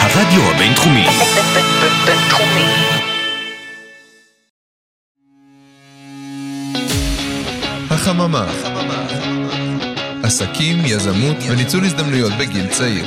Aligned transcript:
הרדיו 0.00 0.50
הבינתחומי. 0.50 1.06
בינתחומי. 2.06 2.64
החממה. 7.90 8.46
עסקים, 10.22 10.78
יזמות 10.84 11.36
וניצול 11.48 11.84
הזדמנויות 11.84 12.32
בגיל 12.32 12.66
צעיר. 12.66 13.04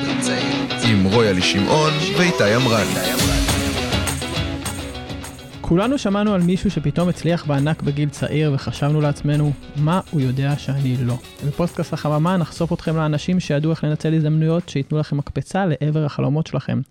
עם 0.84 1.04
רויאלי 1.04 1.42
שמעון 1.42 1.94
ואיתי 2.18 2.54
עמרן. 2.54 2.88
כולנו 5.72 5.98
שמענו 5.98 6.34
על 6.34 6.42
מישהו 6.42 6.72
שפתאום 6.72 7.10
הצליח 7.10 7.46
בענק 7.46 7.82
בגיל 7.82 8.10
צעיר 8.10 8.52
וחשבנו 8.54 9.02
לעצמנו, 9.02 9.52
מה 9.76 10.00
הוא 10.12 10.22
יודע 10.22 10.56
שאני 10.58 10.96
לא. 11.04 11.18
בפודקאסט 11.48 11.94
החממה 11.94 12.38
נחשוף 12.38 12.74
אתכם 12.74 12.96
לאנשים 12.96 13.40
שידעו 13.40 13.72
איך 13.72 13.84
לנצל 13.84 14.14
הזדמנויות 14.14 14.70
שייתנו 14.70 15.00
לכם 15.00 15.18
מקפצה 15.18 15.66
לעבר 15.66 16.06
החלומות 16.06 16.48
שלכם. 16.48 16.82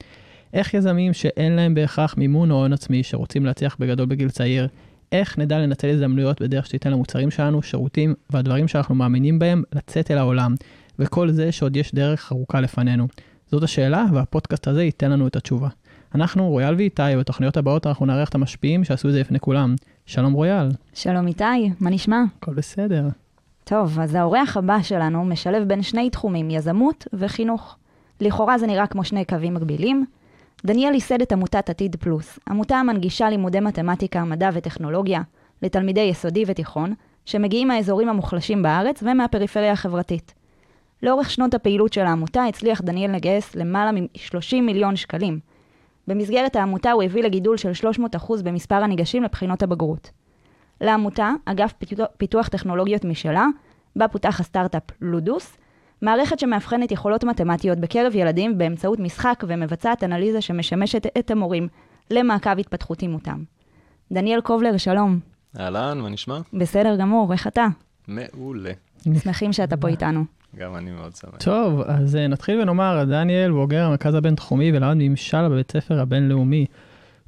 איך 0.54 0.74
יזמים 0.74 1.12
שאין 1.12 1.52
להם 1.52 1.74
בהכרח 1.74 2.14
מימון 2.18 2.50
או 2.50 2.56
הון 2.56 2.72
עצמי 2.72 3.02
שרוצים 3.02 3.46
להצליח 3.46 3.76
בגדול 3.80 4.06
בגיל 4.06 4.30
צעיר, 4.30 4.68
איך 5.12 5.38
נדע 5.38 5.58
לנצל 5.58 5.90
הזדמנויות 5.90 6.42
בדרך 6.42 6.66
שתיתן 6.66 6.90
למוצרים 6.90 7.30
שלנו, 7.30 7.62
שירותים 7.62 8.14
והדברים 8.30 8.68
שאנחנו 8.68 8.94
מאמינים 8.94 9.38
בהם 9.38 9.62
לצאת 9.72 10.10
אל 10.10 10.18
העולם, 10.18 10.54
וכל 10.98 11.30
זה 11.30 11.52
שעוד 11.52 11.76
יש 11.76 11.94
דרך 11.94 12.32
ארוכה 12.32 12.60
לפנינו. 12.60 13.08
זאת 13.50 13.62
השאלה, 13.62 14.04
והפודקאסט 14.12 14.68
הזה 14.68 14.82
ייתן 14.82 15.10
לנו 15.10 15.26
את 15.26 15.36
התשובה. 15.36 15.68
אנחנו, 16.14 16.48
רויאל 16.48 16.74
ואיתי, 16.74 17.02
ובתוכניות 17.14 17.56
הבאות 17.56 17.86
אנחנו 17.86 18.06
נארח 18.06 18.28
את 18.28 18.34
המשפיעים 18.34 18.84
שעשו 18.84 19.08
את 19.08 19.12
זה 19.12 19.20
לפני 19.20 19.40
כולם. 19.40 19.74
שלום 20.06 20.32
רויאל. 20.32 20.68
שלום 20.94 21.26
איתי, 21.26 21.70
מה 21.80 21.90
נשמע? 21.90 22.22
הכל 22.36 22.54
בסדר. 22.54 23.08
טוב, 23.64 24.00
אז 24.00 24.14
האורח 24.14 24.56
הבא 24.56 24.82
שלנו 24.82 25.24
משלב 25.24 25.68
בין 25.68 25.82
שני 25.82 26.10
תחומים, 26.10 26.50
יזמות 26.50 27.06
וחינוך. 27.12 27.76
לכאורה 28.20 28.58
זה 28.58 28.66
נראה 28.66 28.86
כמו 28.86 29.04
שני 29.04 29.24
קווים 29.24 29.54
מקבילים. 29.54 30.06
דניאל 30.66 30.94
ייסד 30.94 31.22
את 31.22 31.32
עמותת 31.32 31.70
עתיד 31.70 31.96
פלוס, 31.96 32.38
עמותה 32.48 32.76
המנגישה 32.76 33.30
לימודי 33.30 33.60
מתמטיקה, 33.60 34.24
מדע 34.24 34.50
וטכנולוגיה 34.52 35.22
לתלמידי 35.62 36.00
יסודי 36.00 36.44
ותיכון, 36.46 36.94
שמגיעים 37.24 37.68
מהאזורים 37.68 38.08
המוחלשים 38.08 38.62
בארץ 38.62 39.02
ומהפריפריה 39.02 39.72
החברתית. 39.72 40.34
לאורך 41.02 41.30
שנות 41.30 41.54
הפעילות 41.54 41.92
של 41.92 42.00
העמותה 42.00 42.44
הצליח 42.44 42.80
דניאל 42.80 43.16
לגייס 43.16 43.54
למעלה 43.54 43.92
מ-30 43.92 44.60
מיליון 44.62 44.96
שקלים. 44.96 45.49
במסגרת 46.06 46.56
העמותה 46.56 46.92
הוא 46.92 47.02
הביא 47.02 47.22
לגידול 47.22 47.56
של 47.56 47.72
300% 48.16 48.42
במספר 48.44 48.74
הניגשים 48.74 49.22
לבחינות 49.22 49.62
הבגרות. 49.62 50.10
לעמותה, 50.80 51.30
אגף 51.44 51.72
פיתוח, 52.16 52.48
טכנולוגיות 52.48 53.04
משלה, 53.04 53.46
בה 53.96 54.08
פותח 54.08 54.40
הסטארט-אפ 54.40 54.82
לודוס, 55.00 55.56
מערכת 56.02 56.38
שמאבחנת 56.38 56.92
יכולות 56.92 57.24
מתמטיות 57.24 57.78
בקרב 57.78 58.14
ילדים 58.14 58.58
באמצעות 58.58 58.98
משחק 58.98 59.44
ומבצעת 59.48 60.04
אנליזה 60.04 60.40
שמשמשת 60.40 61.06
את 61.18 61.30
המורים 61.30 61.68
למעקב 62.10 62.58
התפתחותי 62.58 63.06
מותם. 63.08 63.42
דניאל 64.12 64.40
קובלר, 64.40 64.76
שלום. 64.76 65.18
אהלן, 65.60 66.00
מה 66.00 66.08
נשמע? 66.08 66.38
בסדר 66.52 66.96
גמור, 66.96 67.32
איך 67.32 67.46
אתה? 67.46 67.66
מעולה. 68.08 68.72
שמחים 69.22 69.52
שאתה 69.52 69.76
פה 69.76 69.88
איתנו. 69.88 70.24
גם 70.56 70.76
אני 70.76 70.90
מאוד 70.90 71.16
שמח. 71.16 71.36
טוב, 71.38 71.80
אז 71.80 72.16
אה, 72.16 72.26
נתחיל 72.26 72.60
ונאמר, 72.60 73.04
דניאל 73.04 73.50
בוגר 73.50 73.84
המרכז 73.84 74.14
הבינתחומי 74.14 74.72
ולמד 74.72 74.96
ממשל 74.98 75.48
בבית 75.48 75.72
ספר 75.72 76.00
הבינלאומי. 76.00 76.66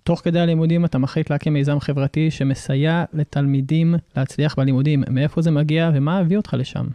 תוך 0.02 0.20
כדי 0.20 0.40
הלימודים 0.40 0.84
אתה 0.84 0.98
מחליט 0.98 1.30
להקים 1.30 1.52
מיזם 1.52 1.80
חברתי 1.80 2.30
שמסייע 2.30 3.04
לתלמידים 3.12 3.94
להצליח 4.16 4.54
בלימודים. 4.54 5.04
מאיפה 5.10 5.42
זה 5.42 5.50
מגיע 5.50 5.90
ומה 5.94 6.18
הביא 6.18 6.36
אותך 6.36 6.54
לשם? 6.58 6.86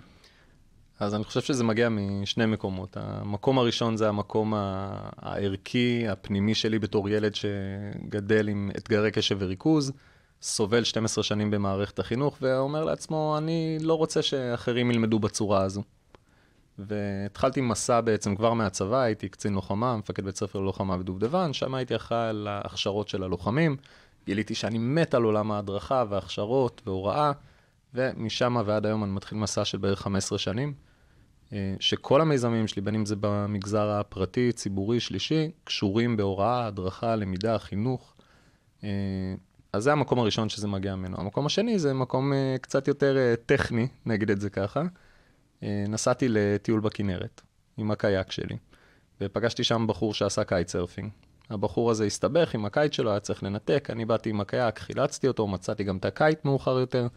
אז 0.99 1.15
אני 1.15 1.23
חושב 1.23 1.41
שזה 1.41 1.63
מגיע 1.63 1.89
משני 1.89 2.45
מקומות. 2.45 2.97
המקום 2.99 3.59
הראשון 3.59 3.97
זה 3.97 4.09
המקום 4.09 4.53
הערכי, 4.55 6.07
הפנימי 6.07 6.55
שלי 6.55 6.79
בתור 6.79 7.09
ילד 7.09 7.35
שגדל 7.35 8.47
עם 8.47 8.71
אתגרי 8.77 9.11
קשב 9.11 9.37
וריכוז, 9.39 9.91
סובל 10.41 10.83
12 10.83 11.23
שנים 11.23 11.51
במערכת 11.51 11.99
החינוך, 11.99 12.37
ואומר 12.41 12.83
לעצמו, 12.83 13.35
אני 13.37 13.77
לא 13.81 13.93
רוצה 13.93 14.21
שאחרים 14.21 14.91
ילמדו 14.91 15.19
בצורה 15.19 15.63
הזו. 15.63 15.83
והתחלתי 16.79 17.61
מסע 17.61 18.01
בעצם 18.01 18.35
כבר 18.35 18.53
מהצבא, 18.53 19.01
הייתי 19.01 19.29
קצין 19.29 19.53
לוחמה, 19.53 19.97
מפקד 19.97 20.25
בית 20.25 20.35
ספר 20.35 20.59
ללוחמה 20.59 20.97
בדובדבן, 20.97 21.53
שם 21.53 21.75
הייתי 21.75 21.95
אחראי 21.95 22.29
על 22.29 22.47
ההכשרות 22.47 23.07
של 23.07 23.23
הלוחמים. 23.23 23.77
גיליתי 24.25 24.55
שאני 24.55 24.77
מת 24.77 25.13
על 25.13 25.23
עולם 25.23 25.51
ההדרכה 25.51 26.03
וההכשרות 26.09 26.81
והוראה, 26.85 27.31
ומשם 27.93 28.57
ועד 28.65 28.85
היום 28.85 29.03
אני 29.03 29.11
מתחיל 29.11 29.37
מסע 29.37 29.65
של 29.65 29.77
בערך 29.77 30.01
15 30.01 30.37
שנים, 30.37 30.73
אה, 31.53 31.75
שכל 31.79 32.21
המיזמים 32.21 32.67
שלי, 32.67 32.81
בין 32.81 32.95
אם 32.95 33.05
זה 33.05 33.15
במגזר 33.19 33.89
הפרטי, 33.89 34.51
ציבורי, 34.51 34.99
שלישי, 34.99 35.51
קשורים 35.63 36.17
בהוראה, 36.17 36.67
הדרכה, 36.67 37.15
למידה, 37.15 37.59
חינוך. 37.59 38.13
אה, 38.83 38.89
אז 39.73 39.83
זה 39.83 39.91
המקום 39.91 40.19
הראשון 40.19 40.49
שזה 40.49 40.67
מגיע 40.67 40.95
ממנו. 40.95 41.17
המקום 41.19 41.45
השני 41.45 41.79
זה 41.79 41.93
מקום 41.93 42.33
אה, 42.33 42.55
קצת 42.61 42.87
יותר 42.87 43.35
טכני, 43.45 43.87
נגיד 44.05 44.31
את 44.31 44.41
זה 44.41 44.49
ככה. 44.49 44.81
אה, 45.63 45.85
נסעתי 45.87 46.27
לטיול 46.29 46.79
בכנרת 46.79 47.41
עם 47.77 47.91
הקיאק 47.91 48.31
שלי, 48.31 48.57
ופגשתי 49.21 49.63
שם 49.63 49.85
בחור 49.87 50.13
שעשה 50.13 50.43
kite 50.43 50.67
surfing. 50.67 51.09
הבחור 51.49 51.91
הזה 51.91 52.05
הסתבך 52.05 52.55
עם 52.55 52.65
ה 52.65 52.71
kite 52.71 52.93
שלו, 52.93 53.11
היה 53.11 53.19
צריך 53.19 53.43
לנתק, 53.43 53.87
אני 53.91 54.05
באתי 54.05 54.29
עם 54.29 54.41
הקיאק, 54.41 54.79
חילצתי 54.79 55.27
אותו, 55.27 55.47
מצאתי 55.47 55.83
גם 55.83 55.97
את 55.97 56.05
ה 56.05 56.13
kite 56.13 56.45
מאוחר 56.45 56.79
יותר. 56.79 57.07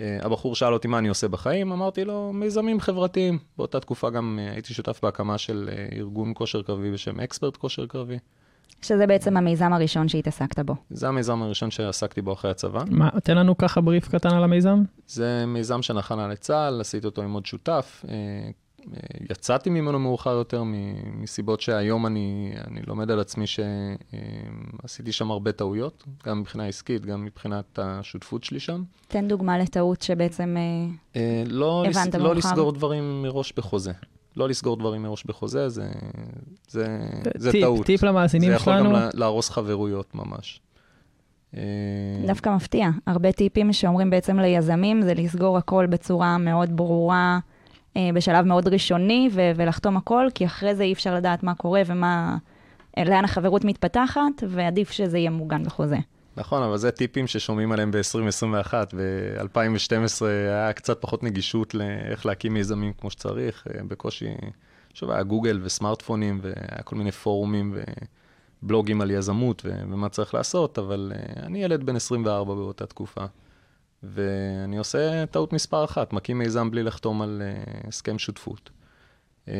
אה, 0.00 0.18
הבחור 0.22 0.54
שאל 0.54 0.72
אותי 0.72 0.88
מה 0.88 0.98
אני 0.98 1.08
עושה 1.08 1.28
בחיים, 1.28 1.72
אמרתי 1.72 2.04
לו, 2.04 2.32
מיזמים 2.32 2.80
חברתיים. 2.80 3.38
באותה 3.56 3.80
תקופה 3.80 4.10
גם 4.10 4.38
אה, 4.42 4.52
הייתי 4.52 4.74
שותף 4.74 5.00
בהקמה 5.02 5.38
של 5.38 5.70
ארגון 5.92 6.32
כושר 6.34 6.62
קרבי 6.62 6.92
בשם 6.92 7.20
אקספרט 7.20 7.56
כושר 7.56 7.86
קרבי. 7.86 8.18
שזה 8.82 9.06
בעצם 9.06 9.36
המיזם 9.36 9.72
הראשון 9.72 10.08
שהתעסקת 10.08 10.58
בו. 10.58 10.74
זה 10.90 11.08
המיזם 11.08 11.42
הראשון 11.42 11.70
שעסקתי 11.70 12.22
בו 12.22 12.32
אחרי 12.32 12.50
הצבא. 12.50 12.84
מה, 12.90 13.10
תן 13.24 13.36
לנו 13.36 13.56
ככה 13.58 13.80
בריף 13.80 14.08
קטן 14.08 14.34
על 14.34 14.44
המיזם. 14.44 14.82
זה 15.06 15.44
מיזם 15.46 15.82
שנחנה 15.82 16.28
לצה"ל, 16.28 16.80
עשיתי 16.80 17.06
אותו 17.06 17.22
עם 17.22 17.32
עוד 17.32 17.46
שותף. 17.46 18.04
אה, 18.08 18.14
אה, 18.94 19.00
יצאתי 19.30 19.70
ממנו 19.70 19.98
מאוחר 19.98 20.30
יותר 20.30 20.62
מ- 20.62 21.22
מסיבות 21.22 21.60
שהיום 21.60 22.06
אני, 22.06 22.52
אני 22.66 22.80
לומד 22.86 23.10
על 23.10 23.20
עצמי 23.20 23.44
שעשיתי 23.46 25.12
שם 25.12 25.30
הרבה 25.30 25.52
טעויות, 25.52 26.04
גם 26.26 26.40
מבחינה 26.40 26.66
עסקית, 26.66 27.06
גם 27.06 27.24
מבחינת 27.24 27.78
השותפות 27.82 28.44
שלי 28.44 28.60
שם. 28.60 28.82
תן 29.08 29.28
דוגמה 29.28 29.58
לטעות 29.58 30.02
שבעצם... 30.02 30.56
אה, 30.56 31.20
אה, 31.20 31.42
לא, 31.46 31.84
הבנת 31.86 31.94
לס, 31.96 32.14
מאוחר. 32.14 32.28
לא 32.28 32.34
לסגור 32.34 32.72
דברים 32.72 33.22
מראש 33.22 33.52
בחוזה. 33.56 33.92
לא 34.38 34.48
לסגור 34.48 34.76
דברים 34.76 35.02
מראש 35.02 35.24
בחוזה, 35.26 35.68
זה, 35.68 35.88
זה, 36.68 36.98
זה 37.36 37.52
טיפ, 37.52 37.62
טעות. 37.64 37.86
טיפ 37.86 38.02
למאזינים 38.02 38.48
זה 38.50 38.54
יכול 38.56 38.72
שלנו. 38.74 38.84
גם 38.88 38.92
לה- 38.92 39.08
להרוס 39.14 39.50
חברויות 39.50 40.14
ממש. 40.14 40.60
אה, 41.56 41.60
דווקא 42.26 42.50
מפתיע. 42.50 42.88
הרבה 43.06 43.32
טיפים 43.32 43.72
שאומרים 43.72 44.10
בעצם 44.10 44.38
ליזמים 44.38 45.02
זה 45.02 45.14
לסגור 45.14 45.58
הכל 45.58 45.86
בצורה 45.86 46.38
מאוד 46.38 46.76
ברורה, 46.76 47.38
אה, 47.96 48.10
בשלב 48.14 48.46
מאוד 48.46 48.68
ראשוני, 48.68 49.28
ו- 49.32 49.50
ולחתום 49.56 49.96
הכל, 49.96 50.26
כי 50.34 50.46
אחרי 50.46 50.74
זה 50.74 50.82
אי 50.82 50.92
אפשר 50.92 51.14
לדעת 51.14 51.42
מה 51.42 51.54
קורה 51.54 51.82
ומה... 51.86 52.36
לאן 53.06 53.24
החברות 53.24 53.64
מתפתחת, 53.64 54.20
ועדיף 54.48 54.90
שזה 54.90 55.18
יהיה 55.18 55.30
מוגן 55.30 55.64
בחוזה. 55.64 55.96
נכון, 56.38 56.62
אבל 56.62 56.76
זה 56.76 56.90
טיפים 56.90 57.26
ששומעים 57.26 57.72
עליהם 57.72 57.90
ב-2021, 57.90 58.74
ב-2012 58.96 60.24
היה 60.24 60.72
קצת 60.72 61.00
פחות 61.00 61.22
נגישות 61.22 61.74
לאיך 61.74 62.26
להקים 62.26 62.54
מיזמים 62.54 62.92
כמו 62.92 63.10
שצריך, 63.10 63.66
אה, 63.66 63.84
בקושי, 63.88 64.34
שוב, 64.94 65.10
היה 65.10 65.22
גוגל 65.22 65.60
וסמארטפונים, 65.62 66.38
והיה 66.42 66.82
כל 66.84 66.96
מיני 66.96 67.12
פורומים 67.12 67.74
ובלוגים 68.62 69.00
על 69.00 69.10
יזמות 69.10 69.62
ו- 69.64 69.82
ומה 69.90 70.08
צריך 70.08 70.34
לעשות, 70.34 70.78
אבל 70.78 71.12
אה, 71.14 71.46
אני 71.46 71.64
ילד 71.64 71.86
בן 71.86 71.96
24 71.96 72.54
באותה 72.54 72.86
תקופה, 72.86 73.24
ואני 74.02 74.78
עושה 74.78 75.26
טעות 75.26 75.52
מספר 75.52 75.84
אחת, 75.84 76.12
מקים 76.12 76.38
מיזם 76.38 76.70
בלי 76.70 76.82
לחתום 76.82 77.22
על 77.22 77.42
אה, 77.44 77.88
הסכם 77.88 78.18
שותפות. 78.18 78.70
אה, 79.48 79.54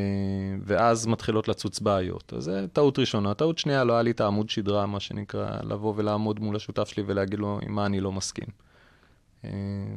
ואז 0.65 1.07
מתחילות 1.07 1.49
לצוץ 1.49 1.81
בעיות. 1.81 2.33
אז 2.37 2.45
זו 2.45 2.53
טעות 2.73 2.99
ראשונה. 2.99 3.35
טעות 3.35 3.59
שנייה, 3.59 3.85
לא 3.85 3.93
היה 3.93 4.03
לי 4.03 4.11
את 4.11 4.21
העמוד 4.21 4.51
שדרה, 4.51 4.87
מה 4.87 5.01
שנקרא, 5.01 5.51
לבוא 5.63 5.95
ולעמוד 5.97 6.41
מול 6.41 6.57
השותף 6.57 6.89
שלי 6.89 7.03
ולהגיד 7.07 7.39
לו 7.39 7.59
עם 7.63 7.75
מה 7.75 7.87
אני 7.87 8.01
לא 8.01 8.13
מסכים. 8.13 8.49
אה, 9.45 9.51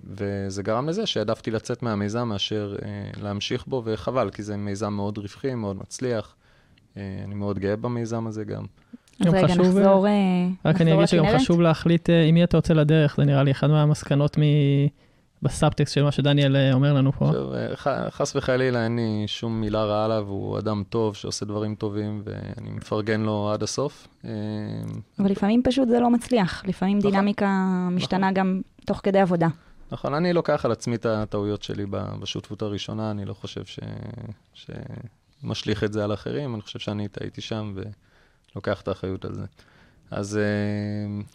וזה 0.03 0.63
גרם 0.63 0.89
לזה 0.89 1.05
שהעדפתי 1.05 1.51
לצאת 1.51 1.83
מהמיזם 1.83 2.27
מאשר 2.27 2.75
אה, 2.85 3.21
להמשיך 3.21 3.67
בו, 3.67 3.81
וחבל, 3.85 4.29
כי 4.29 4.43
זה 4.43 4.57
מיזם 4.57 4.93
מאוד 4.93 5.17
רווחי, 5.17 5.55
מאוד 5.55 5.77
מצליח. 5.77 6.35
אני 6.97 7.35
מאוד 7.35 7.59
גאה 7.59 7.75
במיזם 7.75 8.27
הזה 8.27 8.43
גם. 8.43 8.65
אז 9.19 9.33
רגע, 9.33 9.47
חשוב, 9.47 9.65
נחזור, 9.65 10.07
רק 10.65 10.81
אני 10.81 10.91
נחזור 10.91 10.93
אגיד 10.93 11.07
שגם. 11.07 11.39
חשוב 11.39 11.61
להחליט 11.61 12.09
עם 12.09 12.33
מי 12.33 12.43
אתה 12.43 12.57
יוצא 12.57 12.73
לדרך, 12.73 13.15
זה 13.17 13.23
נראה 13.25 13.43
לי 13.43 13.51
אחד 13.51 13.67
מהמסקנות. 13.67 14.37
בסאבטקסט 15.43 15.93
של 15.93 16.03
מה 16.03 16.11
שדניאל 16.11 16.55
אה, 16.55 16.73
אומר 16.73 16.93
לנו 16.93 17.11
פה. 17.11 17.29
עכשיו, 17.29 17.55
אה, 17.55 18.11
חס 18.11 18.35
וחלילה, 18.35 18.83
אין 18.83 18.95
לי 18.95 19.23
שום 19.27 19.61
מילה 19.61 19.83
רעה 19.83 20.05
עליו, 20.05 20.25
הוא 20.27 20.59
אדם 20.59 20.83
טוב 20.89 21.15
שעושה 21.15 21.45
דברים 21.45 21.75
טובים, 21.75 22.21
ואני 22.25 22.69
מפרגן 22.69 23.21
לו 23.21 23.51
עד 23.53 23.63
הסוף. 23.63 24.07
אה, 24.25 24.29
אבל 25.19 25.31
לפעמים 25.31 25.61
פשוט 25.63 25.87
זה 25.87 25.99
לא 25.99 26.09
מצליח. 26.09 26.65
לפעמים 26.65 26.97
נכון. 26.97 27.11
דינמיקה 27.11 27.67
משתנה 27.91 28.31
גם 28.31 28.61
תוך 28.85 28.99
כדי 29.03 29.19
עבודה. 29.19 29.47
נכון, 29.91 30.13
אני 30.13 30.33
לוקח 30.33 30.65
על 30.65 30.71
עצמי 30.71 30.95
את 30.95 31.05
הטעויות 31.05 31.63
שלי 31.63 31.85
בשותפות 32.19 32.61
הראשונה, 32.61 33.11
אני 33.11 33.25
לא 33.25 33.33
חושב 33.33 33.65
ש... 33.65 33.79
ש... 34.53 34.69
משליך 35.43 35.83
את 35.83 35.93
זה 35.93 36.03
על 36.03 36.13
אחרים, 36.13 36.53
אני 36.53 36.61
חושב 36.61 36.79
שאני 36.79 37.07
טעיתי 37.07 37.41
שם 37.41 37.73
ולוקח 38.55 38.81
את 38.81 38.87
האחריות 38.87 39.25
על 39.25 39.33
זה. 39.33 39.45
אז, 40.11 40.39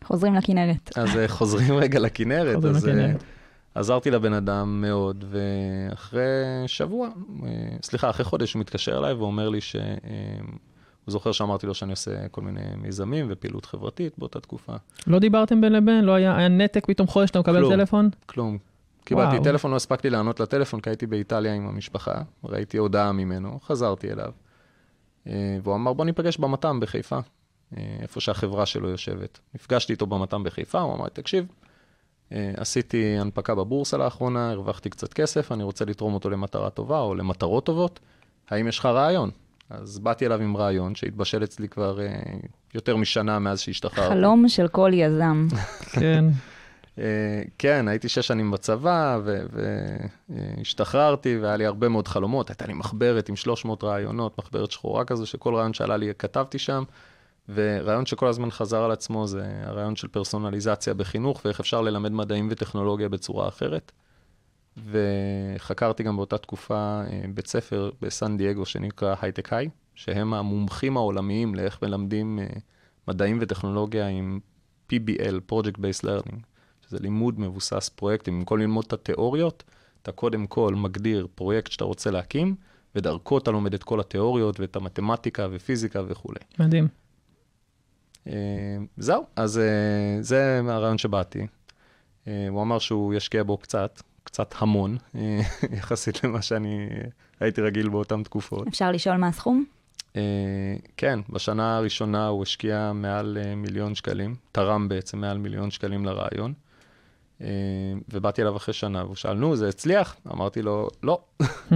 חוזרים 0.04 0.34
לכנרת. 0.34 0.98
אז 0.98 1.10
חוזרים 1.26 1.74
רגע 1.74 1.98
לכנרת. 1.98 2.54
חוזרים 2.54 2.76
אז, 2.76 2.84
לכנרת. 2.84 3.24
עזרתי 3.76 4.10
לבן 4.10 4.32
אדם 4.32 4.80
מאוד, 4.80 5.24
ואחרי 5.30 6.22
שבוע, 6.66 7.08
אה, 7.42 7.76
סליחה, 7.82 8.10
אחרי 8.10 8.24
חודש 8.24 8.52
הוא 8.52 8.60
מתקשר 8.60 8.98
אליי 8.98 9.12
ואומר 9.12 9.48
לי 9.48 9.60
שהוא 9.60 9.80
זוכר 11.06 11.32
שאמרתי 11.32 11.66
לו 11.66 11.74
שאני 11.74 11.90
עושה 11.90 12.28
כל 12.28 12.40
מיני 12.40 12.60
מיזמים 12.76 13.26
ופעילות 13.30 13.66
חברתית 13.66 14.18
באותה 14.18 14.40
תקופה. 14.40 14.72
לא 15.06 15.18
דיברתם 15.18 15.60
בין 15.60 15.72
לבין? 15.72 16.04
לא 16.04 16.12
היה, 16.12 16.36
היה 16.36 16.48
נתק 16.48 16.86
פתאום 16.86 17.08
חודש 17.08 17.28
שאתה 17.28 17.40
מקבל 17.40 17.58
כלום. 17.58 17.72
טלפון? 17.72 18.10
כלום. 18.26 18.58
קיבלתי 19.04 19.32
וואו. 19.32 19.44
טלפון, 19.44 19.70
לא 19.70 19.76
הספקתי 19.76 20.10
לענות 20.10 20.40
לטלפון, 20.40 20.80
כי 20.80 20.90
הייתי 20.90 21.06
באיטליה 21.06 21.54
עם 21.54 21.68
המשפחה, 21.68 22.22
ראיתי 22.44 22.78
הודעה 22.78 23.12
ממנו, 23.12 23.60
חזרתי 23.62 24.12
אליו, 24.12 24.32
אה, 25.26 25.58
והוא 25.62 25.74
אמר, 25.74 25.92
בוא 25.92 26.04
ניפגש 26.04 26.38
במת"ם 26.38 26.80
בחיפה, 26.80 27.18
אה, 27.76 27.96
איפה 28.00 28.20
שהחברה 28.20 28.66
שלו 28.66 28.88
יושבת. 28.88 29.40
נפגשתי 29.54 29.92
איתו 29.92 30.06
במת"ם 30.06 30.42
בחיפה, 30.44 30.80
הוא 30.80 30.94
אמר, 30.94 31.08
תקשיב, 31.08 31.46
אה, 31.50 31.65
עשיתי 32.30 33.16
הנפקה 33.18 33.54
בבורסה 33.54 33.96
לאחרונה, 33.96 34.50
הרווחתי 34.50 34.90
קצת 34.90 35.12
כסף, 35.12 35.52
אני 35.52 35.62
רוצה 35.62 35.84
לתרום 35.84 36.14
אותו 36.14 36.30
למטרה 36.30 36.70
טובה 36.70 37.00
או 37.00 37.14
למטרות 37.14 37.66
טובות, 37.66 38.00
האם 38.50 38.68
יש 38.68 38.78
לך 38.78 38.86
רעיון? 38.86 39.30
אז 39.70 39.98
באתי 39.98 40.26
אליו 40.26 40.42
עם 40.42 40.56
רעיון 40.56 40.94
שהתבשל 40.94 41.44
אצלי 41.44 41.68
כבר 41.68 42.00
אה, 42.00 42.08
יותר 42.74 42.96
משנה 42.96 43.38
מאז 43.38 43.60
שהשתחררתי. 43.60 44.14
חלום 44.14 44.48
של 44.48 44.68
כל 44.68 44.90
יזם. 44.94 45.46
כן. 46.00 46.24
אה, 46.98 47.42
כן, 47.58 47.88
הייתי 47.88 48.08
שש 48.08 48.26
שנים 48.26 48.50
בצבא, 48.50 49.20
והשתחררתי, 50.28 51.38
והיה 51.38 51.56
לי 51.56 51.66
הרבה 51.66 51.88
מאוד 51.88 52.08
חלומות. 52.08 52.50
הייתה 52.50 52.66
לי 52.66 52.72
מחברת 52.72 53.28
עם 53.28 53.36
300 53.36 53.84
רעיונות, 53.84 54.38
מחברת 54.38 54.70
שחורה 54.70 55.04
כזו, 55.04 55.26
שכל 55.26 55.54
רעיון 55.54 55.74
שעלה 55.74 55.96
לי 55.96 56.12
כתבתי 56.18 56.58
שם. 56.58 56.82
ורעיון 57.48 58.06
שכל 58.06 58.26
הזמן 58.26 58.50
חזר 58.50 58.82
על 58.82 58.90
עצמו 58.90 59.26
זה 59.26 59.62
הרעיון 59.62 59.96
של 59.96 60.08
פרסונליזציה 60.08 60.94
בחינוך, 60.94 61.40
ואיך 61.44 61.60
אפשר 61.60 61.80
ללמד 61.80 62.12
מדעים 62.12 62.48
וטכנולוגיה 62.50 63.08
בצורה 63.08 63.48
אחרת. 63.48 63.92
וחקרתי 64.76 66.02
גם 66.02 66.16
באותה 66.16 66.38
תקופה 66.38 67.02
אה, 67.10 67.24
בית 67.34 67.46
ספר 67.46 67.90
בסן 68.00 68.36
דייגו 68.36 68.66
שנקרא 68.66 69.14
הייטק 69.20 69.52
היי, 69.52 69.68
שהם 69.94 70.34
המומחים 70.34 70.96
העולמיים 70.96 71.54
לאיך 71.54 71.82
מלמדים 71.82 72.38
אה, 72.38 72.46
מדעים 73.08 73.38
וטכנולוגיה 73.40 74.08
עם 74.08 74.40
PBL, 74.92 75.52
Project 75.52 75.76
Based 75.76 76.04
Learning, 76.04 76.36
שזה 76.86 76.98
לימוד 77.00 77.40
מבוסס 77.40 77.88
פרויקטים. 77.88 78.38
במקום 78.38 78.58
ללמוד 78.58 78.84
את 78.86 78.92
התיאוריות, 78.92 79.64
אתה 80.02 80.12
קודם 80.12 80.46
כל 80.46 80.74
מגדיר 80.74 81.26
פרויקט 81.34 81.72
שאתה 81.72 81.84
רוצה 81.84 82.10
להקים, 82.10 82.54
ודרכו 82.94 83.38
אתה 83.38 83.50
לומד 83.50 83.74
את 83.74 83.82
כל 83.82 84.00
התיאוריות 84.00 84.60
ואת 84.60 84.76
המתמטיקה 84.76 85.46
ופיזיקה 85.50 86.02
וכולי. 86.08 86.40
מדהים. 86.58 87.05
אה, 88.26 88.32
זהו, 88.96 89.26
אז 89.36 89.58
אה, 89.58 90.22
זה 90.22 90.60
הרעיון 90.68 90.98
שבאתי. 90.98 91.46
אה, 92.28 92.46
הוא 92.50 92.62
אמר 92.62 92.78
שהוא 92.78 93.14
ישקיע 93.14 93.42
בו 93.42 93.56
קצת, 93.56 94.02
קצת 94.24 94.54
המון, 94.58 94.96
יחסית 95.78 96.24
למה 96.24 96.42
שאני 96.42 96.88
הייתי 97.40 97.60
רגיל 97.60 97.88
באותן 97.88 98.22
תקופות. 98.22 98.68
אפשר 98.68 98.92
לשאול 98.92 99.16
מה 99.16 99.28
הסכום? 99.28 99.64
כן, 100.96 101.20
בשנה 101.28 101.76
הראשונה 101.76 102.28
הוא 102.28 102.42
השקיע 102.42 102.92
מעל 102.94 103.38
מיליון 103.56 103.94
שקלים, 103.94 104.34
תרם 104.52 104.88
בעצם 104.88 105.18
מעל 105.18 105.38
מיליון 105.38 105.70
שקלים 105.70 106.04
לרעיון. 106.04 106.52
ובאתי 108.08 108.42
אליו 108.42 108.56
אחרי 108.56 108.74
שנה, 108.74 109.04
והוא 109.04 109.14
שאל, 109.14 109.34
נו, 109.34 109.56
זה 109.56 109.68
הצליח? 109.68 110.16
אמרתי 110.32 110.62
לו, 110.62 110.88
לא. 111.02 111.20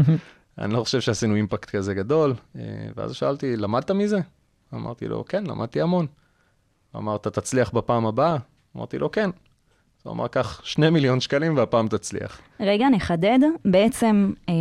אני 0.58 0.73
לא 0.73 0.85
חושב 0.85 1.00
שעשינו 1.00 1.35
אימפקט 1.35 1.70
כזה 1.70 1.94
גדול. 1.94 2.35
ואז 2.97 3.14
שאלתי, 3.14 3.56
למדת 3.56 3.91
מזה? 3.91 4.19
אמרתי 4.75 5.08
לו, 5.08 5.25
כן, 5.29 5.44
למדתי 5.47 5.81
המון. 5.81 6.06
אמר, 6.96 7.16
אתה 7.16 7.31
תצליח 7.31 7.70
בפעם 7.70 8.06
הבאה? 8.06 8.37
אמרתי 8.76 8.98
לו, 8.98 9.10
כן. 9.10 9.31
אז 10.00 10.06
הוא 10.06 10.12
אמר, 10.12 10.28
קח 10.28 10.60
שני 10.64 10.90
מיליון 10.90 11.20
שקלים 11.20 11.56
והפעם 11.56 11.88
תצליח. 11.88 12.40
רגע, 12.60 12.88
נחדד. 12.88 13.38
בעצם, 13.64 14.32
אה, 14.48 14.54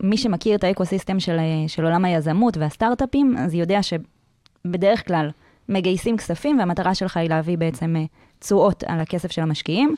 מי 0.00 0.16
שמכיר 0.16 0.54
את 0.54 0.64
האקוסיסטם 0.64 1.20
של, 1.20 1.38
אה, 1.38 1.68
של 1.68 1.84
עולם 1.84 2.04
היזמות 2.04 2.56
והסטארט-אפים, 2.56 3.36
אז 3.38 3.54
יודע 3.54 3.80
שבדרך 3.82 5.06
כלל 5.06 5.30
מגייסים 5.68 6.16
כספים, 6.16 6.58
והמטרה 6.58 6.94
שלך 6.94 7.16
היא 7.16 7.28
להביא 7.28 7.58
בעצם 7.58 7.96
אה, 7.96 8.04
תשואות 8.38 8.84
על 8.86 9.00
הכסף 9.00 9.30
של 9.30 9.42
המשקיעים. 9.42 9.94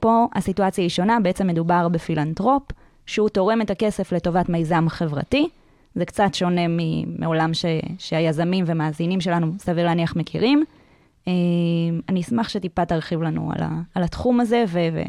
פה 0.00 0.26
הסיטואציה 0.34 0.82
היא 0.82 0.88
שונה, 0.88 1.20
בעצם 1.20 1.46
מדובר 1.46 1.88
בפילנטרופ, 1.88 2.62
שהוא 3.06 3.28
תורם 3.28 3.60
את 3.60 3.70
הכסף 3.70 4.12
לטובת 4.12 4.48
מיזם 4.48 4.88
חברתי. 4.88 5.48
זה 5.98 6.04
קצת 6.04 6.34
שונה 6.34 6.60
מעולם 7.18 7.54
ש, 7.54 7.64
שהיזמים 7.98 8.64
ומאזינים 8.68 9.20
שלנו, 9.20 9.52
סביר 9.58 9.86
להניח, 9.86 10.16
מכירים. 10.16 10.64
אה, 11.28 11.32
אני 12.08 12.20
אשמח 12.20 12.48
שטיפה 12.48 12.84
תרחיב 12.84 13.22
לנו 13.22 13.52
על, 13.54 13.62
ה, 13.62 13.68
על 13.94 14.02
התחום 14.02 14.40
הזה, 14.40 14.64
ו- 14.68 15.02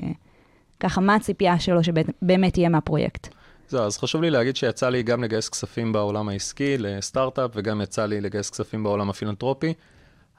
וככה, 0.77 1.01
מה 1.01 1.15
הציפייה 1.15 1.59
שלו 1.59 1.83
שבאמת 1.83 2.57
יהיה 2.57 2.69
מהפרויקט. 2.69 3.27
זהו, 3.68 3.83
אז 3.83 3.97
חשוב 3.97 4.21
לי 4.21 4.30
להגיד 4.30 4.56
שיצא 4.56 4.89
לי 4.89 5.03
גם 5.03 5.24
לגייס 5.24 5.50
כספים 5.50 5.94
בעולם 5.94 6.30
העסקי 6.30 6.77
לסטארט-אפ, 6.77 7.51
וגם 7.56 7.81
יצא 7.81 8.06
לי 8.06 8.21
לגייס 8.21 8.50
כספים 8.50 8.83
בעולם 8.83 9.09
הפילנטרופי. 9.09 9.74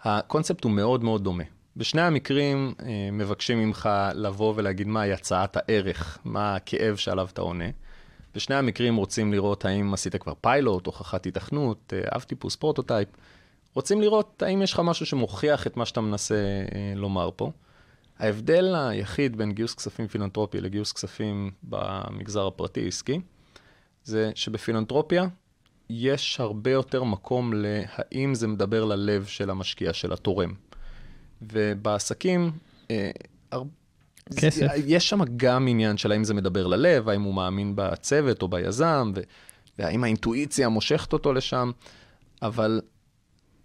הקונספט 0.04 0.64
הוא 0.64 0.72
מאוד 0.72 1.04
מאוד 1.04 1.24
דומה. 1.24 1.44
בשני 1.76 2.00
המקרים 2.00 2.74
אה, 2.82 3.08
מבקשים 3.12 3.58
ממך 3.58 3.88
לבוא 4.14 4.54
ולהגיד 4.56 4.86
מהי 4.86 5.12
הצעת 5.12 5.56
הערך, 5.56 6.18
מה 6.24 6.56
הכאב 6.56 6.96
שעליו 6.96 7.28
אתה 7.32 7.40
עונה. 7.40 7.64
בשני 8.34 8.56
המקרים 8.56 8.96
רוצים 8.96 9.32
לראות 9.32 9.64
האם 9.64 9.94
עשית 9.94 10.16
כבר 10.16 10.32
פיילוט, 10.40 10.86
הוכחת 10.86 11.24
היתכנות, 11.24 11.92
אה, 11.96 12.16
אב 12.16 12.22
טיפוס, 12.22 12.56
prototype. 12.56 13.08
רוצים 13.74 14.00
לראות 14.00 14.42
האם 14.42 14.62
יש 14.62 14.72
לך 14.72 14.80
משהו 14.84 15.06
שמוכיח 15.06 15.66
את 15.66 15.76
מה 15.76 15.86
שאתה 15.86 16.00
מנסה 16.00 16.34
אה, 16.34 16.92
לומר 16.96 17.30
פה. 17.36 17.50
ההבדל 18.18 18.74
היחיד 18.74 19.36
בין 19.36 19.52
גיוס 19.52 19.74
כספים 19.74 20.08
פילנטרופי 20.08 20.60
לגיוס 20.60 20.92
כספים 20.92 21.50
במגזר 21.62 22.46
הפרטי-עסקי, 22.46 23.20
זה 24.04 24.30
שבפילנטרופיה 24.34 25.26
יש 25.90 26.40
הרבה 26.40 26.70
יותר 26.70 27.04
מקום 27.04 27.52
להאם 27.54 28.34
זה 28.34 28.48
מדבר 28.48 28.84
ללב 28.84 29.24
של 29.24 29.50
המשקיע, 29.50 29.92
של 29.92 30.12
התורם. 30.12 30.54
ובעסקים, 31.42 32.50
אה, 32.90 33.10
הר... 33.52 33.62
כסף. 34.36 34.60
זה, 34.60 34.82
יש 34.86 35.08
שם 35.08 35.20
גם 35.36 35.68
עניין 35.68 35.96
של 35.96 36.12
האם 36.12 36.24
זה 36.24 36.34
מדבר 36.34 36.66
ללב, 36.66 37.08
האם 37.08 37.22
הוא 37.22 37.34
מאמין 37.34 37.72
בצוות 37.74 38.42
או 38.42 38.48
ביזם, 38.48 39.12
ו... 39.14 39.20
והאם 39.78 40.04
האינטואיציה 40.04 40.68
מושכת 40.68 41.12
אותו 41.12 41.32
לשם, 41.32 41.70
אבל 42.42 42.80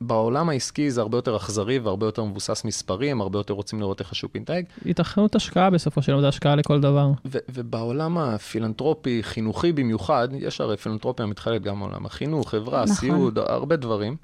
בעולם 0.01 0.49
העסקי 0.49 0.91
זה 0.91 1.01
הרבה 1.01 1.17
יותר 1.17 1.35
אכזרי 1.35 1.79
והרבה 1.79 2.05
יותר 2.05 2.23
מבוסס 2.23 2.65
מספרים, 2.65 3.21
הרבה 3.21 3.39
יותר 3.39 3.53
רוצים 3.53 3.79
לראות 3.79 3.99
איך 3.99 4.11
השוק 4.11 4.35
מתנהג. 4.35 4.65
התכנות 4.85 5.35
השקעה 5.35 5.69
בסופו 5.69 6.01
של 6.01 6.11
דבר, 6.11 6.21
זה 6.21 6.27
השקעה 6.27 6.55
לכל 6.55 6.81
דבר. 6.81 7.11
ו- 7.25 7.37
ובעולם 7.49 8.17
הפילנטרופי, 8.17 9.23
חינוכי 9.23 9.71
במיוחד, 9.71 10.27
יש 10.33 10.61
הרי 10.61 10.77
פילנטרופיה 10.77 11.25
מתחלקת 11.25 11.63
גם 11.63 11.79
בעולם 11.79 12.05
החינוך, 12.05 12.49
חברה, 12.49 12.83
נכון. 12.83 12.95
סיעוד, 12.95 13.39
הרבה 13.39 13.75
דברים. 13.75 14.15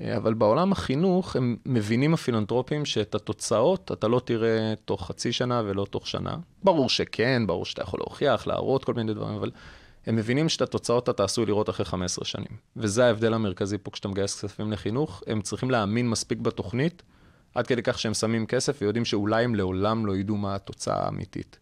אה, 0.00 0.16
אבל 0.16 0.34
בעולם 0.34 0.72
החינוך, 0.72 1.36
הם 1.36 1.56
מבינים 1.66 2.14
הפילנטרופים 2.14 2.84
שאת 2.84 3.14
התוצאות 3.14 3.92
אתה 3.92 4.08
לא 4.08 4.20
תראה 4.24 4.74
תוך 4.84 5.06
חצי 5.06 5.32
שנה 5.32 5.62
ולא 5.64 5.86
תוך 5.90 6.06
שנה. 6.06 6.36
ברור 6.64 6.88
שכן, 6.88 7.46
ברור 7.46 7.64
שאתה 7.64 7.82
יכול 7.82 8.00
להוכיח, 8.00 8.46
להראות 8.46 8.84
כל 8.84 8.94
מיני 8.94 9.14
דברים, 9.14 9.34
אבל 9.34 9.50
הם 10.06 10.16
מבינים 10.16 10.48
שאת 10.48 10.62
התוצאות 10.62 11.08
אתה 11.08 11.24
עשוי 11.24 11.46
לראות 11.46 11.70
אחרי 11.70 11.84
15 11.84 12.24
שנים. 12.24 12.56
וזה 12.76 13.06
ההבדל 13.06 13.34
המרכזי 13.34 13.78
פה 13.78 13.90
כשאתה 13.90 14.08
מגייס 14.08 14.34
כספים 14.34 14.72
לחינוך. 14.72 15.22
הם 15.26 15.40
צריכים 15.40 15.70
להאמין 15.70 16.10
מספיק 16.10 16.38
בתוכנית, 16.38 17.02
עד 17.54 17.66
כדי 17.66 17.82
כך 17.82 17.98
שהם 17.98 18.14
שמים 18.14 18.46
כסף 18.46 18.78
ויודעים 18.80 19.04
שאולי 19.04 19.44
הם 19.44 19.54
לעולם 19.54 20.06
לא 20.06 20.16
ידעו 20.16 20.36
מה 20.36 20.54
התוצאה 20.54 21.04
האמיתית. 21.04 21.58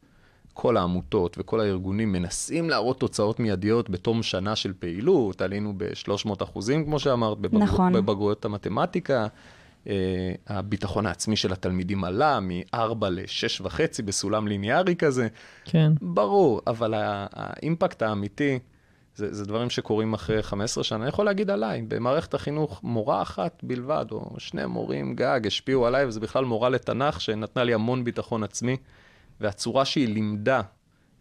כל 0.54 0.76
העמותות 0.76 1.36
וכל 1.38 1.60
הארגונים 1.60 2.12
מנסים 2.12 2.70
להראות 2.70 3.00
תוצאות 3.00 3.40
מיידיות 3.40 3.90
בתום 3.90 4.22
שנה 4.22 4.56
של 4.56 4.72
פעילות, 4.78 5.42
עלינו 5.42 5.74
ב-300 5.76 6.44
אחוזים, 6.44 6.84
כמו 6.84 6.98
שאמרת, 6.98 7.38
בבגר... 7.38 7.58
נכון. 7.58 7.92
בבגרויות 7.92 8.44
המתמטיקה. 8.44 9.26
Uh, 9.84 9.88
הביטחון 10.46 11.06
העצמי 11.06 11.36
של 11.36 11.52
התלמידים 11.52 12.04
עלה 12.04 12.40
מ-4 12.40 13.08
ל-6.5 13.10 13.78
בסולם 14.04 14.48
ליניארי 14.48 14.96
כזה. 14.96 15.28
כן. 15.64 15.92
ברור, 16.02 16.60
אבל 16.66 16.94
האימפקט 16.96 18.02
האמיתי, 18.02 18.58
זה, 19.16 19.34
זה 19.34 19.44
דברים 19.44 19.70
שקורים 19.70 20.14
אחרי 20.14 20.42
15 20.42 20.84
שנה. 20.84 20.98
אני 20.98 21.08
יכול 21.08 21.24
להגיד 21.24 21.50
עליי, 21.50 21.82
במערכת 21.88 22.34
החינוך 22.34 22.80
מורה 22.82 23.22
אחת 23.22 23.60
בלבד, 23.62 24.06
או 24.10 24.34
שני 24.38 24.66
מורים 24.66 25.14
גג, 25.14 25.40
השפיעו 25.46 25.86
עליי, 25.86 26.06
וזה 26.06 26.20
בכלל 26.20 26.44
מורה 26.44 26.68
לתנ"ך 26.68 27.20
שנתנה 27.20 27.64
לי 27.64 27.74
המון 27.74 28.04
ביטחון 28.04 28.42
עצמי, 28.42 28.76
והצורה 29.40 29.84
שהיא 29.84 30.08
לימדה 30.08 30.60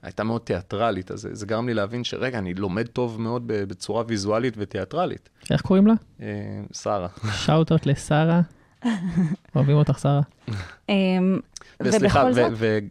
הייתה 0.02 0.24
מאוד 0.24 0.42
תיאטרלית, 0.42 1.12
אז 1.12 1.22
זה, 1.22 1.36
זה 1.36 1.46
גרם 1.46 1.68
לי 1.68 1.74
להבין 1.74 2.04
שרגע, 2.04 2.38
אני 2.38 2.54
לומד 2.54 2.88
טוב 2.88 3.22
מאוד 3.22 3.44
בצורה 3.48 4.04
ויזואלית 4.08 4.54
ותיאטרלית. 4.58 5.30
איך 5.52 5.62
קוראים 5.62 5.88
לה? 5.88 5.94
אה, 6.22 6.28
שרה. 6.74 7.08
שאוטות 7.34 7.86
לשרה. 7.86 8.42
אוהבים 9.56 9.76
אותך, 9.76 10.00
שרה. 10.00 10.22
אמ, 10.90 11.40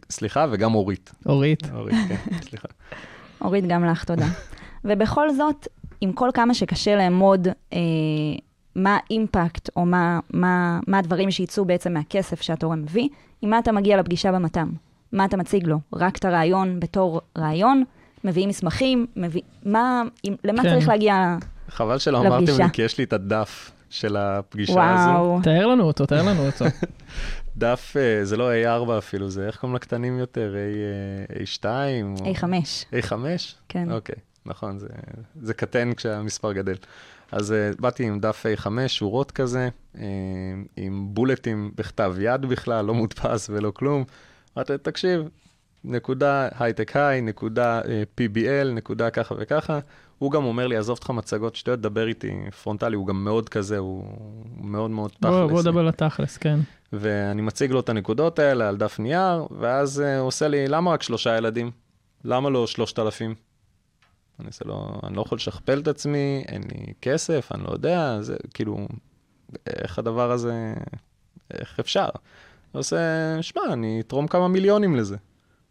וסליחה, 0.09 0.45
וגם 0.51 0.75
אורית. 0.75 1.11
אורית. 1.25 1.71
אורית, 1.73 1.95
כן, 2.07 2.15
סליחה. 2.41 2.67
אורית, 3.41 3.65
גם 3.67 3.85
לך 3.85 4.03
תודה. 4.03 4.27
ובכל 4.83 5.33
זאת, 5.33 5.67
עם 6.01 6.13
כל 6.13 6.29
כמה 6.33 6.53
שקשה 6.53 6.95
לאמוד 6.95 7.47
אה, 7.73 7.79
מה 8.75 8.97
האימפקט, 9.03 9.69
או 9.75 9.85
מה, 9.85 10.19
מה, 10.33 10.79
מה 10.87 10.97
הדברים 10.97 11.31
שיצאו 11.31 11.65
בעצם 11.65 11.93
מהכסף 11.93 12.41
שהתורם 12.41 12.81
מביא, 12.81 13.09
עם 13.41 13.49
מה 13.49 13.59
אתה 13.59 13.71
מגיע 13.71 13.97
לפגישה 13.97 14.31
במת"ם? 14.31 14.71
מה 15.11 15.25
אתה 15.25 15.37
מציג 15.37 15.67
לו? 15.67 15.79
רק 15.93 16.17
את 16.17 16.25
הרעיון 16.25 16.79
בתור 16.79 17.21
רעיון? 17.37 17.83
מביאים 18.23 18.49
מסמכים? 18.49 19.05
מביא... 19.15 19.41
מה, 19.65 20.03
עם, 20.23 20.35
למה 20.43 20.63
כן. 20.63 20.69
צריך 20.69 20.87
להגיע? 20.87 21.37
חבל 21.69 21.97
שלא 21.97 22.19
אמרתם 22.19 22.43
לפגישה. 22.43 22.63
לי, 22.63 22.69
כי 22.73 22.81
יש 22.81 22.97
לי 22.97 23.03
את 23.03 23.13
הדף 23.13 23.71
של 23.89 24.17
הפגישה 24.17 24.93
הזו. 24.93 25.09
וואו. 25.09 25.39
תאר 25.43 25.67
לנו 25.67 25.83
אותו, 25.83 26.05
תאר 26.05 26.21
לנו 26.21 26.45
אותו. 26.45 26.65
דף, 27.57 27.93
אה, 27.97 28.25
זה 28.25 28.37
לא 28.37 28.49
A4 28.51 28.97
אפילו, 28.97 29.29
זה 29.29 29.47
איך 29.47 29.57
קוראים 29.57 29.75
לקטנים 29.75 30.19
יותר? 30.19 30.53
A, 30.53 31.35
אה, 31.35 31.43
A2? 31.43 31.65
או- 32.21 32.33
A5, 32.33 32.43
A5? 32.93 33.13
כן. 33.69 33.91
אוקיי, 33.91 34.15
נכון, 34.45 34.77
זה, 34.79 34.87
זה 35.41 35.53
קטן 35.53 35.93
כשהמספר 35.93 36.53
גדל. 36.53 36.75
אז 37.31 37.51
uh, 37.51 37.81
באתי 37.81 38.03
עם 38.03 38.19
דף 38.19 38.45
A5, 38.45 38.67
שורות 38.87 39.31
כזה, 39.31 39.69
אה, 39.95 39.99
עם 40.77 41.07
בולטים 41.09 41.71
בכתב 41.75 42.15
יד 42.19 42.41
בכלל, 42.41 42.85
לא 42.85 42.93
מודפס 42.93 43.49
ולא 43.53 43.71
כלום. 43.75 44.03
אמרתי, 44.57 44.73
תקשיב, 44.81 45.29
נקודה 45.83 46.47
High 46.59 46.77
Tech 46.77 46.95
High, 46.95 47.21
נקודה 47.21 47.81
אה, 47.81 47.85
PBL, 48.17 48.67
נקודה 48.73 49.09
ככה 49.09 49.35
וככה. 49.37 49.79
הוא 50.17 50.31
גם 50.31 50.43
אומר 50.43 50.67
לי, 50.67 50.77
עזוב 50.77 50.97
אותך 50.97 51.09
מצגות 51.09 51.55
שטויות, 51.55 51.81
דבר 51.81 52.07
איתי 52.07 52.31
פרונטלי, 52.63 52.95
הוא 52.95 53.07
גם 53.07 53.23
מאוד 53.23 53.49
כזה, 53.49 53.77
הוא 53.77 54.05
מאוד 54.57 54.91
מאוד 54.91 55.09
תכלס. 55.09 55.31
בוא 55.31 55.45
בוא 55.45 55.61
נדבר 55.61 55.83
לתכלס, 55.83 56.37
כן. 56.37 56.59
ואני 56.93 57.41
מציג 57.41 57.71
לו 57.71 57.79
את 57.79 57.89
הנקודות 57.89 58.39
האלה 58.39 58.69
על 58.69 58.77
דף 58.77 58.99
נייר, 58.99 59.47
ואז 59.59 59.99
אה, 59.99 60.19
הוא 60.19 60.27
עושה 60.27 60.47
לי, 60.47 60.67
למה 60.67 60.91
רק 60.91 61.03
שלושה 61.03 61.37
ילדים? 61.37 61.71
למה 62.23 62.49
לא 62.49 62.67
שלושת 62.67 62.99
אלפים? 62.99 63.35
אני 64.39 64.47
עושה 64.47 64.65
לו, 64.65 64.99
אני 65.03 65.15
לא 65.15 65.21
יכול 65.21 65.35
לשכפל 65.35 65.79
את 65.79 65.87
עצמי, 65.87 66.43
אין 66.47 66.61
לי 66.71 66.93
כסף, 67.01 67.51
אני 67.53 67.63
לא 67.63 67.69
יודע, 67.69 68.17
זה 68.21 68.35
כאילו, 68.53 68.87
איך 69.67 69.99
הדבר 69.99 70.31
הזה, 70.31 70.73
איך 71.51 71.79
אפשר? 71.79 72.09
הוא 72.71 72.79
עושה, 72.79 72.97
שמע, 73.41 73.61
אני 73.73 74.01
אתרום 74.01 74.27
כמה 74.27 74.47
מיליונים 74.47 74.95
לזה. 74.95 75.15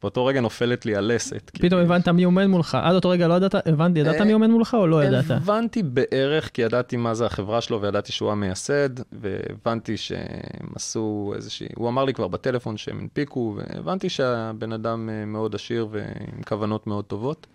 באותו 0.02 0.26
רגע 0.26 0.40
נופלת 0.40 0.86
לי 0.86 0.96
הלסת. 0.96 1.50
פתאום 1.60 1.80
הבנת 1.80 2.08
מי 2.08 2.24
עומד 2.24 2.46
מולך. 2.46 2.74
עד 2.74 2.94
אותו 2.94 3.08
רגע 3.08 3.28
לא 3.28 3.34
ידעת, 3.34 3.54
הבנתי, 3.66 4.00
ידעת 4.00 4.20
אה, 4.20 4.24
מי 4.24 4.32
עומד 4.32 4.46
מולך 4.46 4.74
או 4.74 4.86
לא 4.86 5.04
ידעת? 5.04 5.30
הבנתי 5.30 5.82
בערך, 5.82 6.50
כי 6.54 6.62
ידעתי 6.62 6.96
מה 6.96 7.14
זה 7.14 7.26
החברה 7.26 7.60
שלו 7.60 7.80
וידעתי 7.80 8.12
שהוא 8.12 8.32
המייסד, 8.32 8.88
והבנתי 9.12 9.96
שהם 9.96 10.68
עשו 10.74 11.32
איזושהי, 11.36 11.68
הוא 11.76 11.88
אמר 11.88 12.04
לי 12.04 12.14
כבר 12.14 12.28
בטלפון 12.28 12.76
שהם 12.76 12.98
הנפיקו, 12.98 13.56
והבנתי 13.56 14.08
שהבן 14.08 14.72
אדם 14.72 15.08
אה, 15.12 15.24
מאוד 15.24 15.54
עשיר 15.54 15.88
ועם 15.90 16.42
כוונות 16.48 16.86
מאוד 16.86 17.04
טובות. 17.04 17.46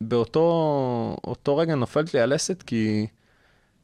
ובאותו 0.00 1.16
אותו 1.24 1.56
רגע 1.56 1.74
נופלת 1.74 2.14
לי 2.14 2.20
הלסת 2.20 2.62
כי, 2.62 3.06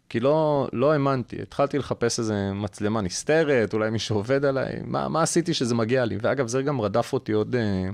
כי 0.09 0.21
לא, 0.21 0.69
לא 0.73 0.93
האמנתי. 0.93 1.43
התחלתי 1.43 1.79
לחפש 1.79 2.19
איזה 2.19 2.53
מצלמה 2.55 3.01
נסתרת, 3.01 3.75
אולי 3.75 3.91
מישהו 3.91 4.17
עובד 4.17 4.45
עליי, 4.45 4.73
מה, 4.85 5.09
מה 5.09 5.23
עשיתי 5.23 5.55
שזה 5.55 5.75
מגיע 5.75 6.05
לי? 6.05 6.17
ואגב, 6.23 6.47
זה 6.47 6.63
גם 6.63 6.81
רדף 6.81 7.13
אותי 7.13 7.33
עוד, 7.33 7.55
אה, 7.57 7.89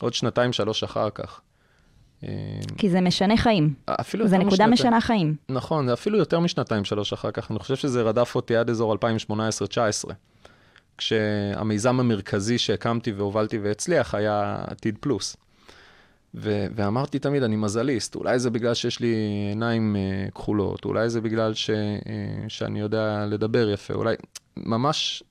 עוד 0.00 0.14
שנתיים, 0.14 0.52
שלוש 0.52 0.82
אחר 0.82 1.10
כך. 1.10 1.40
אה, 2.24 2.28
כי 2.78 2.90
זה 2.90 3.00
משנה 3.00 3.36
חיים. 3.36 3.74
אפילו 3.86 4.28
זה 4.28 4.38
נקודה 4.38 4.50
משנתיים- 4.66 4.72
משנה 4.72 5.00
חיים. 5.00 5.36
נכון, 5.48 5.86
זה 5.86 5.92
אפילו 5.92 6.18
יותר 6.18 6.40
משנתיים, 6.40 6.84
שלוש 6.84 7.12
אחר 7.12 7.30
כך. 7.30 7.50
אני 7.50 7.58
חושב 7.58 7.76
שזה 7.76 8.02
רדף 8.02 8.34
אותי 8.34 8.56
עד 8.56 8.70
אזור 8.70 8.92
2018-2019, 8.92 10.12
כשהמיזם 10.98 12.00
המרכזי 12.00 12.58
שהקמתי 12.58 13.12
והובלתי 13.12 13.58
והצליח 13.58 14.14
היה 14.14 14.64
עתיד 14.66 14.96
פלוס. 15.00 15.36
ו- 16.34 16.66
ואמרתי 16.74 17.18
תמיד, 17.18 17.42
אני 17.42 17.56
מזליסט, 17.56 18.14
אולי 18.14 18.38
זה 18.38 18.50
בגלל 18.50 18.74
שיש 18.74 19.00
לי 19.00 19.14
עיניים 19.48 19.96
uh, 19.96 20.30
כחולות, 20.30 20.84
אולי 20.84 21.10
זה 21.10 21.20
בגלל 21.20 21.54
ש- 21.54 21.70
uh, 21.70 22.04
שאני 22.48 22.80
יודע 22.80 23.26
לדבר 23.26 23.70
יפה, 23.70 23.94
אולי... 23.94 24.14
ממש 24.56 25.22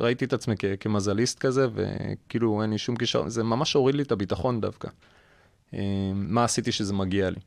ראיתי 0.00 0.24
את 0.24 0.32
עצמי 0.32 0.54
כ- 0.58 0.64
כמזליסט 0.80 1.38
כזה, 1.38 1.66
וכאילו 1.74 2.62
אין 2.62 2.70
לי 2.70 2.78
שום 2.78 2.96
קישור, 2.96 3.28
זה 3.28 3.42
ממש 3.42 3.72
הוריד 3.72 3.94
לי 3.94 4.02
את 4.02 4.12
הביטחון 4.12 4.60
דווקא. 4.60 4.88
Uh, 5.72 5.76
מה 6.14 6.44
עשיתי 6.44 6.72
שזה 6.72 6.94
מגיע 6.94 7.30
לי. 7.30 7.40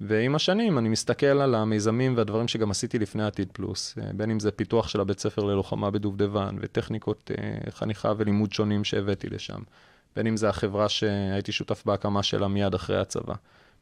ועם 0.00 0.34
השנים 0.34 0.78
אני 0.78 0.88
מסתכל 0.88 1.26
על 1.26 1.54
המיזמים 1.54 2.16
והדברים 2.16 2.48
שגם 2.48 2.70
עשיתי 2.70 2.98
לפני 2.98 3.24
עתיד 3.24 3.48
פלוס, 3.52 3.98
אה, 3.98 4.10
בין 4.12 4.30
אם 4.30 4.40
זה 4.40 4.50
פיתוח 4.50 4.88
של 4.88 5.00
הבית 5.00 5.18
ספר 5.18 5.44
ללוחמה 5.44 5.90
בדובדבן, 5.90 6.56
וטכניקות 6.60 7.30
אה, 7.38 7.70
חניכה 7.70 8.12
ולימוד 8.16 8.52
שונים 8.52 8.84
שהבאתי 8.84 9.26
לשם, 9.30 9.58
בין 10.16 10.26
אם 10.26 10.36
זה 10.36 10.48
החברה 10.48 10.88
שהייתי 10.88 11.52
שותף 11.52 11.82
בהקמה 11.86 12.22
שלה 12.22 12.48
מיד 12.48 12.74
אחרי 12.74 12.98
הצבא. 13.00 13.34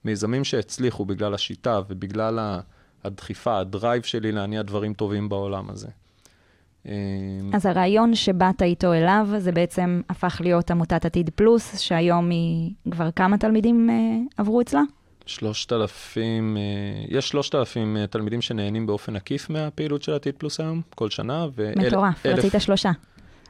מיזמים 0.04 0.44
שהצליחו 0.44 1.04
בגלל 1.04 1.34
השיטה 1.34 1.80
ובגלל 1.88 2.58
הדחיפה, 3.04 3.58
הדרייב 3.58 4.02
שלי 4.02 4.32
להניע 4.32 4.62
דברים 4.62 4.94
טובים 4.94 5.28
בעולם 5.28 5.70
הזה. 5.70 5.88
אה, 6.88 6.92
אז 7.52 7.66
הרעיון 7.66 8.14
שבאת 8.14 8.62
איתו 8.62 8.92
אליו, 8.92 9.28
זה 9.38 9.52
בעצם 9.52 10.00
הפך 10.10 10.40
להיות 10.44 10.70
עמותת 10.70 11.04
עתיד 11.04 11.30
פלוס, 11.34 11.78
שהיום 11.78 12.30
היא 12.30 12.70
כבר 12.90 13.10
כמה 13.10 13.38
תלמידים 13.38 13.90
אה, 13.90 13.94
עברו 14.36 14.60
אצלה? 14.60 14.82
שלושת 15.26 15.72
אלפים, 15.72 16.56
אה, 16.56 16.62
יש 17.08 17.28
שלושת 17.28 17.54
אלפים 17.54 17.96
אה, 17.96 18.06
תלמידים 18.06 18.40
שנהנים 18.40 18.86
באופן 18.86 19.16
עקיף 19.16 19.50
מהפעילות 19.50 20.02
של 20.02 20.12
עתיד 20.14 20.34
פלוס 20.38 20.60
היום, 20.60 20.80
כל 20.94 21.10
שנה. 21.10 21.46
ואל- 21.54 21.86
מטורף, 21.86 22.26
אלף- 22.26 22.38
רצית 22.38 22.54
שלושה. 22.58 22.90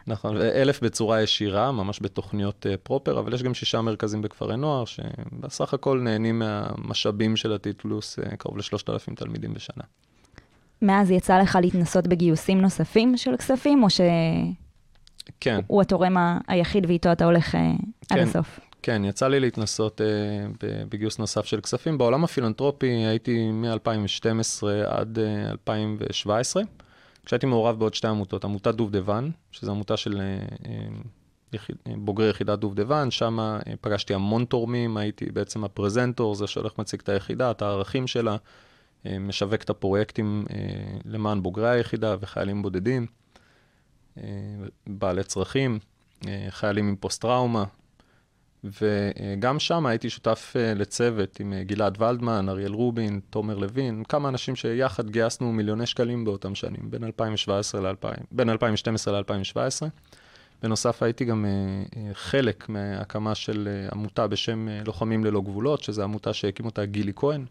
נכון, 0.07 0.37
ואלף 0.37 0.81
בצורה 0.83 1.23
ישירה, 1.23 1.73
ממש 1.73 1.99
בתוכניות 2.03 2.67
אה, 2.67 2.77
פרופר, 2.77 3.19
אבל 3.19 3.35
יש 3.35 3.43
גם 3.43 3.55
שישה 3.55 3.81
מרכזים 3.81 4.23
בכפרי 4.23 4.57
נוער, 4.57 4.85
שבסך 4.85 5.75
הכל 5.75 6.01
נהנים 6.01 6.39
מהמשאבים 6.39 7.37
של 7.37 7.53
עתיד 7.53 7.75
פלוס, 7.79 8.19
אה, 8.19 8.37
קרוב 8.37 8.59
לשלושת 8.59 8.91
אלפים 8.91 9.15
תלמידים 9.15 9.55
בשנה. 9.55 9.85
מאז 10.83 11.11
יצא 11.11 11.39
לך 11.39 11.59
להתנסות 11.63 12.07
בגיוסים 12.07 12.61
נוספים 12.61 13.17
של 13.17 13.37
כספים, 13.37 13.83
או 13.83 13.91
שהוא 13.91 14.07
כן, 15.41 15.61
התורם 15.81 16.17
ה- 16.17 16.39
היחיד 16.49 16.87
ואיתו 16.87 17.13
אתה 17.13 17.25
הולך 17.25 17.55
אה, 17.55 17.61
עד 18.11 18.19
כן. 18.19 18.23
הסוף? 18.29 18.61
כן, 18.83 19.05
יצא 19.05 19.29
לי 19.29 19.41
להתנסות 19.41 20.01
אה, 20.01 20.07
ב- 20.63 20.85
בגיוס 20.89 21.19
נוסף 21.19 21.45
של 21.45 21.61
כספים. 21.61 21.99
בעולם 21.99 22.25
הפילנטרופי 22.25 22.87
הייתי 22.87 23.51
מ-2012 23.53 24.67
עד 24.87 25.19
אה, 25.19 25.51
2017, 25.51 26.63
כשהייתי 27.27 27.47
מעורב 27.47 27.79
בעוד 27.79 27.95
שתי 27.95 28.09
עמותות. 28.09 28.45
עמותת 28.45 28.75
דובדבן, 28.75 29.31
שזו 29.51 29.71
עמותה 29.71 29.97
של 29.97 30.21
אה, 30.21 30.25
אה, 30.67 31.59
אה, 31.87 31.93
בוגרי 31.97 32.31
יחידת 32.31 32.59
דובדבן, 32.59 33.11
שם 33.11 33.59
פגשתי 33.81 34.15
המון 34.15 34.45
תורמים, 34.45 34.97
הייתי 34.97 35.25
בעצם 35.25 35.65
הפרזנטור, 35.65 36.35
זה 36.35 36.47
שהולך 36.47 36.79
מציג 36.79 37.01
את 37.01 37.09
היחידה, 37.09 37.51
את 37.51 37.63
הערכים 37.63 38.07
שלה, 38.07 38.37
משווק 39.05 39.63
את 39.63 39.71
הפרויקטים 39.71 40.45
למען 41.05 41.43
בוגרי 41.43 41.71
היחידה 41.71 42.17
וחיילים 42.21 42.63
בודדים, 42.63 43.07
בעלי 44.87 45.25
צרכים, 45.25 45.79
חיילים 46.49 46.89
עם 46.89 46.97
פוסט-טראומה, 46.97 47.65
וגם 48.65 49.59
שם 49.59 49.87
הייתי 49.87 50.11
שותף 50.11 50.55
אה, 50.57 50.75
לצוות 50.75 51.41
עם 51.41 51.53
אה, 51.53 51.65
גלעד 51.65 52.03
ולדמן, 52.03 52.49
אריאל 52.49 52.73
רובין, 52.73 53.21
תומר 53.31 53.59
לוין, 53.59 54.05
כמה 54.09 54.29
אנשים 54.29 54.57
שיחד 54.57 55.11
גייסנו 55.11 55.53
מיליוני 55.53 55.87
שקלים 55.87 56.25
באותם 56.25 56.55
שנים, 56.55 56.91
בין 56.91 57.05
2017 57.05 57.81
ל-2000, 57.81 58.21
בין 58.31 58.51
2012 58.51 59.21
ל-2017. 59.21 59.89
בנוסף 60.63 61.03
הייתי 61.03 61.25
גם 61.25 61.45
אה, 61.45 62.15
חלק 62.15 62.69
מהקמה 62.69 63.35
של 63.35 63.87
עמותה 63.93 64.27
בשם 64.27 64.69
לוחמים 64.87 65.25
ללא 65.25 65.41
גבולות, 65.41 65.83
שזו 65.83 66.03
עמותה 66.03 66.33
שהקים 66.33 66.67
אותה 66.67 66.85
גילי 66.85 67.13
כהן. 67.17 67.45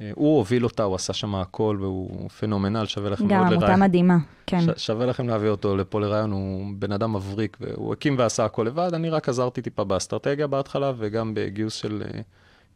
אה, 0.00 0.10
הוא 0.14 0.36
הוביל 0.36 0.64
אותה, 0.64 0.82
הוא 0.82 0.94
עשה 0.94 1.12
שם 1.12 1.34
הכל 1.34 1.76
והוא 1.80 2.28
פנומנל, 2.30 2.86
שווה 2.86 3.10
לכם 3.10 3.28
גם 3.28 3.36
מאוד 3.40 3.46
עמותה 3.52 3.66
לראיין. 3.66 3.80
מדהימה, 3.80 4.18
כן. 4.46 4.60
ש- 4.60 4.86
שווה 4.86 5.06
לכם 5.06 5.28
להביא 5.28 5.48
אותו 5.48 5.76
לפה 5.76 6.00
לרעיון, 6.00 6.30
הוא 6.32 6.66
בן 6.78 6.92
אדם 6.92 7.12
מבריק, 7.12 7.56
והוא 7.60 7.92
הקים 7.92 8.14
ועשה 8.18 8.44
הכל 8.44 8.62
לבד, 8.62 8.90
אני 8.94 9.08
רק 9.10 9.28
עזרתי 9.28 9.62
טיפה 9.62 9.84
באסטרטגיה 9.84 10.46
בהתחלה, 10.46 10.92
וגם 10.98 11.32
בגיוס 11.34 11.74
של, 11.74 12.02
אה, 12.14 12.20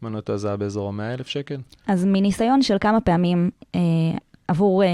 אם 0.03 0.09
אני 0.09 0.17
לא 0.17 0.21
טועה, 0.21 0.39
זה 0.39 0.49
היה 0.49 0.57
באזור 0.57 0.89
ה-100 0.89 1.15
אלף 1.15 1.27
שקל. 1.29 1.57
אז 1.87 2.05
מניסיון 2.05 2.63
של 2.63 2.77
כמה 2.81 3.01
פעמים 3.01 3.51
אה, 3.75 3.81
עבור, 4.49 4.83
אה, 4.85 4.89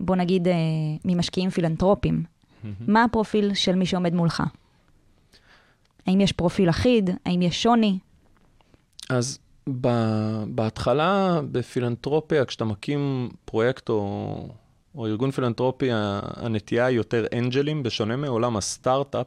בוא 0.00 0.16
נגיד, 0.16 0.48
אה, 0.48 0.54
ממשקיעים 1.04 1.50
פילנטרופים, 1.50 2.22
מה 2.86 3.04
הפרופיל 3.04 3.54
של 3.54 3.74
מי 3.74 3.86
שעומד 3.86 4.14
מולך? 4.14 4.42
האם 6.06 6.20
יש 6.20 6.32
פרופיל 6.32 6.70
אחיד? 6.70 7.10
האם 7.26 7.42
יש 7.42 7.62
שוני? 7.62 7.98
אז 9.10 9.38
בהתחלה, 10.46 11.40
בפילנטרופיה, 11.52 12.44
כשאתה 12.44 12.64
מקים 12.64 13.28
פרויקט 13.44 13.88
או, 13.88 14.48
או 14.94 15.06
ארגון 15.06 15.30
פילנטרופי, 15.30 15.88
הנטייה 16.36 16.86
היא 16.86 16.96
יותר 16.96 17.26
אנג'לים, 17.38 17.82
בשונה 17.82 18.16
מעולם 18.16 18.56
הסטארט-אפ, 18.56 19.26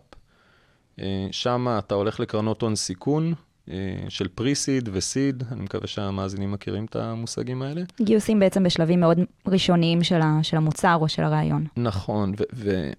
אה, 0.99 1.27
שם 1.31 1.67
אתה 1.79 1.95
הולך 1.95 2.19
לקרנות 2.19 2.61
הון 2.61 2.75
סיכון 2.75 3.33
אה, 3.69 3.75
של 4.09 4.27
פרי-סיד 4.27 4.89
וסיד, 4.91 5.43
אני 5.51 5.61
מקווה 5.61 5.87
שהמאזינים 5.87 6.51
מכירים 6.51 6.85
את 6.85 6.95
המושגים 6.95 7.61
האלה. 7.61 7.81
גיוסים 8.01 8.39
בעצם 8.39 8.63
בשלבים 8.63 8.99
מאוד 8.99 9.19
ראשוניים 9.47 10.03
של, 10.03 10.21
ה, 10.21 10.39
של 10.43 10.57
המוצר 10.57 10.97
או 11.01 11.09
של 11.09 11.23
הרעיון. 11.23 11.65
נכון, 11.77 12.33
ו- 12.39 12.43
ו- 12.53 12.91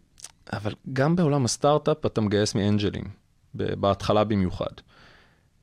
אבל 0.53 0.73
גם 0.93 1.17
בעולם 1.17 1.45
הסטארט-אפ 1.45 2.07
אתה 2.07 2.21
מגייס 2.21 2.55
מאנג'לים, 2.55 3.05
בהתחלה 3.55 4.25
במיוחד. 4.25 4.71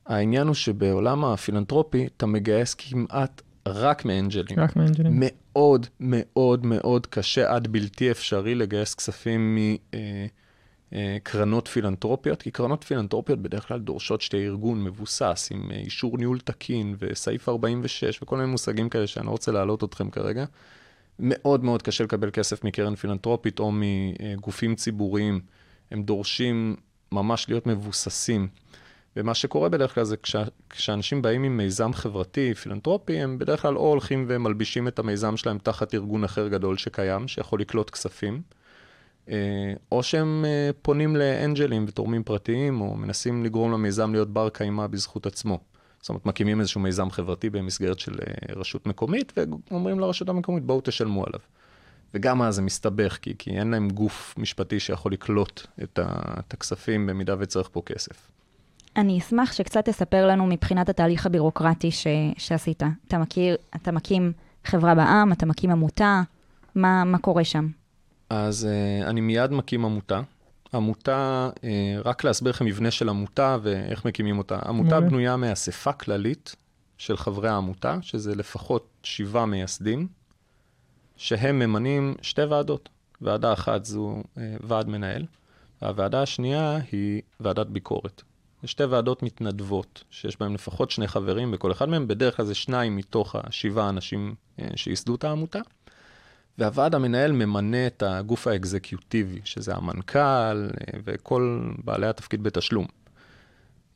העניין 0.06 0.48
הוא 0.48 0.56
שבעולם 0.56 1.26
הפילנטרופי 1.26 2.08
אתה 2.18 2.26
מגייס 2.26 2.74
כמעט 2.74 3.42
רק 3.68 4.06
מאנג'לים. 4.06 4.60
רק 4.60 4.76
מאנג'לים. 4.76 5.14
מאוד 5.16 5.88
מאוד 6.00 6.66
מאוד 6.66 7.08
קשה 7.08 7.56
עד 7.56 7.68
בלתי 7.68 8.12
אפשרי 8.12 8.56
לגייס 8.56 8.96
כספים 8.96 9.58
מקרנות 10.92 11.68
פילנטרופיות, 11.68 12.42
כי 12.42 12.52
קרנות 12.52 12.84
פילנטרופיות 12.84 13.40
בדרך 13.40 13.68
כלל 13.68 13.80
דורשות 13.80 14.22
שתהיה 14.22 14.46
ארגון 14.46 14.84
מבוסס 14.84 15.50
עם 15.52 15.72
אה, 15.72 15.78
אישור 15.78 16.18
ניהול 16.18 16.40
תקין 16.40 16.96
וסעיף 17.00 17.50
46 17.50 18.20
וכל 18.22 18.38
מיני 18.38 18.50
מושגים 18.50 18.90
כאלה 18.90 19.08
שאני 19.08 19.26
לא 19.26 19.32
רוצה 19.32 19.52
להעלות 19.52 19.84
אתכם 19.84 20.10
כרגע. 20.10 20.46
מאוד 21.20 21.64
מאוד 21.64 21.82
קשה 21.82 22.04
לקבל 22.04 22.30
כסף 22.32 22.64
מקרן 22.64 22.96
פילנטרופית 22.96 23.60
או 23.60 23.72
מגופים 23.74 24.76
ציבוריים. 24.76 25.40
הם 25.92 26.04
דורשים 26.04 26.76
ממש 27.12 27.50
להיות 27.50 27.68
מבוססים. 27.68 28.48
ומה 29.18 29.34
שקורה 29.34 29.70
בדרך 29.70 29.96
כלל 29.96 30.04
זה 30.04 30.18
כשה, 30.18 30.44
כשאנשים 30.70 31.22
באים 31.22 31.44
עם 31.44 31.58
מיזם 31.58 31.94
חברתי, 31.94 32.54
פילנטרופי, 32.54 33.20
הם 33.20 33.38
בדרך 33.38 33.62
כלל 33.62 33.78
או 33.78 33.90
הולכים 33.90 34.26
ומלבישים 34.28 34.88
את 34.88 35.00
המיזם 35.00 35.38
שלהם 35.38 35.58
תחת 35.58 35.94
ארגון 35.94 36.24
אחר 36.24 36.48
גדול 36.48 36.78
שקיים, 36.78 37.28
שיכול 37.28 37.62
לקלוט 37.62 37.90
כספים, 37.90 38.42
אה, 39.30 39.74
או 39.92 40.04
שהם 40.04 40.46
אה, 40.48 40.70
פונים 40.82 41.16
לאנג'לים 41.16 41.86
ותורמים 41.88 42.24
פרטיים, 42.24 42.82
או 42.82 42.96
מנסים 42.96 43.44
לגרום 43.44 43.72
למיזם 43.72 44.12
להיות 44.12 44.34
בר 44.34 44.50
קיימא 44.50 44.88
בזכות 44.88 45.26
עצמו. 45.26 45.60
זאת 46.02 46.10
אומרת, 46.10 46.26
מקימים 46.26 46.60
איזשהו 46.60 46.82
מיזם 46.82 47.10
חברתי 47.10 47.50
במסגרת 47.50 48.00
של 48.00 48.14
אה, 48.14 48.56
רשות 48.56 48.88
מקומית, 48.88 49.34
ואומרים 49.72 50.00
לרשות 50.00 50.30
המקומית, 50.30 50.64
בואו 50.64 50.82
תשלמו 50.84 51.26
עליו. 51.26 51.40
וגם 52.14 52.42
אז 52.42 52.56
זה 52.56 52.62
מסתבך, 52.62 53.18
כי, 53.22 53.34
כי 53.38 53.52
אין 53.52 53.72
להם 53.72 53.90
גוף 53.90 54.34
משפטי 54.38 54.80
שיכול 54.80 55.12
לקלוט 55.12 55.68
את, 55.84 56.00
ה, 56.00 56.40
את 56.40 56.54
הכספים 56.54 57.08
במידה 57.08 57.36
וצריך 57.40 57.70
פה 57.72 57.82
כסף. 57.86 58.30
אני 58.98 59.20
אשמח 59.20 59.52
שקצת 59.52 59.86
תספר 59.90 60.28
לנו 60.28 60.46
מבחינת 60.46 60.90
התהליך 60.90 61.26
הבירוקרטי 61.26 61.92
ש... 61.92 62.08
שעשית. 62.38 62.84
אתה 63.08 63.18
מכיר, 63.18 63.58
אתה 63.76 63.92
מקים 63.92 64.34
חברה 64.66 64.96
בע"מ, 64.96 65.32
אתה 65.32 65.46
מקים 65.46 65.72
עמותה, 65.72 66.22
מה, 66.76 67.04
מה 67.04 67.18
קורה 67.18 67.44
שם? 67.44 67.68
אז 68.30 68.68
uh, 68.68 69.08
אני 69.10 69.22
מיד 69.22 69.52
מקים 69.52 69.86
עמותה. 69.86 70.22
עמותה, 70.74 71.50
uh, 71.56 71.60
רק 72.06 72.24
להסביר 72.24 72.50
לכם 72.50 72.66
מבנה 72.66 72.92
של 72.92 73.10
עמותה 73.10 73.58
ואיך 73.62 74.06
מקימים 74.06 74.38
אותה. 74.38 74.60
עמותה 74.66 74.90
מעולה. 74.90 75.10
בנויה 75.10 75.38
מאספה 75.38 75.94
כללית 75.94 76.56
של 76.98 77.18
חברי 77.18 77.50
העמותה, 77.50 77.98
שזה 78.02 78.36
לפחות 78.36 78.88
שבעה 79.04 79.46
מייסדים, 79.46 80.08
שהם 81.18 81.60
ממנים 81.60 82.16
שתי 82.22 82.44
ועדות. 82.44 82.90
ועדה 83.22 83.54
אחת 83.54 83.86
זו 83.86 84.24
uh, 84.36 84.40
ועד 84.62 84.88
מנהל, 84.88 85.26
והוועדה 85.82 86.22
השנייה 86.22 86.80
היא 86.92 87.22
ועדת 87.40 87.68
ביקורת. 87.68 88.22
זה 88.64 88.68
שתי 88.68 88.84
ועדות 88.84 89.24
מתנדבות, 89.24 90.04
שיש 90.10 90.40
בהן 90.40 90.54
לפחות 90.54 90.92
שני 90.92 91.08
חברים 91.08 91.52
בכל 91.52 91.72
אחד 91.72 91.90
מהם, 91.90 92.08
בדרך 92.08 92.38
כלל 92.38 92.46
זה 92.46 92.56
שניים 92.56 92.96
מתוך 92.96 93.36
השבעה 93.36 93.90
אנשים 93.90 94.36
אה, 94.60 94.68
שייסדו 94.76 95.16
את 95.16 95.24
העמותה. 95.24 95.60
והוועד 96.58 96.96
המנהל 96.96 97.32
ממנה 97.32 97.88
את 97.88 98.04
הגוף 98.04 98.48
האקזקיוטיבי, 98.48 99.40
שזה 99.44 99.76
המנכ"ל 99.76 100.20
אה, 100.20 101.00
וכל 101.04 101.72
בעלי 101.84 102.08
התפקיד 102.08 102.44
בתשלום. 102.44 102.86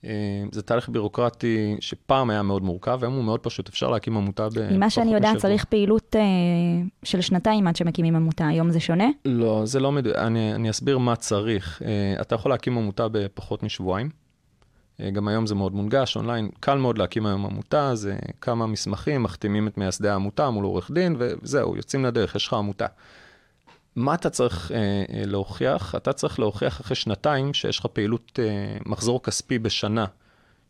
אה, 0.05 0.43
זה 0.51 0.61
תהליך 0.61 0.89
בירוקרטי 0.89 1.77
שפעם 1.79 2.29
היה 2.29 2.41
מאוד 2.41 2.63
מורכב, 2.63 2.99
היום 3.01 3.15
הוא 3.15 3.23
מאוד 3.23 3.39
פשוט, 3.39 3.69
אפשר 3.69 3.89
להקים 3.89 4.17
עמותה 4.17 4.49
בפחות 4.49 4.71
ממה 4.71 4.89
שאני 4.89 5.13
יודעת. 5.13 5.37
צריך 5.37 5.65
פעילות 5.65 6.15
אה, 6.15 6.21
של 7.03 7.21
שנתיים 7.21 7.67
עד 7.67 7.75
שמקימים 7.75 8.15
עמותה. 8.15 8.47
היום 8.47 8.71
זה 8.71 8.79
שונה? 8.79 9.07
לא, 9.25 9.61
זה 9.65 9.79
לא 9.79 9.91
מדויק, 9.91 10.15
אני, 10.15 10.55
אני 10.55 10.69
אסביר 10.69 10.97
מה 10.97 11.15
צריך. 11.15 11.81
Uh, 11.81 12.21
אתה 12.21 12.35
יכול 12.35 12.51
להקים 12.51 12.77
עמותה 12.77 13.07
בפחות 13.07 13.63
משבועיים. 13.63 14.26
Uh, 15.01 15.09
גם 15.11 15.27
היום 15.27 15.47
זה 15.47 15.55
מאוד 15.55 15.73
מונגש, 15.73 16.15
אונליין. 16.15 16.49
קל 16.59 16.77
מאוד 16.77 16.97
להקים 16.97 17.25
היום 17.25 17.45
עמותה, 17.45 17.95
זה 17.95 18.15
כמה 18.41 18.67
מסמכים, 18.67 19.23
מחתימים 19.23 19.67
את 19.67 19.77
מייסדי 19.77 20.09
העמותה 20.09 20.49
מול 20.49 20.65
עורך 20.65 20.91
דין, 20.91 21.15
וזהו, 21.19 21.75
יוצאים 21.75 22.05
לדרך, 22.05 22.35
יש 22.35 22.47
לך 22.47 22.53
עמותה. 22.53 22.85
מה 23.95 24.13
אתה 24.13 24.29
צריך 24.29 24.71
uh, 24.71 24.71
uh, 24.71 25.13
להוכיח? 25.13 25.95
אתה 25.95 26.13
צריך 26.13 26.39
להוכיח 26.39 26.81
אחרי 26.81 26.95
שנתיים 26.95 27.53
שיש 27.53 27.79
לך 27.79 27.85
פעילות, 27.85 28.39
uh, 28.39 28.89
מחזור 28.89 29.23
כספי 29.23 29.59
בשנה 29.59 30.05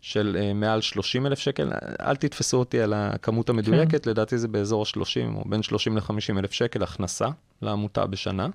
של 0.01 0.37
uh, 0.39 0.53
מעל 0.53 0.81
30 0.81 1.25
אלף 1.25 1.39
שקל. 1.39 1.71
אל 2.01 2.15
תתפסו 2.15 2.57
אותי 2.57 2.81
על 2.81 2.93
הכמות 2.93 3.49
המדויקת, 3.49 4.03
כן. 4.03 4.09
לדעתי 4.09 4.37
זה 4.37 4.47
באזור 4.47 4.81
ה-30 4.81 5.35
או 5.35 5.43
בין 5.49 5.63
30 5.63 5.97
ל-50 5.97 6.39
אלף 6.39 6.51
שקל 6.51 6.83
הכנסה 6.83 7.27
לעמותה 7.61 8.05
בשנה. 8.05 8.47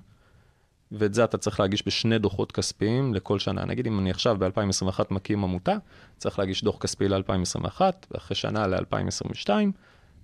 ואת 0.93 1.13
זה 1.13 1.23
אתה 1.23 1.37
צריך 1.37 1.59
להגיש 1.59 1.87
בשני 1.87 2.19
דוחות 2.19 2.51
כספיים 2.51 3.13
לכל 3.13 3.39
שנה. 3.39 3.65
נגיד 3.65 3.87
אם 3.87 3.99
אני 3.99 4.11
עכשיו 4.11 4.37
ב-2021 4.39 4.99
מקים 5.11 5.43
עמותה, 5.43 5.75
צריך 6.17 6.39
להגיש 6.39 6.63
דוח 6.63 6.77
כספי 6.77 7.09
ל-2021, 7.09 7.81
ואחרי 8.11 8.35
שנה 8.35 8.67
ל-2022, 8.67 9.49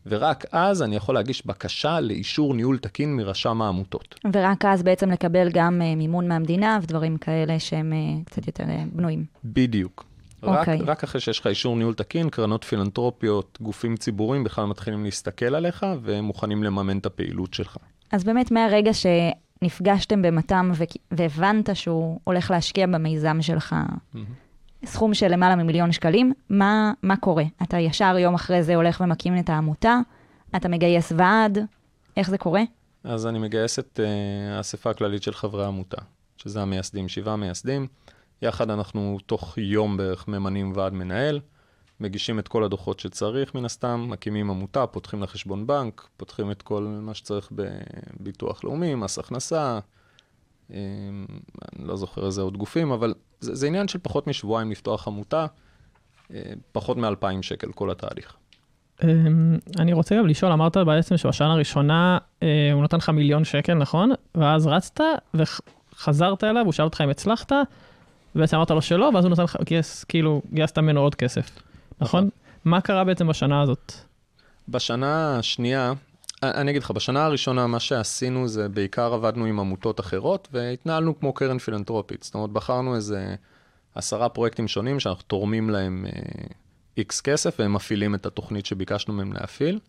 ורק 0.06 0.46
אז 0.52 0.84
אני 0.84 0.96
יכול 0.96 1.16
להגיש 1.16 1.46
בקשה 1.46 2.00
לאישור 2.00 2.54
ניהול 2.54 2.78
תקין 2.78 3.16
מרשם 3.16 3.62
העמותות. 3.62 4.16
ורק 4.34 4.66
אז 4.66 4.84
בעצם 4.84 5.12
לקבל 5.12 5.50
גם 5.54 5.82
אה, 5.82 5.96
מימון 5.96 6.28
מהמדינה 6.28 6.80
ודברים 6.82 7.18
כאלה 7.18 7.60
שהם 7.60 7.94
אה, 7.94 8.24
קצת 8.26 8.48
יותר 8.48 8.64
אה, 8.64 8.84
בנויים. 8.92 9.26
בדיוק. 9.44 10.06
רק, 10.44 10.60
אוקיי. 10.60 10.80
רק 10.82 11.04
אחרי 11.04 11.22
שיש 11.22 11.40
לך 11.40 11.48
אישור 11.48 11.76
ניהול 11.76 11.94
תקין, 11.94 12.30
קרנות 12.30 12.64
פילנטרופיות, 12.64 13.58
גופים 13.62 13.98
ציבוריים 13.98 14.44
בכלל 14.44 14.66
מתחילים 14.66 15.04
להסתכל 15.04 15.56
עליך 15.56 15.86
והם 16.02 16.26
מוכנים 16.26 16.64
לממן 16.64 16.98
את 16.98 17.06
הפעילות 17.06 17.54
שלך. 17.54 17.78
אז 18.12 18.24
באמת 18.24 18.52
מהרגע 18.52 18.94
שנפגשתם 19.64 20.22
במתם 20.22 20.72
והבנת 21.12 21.70
שהוא 21.74 22.20
הולך 22.24 22.52
להשקיע 22.52 22.88
במיזם 22.88 23.42
שלך 23.42 23.76
סכום 24.86 25.14
של 25.14 25.28
למעלה 25.28 25.56
ממיליון 25.56 25.92
שקלים, 25.92 26.34
מה, 26.50 26.94
מה 27.04 27.18
קורה? 27.18 27.44
אתה 27.64 27.78
ישר 27.80 28.18
יום 28.18 28.34
אחרי 28.36 28.64
זה 28.64 28.76
הולך 28.76 29.02
ומקים 29.02 29.40
את 29.40 29.50
העמותה, 29.50 30.00
אתה 30.56 30.70
מגייס 30.70 31.12
ועד, 31.18 31.58
איך 32.18 32.30
זה 32.30 32.38
קורה? 32.38 32.62
אז 33.04 33.28
אני 33.28 33.40
מגייס 33.40 33.80
את 33.80 34.00
uh, 34.04 34.58
האספה 34.58 34.90
הכללית 34.90 35.24
של 35.24 35.34
חברי 35.34 35.64
העמותה, 35.64 36.02
שזה 36.38 36.62
המייסדים, 36.62 37.08
שבעה 37.08 37.36
מייסדים. 37.36 37.88
יחד 38.42 38.70
אנחנו 38.70 39.18
תוך 39.26 39.58
יום 39.58 39.98
בערך 39.98 40.28
ממנים 40.28 40.72
ועד 40.76 40.94
מנהל, 40.94 41.40
מגישים 42.00 42.40
את 42.40 42.48
כל 42.48 42.64
הדוחות 42.64 43.00
שצריך 43.00 43.56
מן 43.56 43.66
הסתם, 43.66 44.08
מקימים 44.10 44.50
עמותה, 44.50 44.88
פותחים 44.88 45.22
לה 45.22 45.28
חשבון 45.28 45.68
בנק, 45.68 46.08
פותחים 46.18 46.52
את 46.52 46.62
כל 46.62 46.82
מה 47.02 47.14
שצריך 47.14 47.52
בביטוח 47.52 48.64
לאומי, 48.64 48.96
מס 48.96 49.20
הכנסה, 49.20 49.80
אה, 50.74 50.78
אני 51.76 51.88
לא 51.88 51.96
זוכר 51.96 52.26
איזה 52.26 52.42
עוד 52.42 52.58
גופים, 52.58 52.92
אבל 52.92 53.14
זה, 53.40 53.56
זה 53.56 53.68
עניין 53.68 53.88
של 53.88 54.00
פחות 54.04 54.28
משבועיים 54.28 54.72
לפתוח 54.72 55.08
עמותה, 55.08 55.46
אה, 56.34 56.42
פחות 56.72 56.98
מ-2,000 56.98 57.42
שקל 57.42 57.72
כל 57.72 57.92
התהליך. 57.92 58.36
אמ, 59.04 59.58
אני 59.80 59.94
רוצה 59.94 60.16
גם 60.16 60.28
לשאול, 60.28 60.52
אמרת 60.52 60.78
בעצם 60.78 61.18
שבשנה 61.18 61.54
הראשונה 61.54 62.18
אה, 62.44 62.70
הוא 62.74 62.84
נתן 62.84 62.98
לך 62.98 63.10
מיליון 63.10 63.44
שקל, 63.44 63.74
נכון? 63.74 64.12
ואז 64.36 64.68
רצת 64.68 65.00
וחזרת 65.34 66.44
אליו, 66.44 66.66
הוא 66.66 66.74
שאל 66.74 66.86
אותך 66.86 67.02
אם 67.02 67.10
הצלחת, 67.10 67.52
ובעצם 68.36 68.56
אמרת 68.56 68.72
לו 68.72 68.82
שלא, 68.82 69.12
ואז 69.14 69.26
הוא 69.26 69.32
נתן 69.32 69.44
לך, 69.44 69.58
כאילו, 70.08 70.42
גייסת 70.54 70.80
ממנו 70.80 71.00
עוד 71.02 71.16
כסף, 71.16 71.62
נכון? 72.02 72.30
מה 72.66 72.82
קרה 72.82 73.04
בעצם 73.04 73.28
בשנה 73.28 73.62
הזאת? 73.62 73.94
בשנה 74.70 75.40
השנייה, 75.40 75.94
אני 76.44 76.72
אגיד 76.72 76.84
לך, 76.84 76.92
בשנה 76.92 77.26
הראשונה 77.26 77.68
מה 77.68 77.80
שעשינו 77.80 78.48
זה 78.48 78.70
בעיקר 78.70 79.14
עבדנו 79.14 79.46
עם 79.46 79.60
עמותות 79.60 80.00
אחרות 80.00 80.48
והתנהלנו 80.52 81.20
כמו 81.20 81.34
קרן 81.34 81.58
פילנטרופית. 81.58 82.24
זאת 82.24 82.36
אומרת, 82.36 82.50
בחרנו 82.50 82.96
איזה 82.96 83.36
עשרה 83.96 84.30
פרויקטים 84.30 84.68
שונים 84.68 85.00
שאנחנו 85.00 85.24
תורמים 85.24 85.70
להם 85.70 86.06
איקס 86.98 87.22
כסף 87.22 87.56
והם 87.60 87.74
מפעילים 87.74 88.16
את 88.16 88.26
התוכנית 88.26 88.66
שביקשנו 88.66 89.14
מהם 89.14 89.34
להפעיל. 89.34 89.80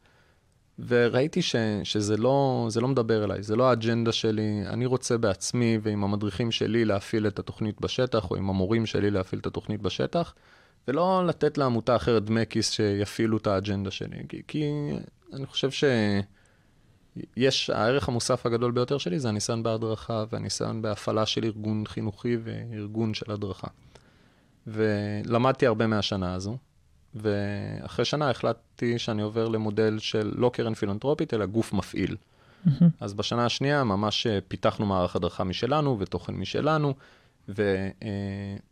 וראיתי 0.88 1.42
ש, 1.42 1.56
שזה 1.84 2.16
לא, 2.16 2.68
לא 2.80 2.88
מדבר 2.88 3.24
אליי, 3.24 3.42
זה 3.42 3.56
לא 3.56 3.70
האג'נדה 3.70 4.12
שלי. 4.12 4.62
אני 4.66 4.86
רוצה 4.86 5.18
בעצמי 5.18 5.78
ועם 5.82 6.04
המדריכים 6.04 6.50
שלי 6.50 6.84
להפעיל 6.84 7.26
את 7.26 7.38
התוכנית 7.38 7.80
בשטח, 7.80 8.30
או 8.30 8.36
עם 8.36 8.50
המורים 8.50 8.86
שלי 8.86 9.10
להפעיל 9.10 9.40
את 9.40 9.46
התוכנית 9.46 9.82
בשטח, 9.82 10.34
ולא 10.88 11.26
לתת 11.26 11.58
לעמותה 11.58 11.96
אחרת 11.96 12.24
דמי 12.24 12.46
כיס 12.50 12.70
שיפעילו 12.70 13.36
את 13.36 13.46
האג'נדה 13.46 13.90
שלי. 13.90 14.16
כי, 14.28 14.42
כי 14.48 14.70
אני 15.32 15.46
חושב 15.46 15.70
שיש, 17.36 17.70
הערך 17.70 18.08
המוסף 18.08 18.46
הגדול 18.46 18.70
ביותר 18.70 18.98
שלי 18.98 19.18
זה 19.18 19.28
הניסיון 19.28 19.62
בהדרכה 19.62 20.24
והניסיון 20.30 20.82
בהפעלה 20.82 21.26
של 21.26 21.44
ארגון 21.44 21.84
חינוכי 21.86 22.36
וארגון 22.44 23.14
של 23.14 23.32
הדרכה. 23.32 23.68
ולמדתי 24.66 25.66
הרבה 25.66 25.86
מהשנה 25.86 26.34
הזו, 26.34 26.56
ואחרי 27.14 28.04
שנה 28.04 28.30
החלטתי 28.30 28.98
שאני 28.98 29.22
עובר 29.22 29.48
למודל 29.48 29.98
של 29.98 30.32
לא 30.36 30.50
קרן 30.52 30.74
פילנטרופית, 30.74 31.34
אלא 31.34 31.46
גוף 31.46 31.72
מפעיל. 31.72 32.16
אז 33.00 33.14
בשנה 33.14 33.46
השנייה 33.46 33.84
ממש 33.84 34.26
אה, 34.26 34.38
פיתחנו 34.48 34.86
מערך 34.86 35.16
הדרכה 35.16 35.44
משלנו 35.44 35.98
ותוכן 36.00 36.34
משלנו, 36.34 36.94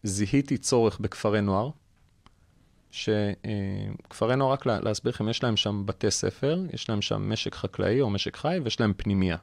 וזיהיתי 0.05 0.59
צורך 0.59 0.99
בכפרי 1.01 1.41
נוער, 1.41 1.71
שכפרי 2.91 4.37
נוער, 4.37 4.53
רק 4.53 4.67
לה- 4.67 4.81
להסביר 4.81 5.13
לכם, 5.13 5.29
יש 5.29 5.43
להם 5.43 5.57
שם 5.57 5.83
בתי 5.87 6.11
ספר, 6.11 6.61
יש 6.73 6.89
להם 6.91 7.03
שם 7.03 7.33
משק 7.33 7.55
חקלאי 7.55 8.01
או 8.01 8.11
משק 8.11 8.37
חי, 8.37 8.59
ויש 8.65 8.81
להם 8.81 8.93
פנימייה. 8.97 9.37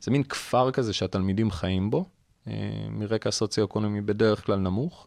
זה 0.00 0.10
מין 0.10 0.22
כפר 0.22 0.70
כזה 0.70 0.92
שהתלמידים 0.92 1.50
חיים 1.50 1.90
בו, 1.90 2.04
אה, 2.48 2.52
מרקע 2.90 3.30
סוציו-אקונומי 3.30 4.00
בדרך 4.00 4.46
כלל 4.46 4.58
נמוך, 4.58 5.06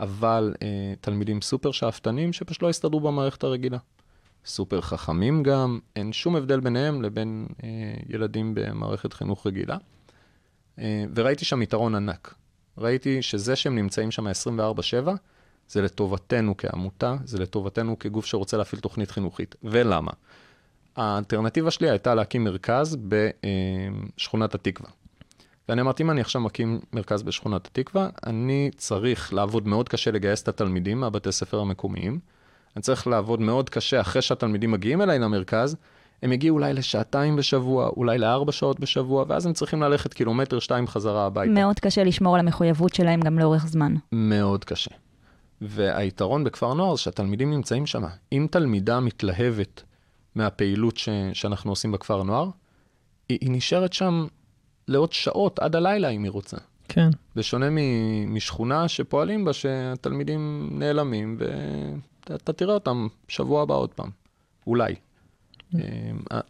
אבל 0.00 0.54
אה, 0.62 0.94
תלמידים 1.00 1.40
סופר 1.42 1.70
שאפתנים 1.72 2.32
שפשוט 2.32 2.62
לא 2.62 2.68
הסתדרו 2.68 3.00
במערכת 3.00 3.44
הרגילה. 3.44 3.78
סופר 4.44 4.80
חכמים 4.80 5.42
גם, 5.42 5.78
אין 5.96 6.12
שום 6.12 6.36
הבדל 6.36 6.60
ביניהם 6.60 7.02
לבין 7.02 7.46
אה, 7.64 7.68
ילדים 8.08 8.52
במערכת 8.54 9.12
חינוך 9.12 9.46
רגילה. 9.46 9.76
אה, 10.78 11.04
וראיתי 11.14 11.44
שם 11.44 11.62
יתרון 11.62 11.94
ענק. 11.94 12.34
ראיתי 12.78 13.22
שזה 13.22 13.56
שהם 13.56 13.74
נמצאים 13.74 14.10
שם 14.10 14.26
24/7, 14.26 15.10
זה 15.68 15.82
לטובתנו 15.82 16.56
כעמותה, 16.56 17.16
זה 17.24 17.38
לטובתנו 17.38 17.98
כגוף 17.98 18.26
שרוצה 18.26 18.56
להפעיל 18.56 18.80
תוכנית 18.80 19.10
חינוכית. 19.10 19.56
ולמה? 19.62 20.12
האלטרנטיבה 20.96 21.70
שלי 21.70 21.90
הייתה 21.90 22.14
להקים 22.14 22.44
מרכז 22.44 22.96
בשכונת 24.16 24.54
התקווה. 24.54 24.90
ואני 25.68 25.80
אמרתי, 25.80 26.02
אם 26.02 26.10
אני 26.10 26.20
עכשיו 26.20 26.42
מקים 26.42 26.80
מרכז 26.92 27.22
בשכונת 27.22 27.66
התקווה, 27.66 28.08
אני 28.26 28.70
צריך 28.76 29.32
לעבוד 29.32 29.68
מאוד 29.68 29.88
קשה 29.88 30.10
לגייס 30.10 30.42
את 30.42 30.48
התלמידים 30.48 31.00
מהבתי 31.00 31.32
ספר 31.32 31.60
המקומיים. 31.60 32.18
אני 32.76 32.82
צריך 32.82 33.06
לעבוד 33.06 33.40
מאוד 33.40 33.70
קשה 33.70 34.00
אחרי 34.00 34.22
שהתלמידים 34.22 34.70
מגיעים 34.70 35.02
אליי 35.02 35.18
למרכז, 35.18 35.76
הם 36.22 36.32
יגיעו 36.32 36.56
אולי 36.56 36.72
לשעתיים 36.72 37.36
בשבוע, 37.36 37.88
אולי 37.88 38.18
לארבע 38.18 38.52
שעות 38.52 38.80
בשבוע, 38.80 39.24
ואז 39.28 39.46
הם 39.46 39.52
צריכים 39.52 39.82
ללכת 39.82 40.14
קילומטר 40.14 40.58
שתיים 40.58 40.86
חזרה 40.86 41.26
הביתה. 41.26 41.52
מאוד 41.52 41.80
קשה 41.80 42.04
לשמור 42.04 42.34
על 42.34 42.40
המחויבות 42.40 42.94
שלהם 42.94 43.20
גם 43.20 43.38
לאורך 43.38 43.66
זמן. 43.66 43.94
מאוד 44.12 44.64
קשה. 44.64 44.90
והיתרון 45.60 46.44
בכפר 46.44 46.74
נוער 46.74 46.96
זה 46.96 47.02
שהתלמידים 47.02 47.50
נמצאים 47.50 47.86
שם. 47.86 48.02
אם 48.32 48.46
תלמידה 48.50 49.00
מתלהבת 49.00 49.82
מהפעילות 50.34 50.96
ש... 50.96 51.08
שאנחנו 51.32 51.72
עושים 51.72 51.92
בכפר 51.92 52.22
נוער, 52.22 52.50
היא, 53.28 53.38
היא 53.40 53.50
נשארת 53.50 53.92
שם 53.92 54.26
לעוד 54.88 55.12
שעות, 55.12 55.58
עד 55.58 55.76
הלילה 55.76 56.08
אם 56.08 56.24
היא 56.24 56.30
רוצה. 56.30 56.56
כן. 56.88 57.10
בשונה 57.36 57.70
מ- 57.70 58.34
משכונה 58.34 58.88
שפועלים 58.88 59.44
בה, 59.44 59.52
שהתלמידים 59.52 60.70
נעלמים, 60.72 61.38
ואתה 62.30 62.52
תראה 62.52 62.74
אותם 62.74 63.08
שבוע 63.28 63.62
הבא 63.62 63.74
עוד 63.74 63.94
פעם, 63.94 64.10
אולי. 64.66 64.94
אמ, 65.74 65.80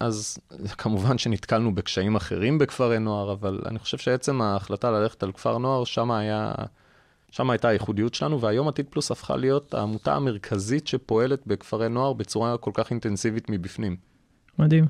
אז 0.01 0.38
כמובן 0.79 1.18
שנתקלנו 1.18 1.75
בקשיים 1.75 2.16
אחרים 2.16 2.59
בכפרי 2.59 2.99
נוער, 2.99 3.33
אבל 3.33 3.61
אני 3.66 3.79
חושב 3.79 3.99
שעצם 3.99 4.42
ההחלטה 4.42 4.90
ללכת 4.90 5.23
על 5.23 5.33
כפר 5.33 5.59
נוער, 5.59 5.85
שם 5.85 6.11
היה... 6.11 6.53
שם 7.30 7.50
הייתה 7.50 7.68
הייחודיות 7.68 8.14
שלנו, 8.14 8.40
והיום 8.40 8.68
עתיד 8.68 8.86
פלוס 8.90 9.10
הפכה 9.10 9.36
להיות 9.36 9.74
העמותה 9.74 10.14
המרכזית 10.14 10.86
שפועלת 10.86 11.46
בכפרי 11.46 11.88
נוער 11.88 12.12
בצורה 12.12 12.56
כל 12.56 12.70
כך 12.74 12.90
אינטנסיבית 12.90 13.50
מבפנים. 13.50 13.96
מדהים. 14.58 14.84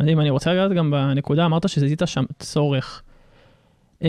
מדהים, 0.00 0.20
אני 0.20 0.30
רוצה 0.30 0.52
לגעת 0.52 0.72
גם 0.72 0.90
בנקודה, 0.90 1.44
אמרת 1.44 1.68
שזיהית 1.68 2.02
שם 2.06 2.24
צורך. 2.38 3.02
אמ, 4.02 4.08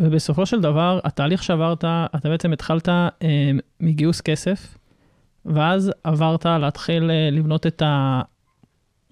ובסופו 0.00 0.46
של 0.46 0.60
דבר, 0.60 1.00
התהליך 1.04 1.42
שעברת, 1.42 1.84
אתה 2.16 2.28
בעצם 2.28 2.52
התחלת 2.52 2.88
אמ, 2.88 3.58
מגיוס 3.80 4.20
כסף, 4.20 4.78
ואז 5.44 5.92
עברת 6.04 6.44
להתחיל 6.46 7.10
אה, 7.10 7.28
לבנות 7.32 7.66
את 7.66 7.82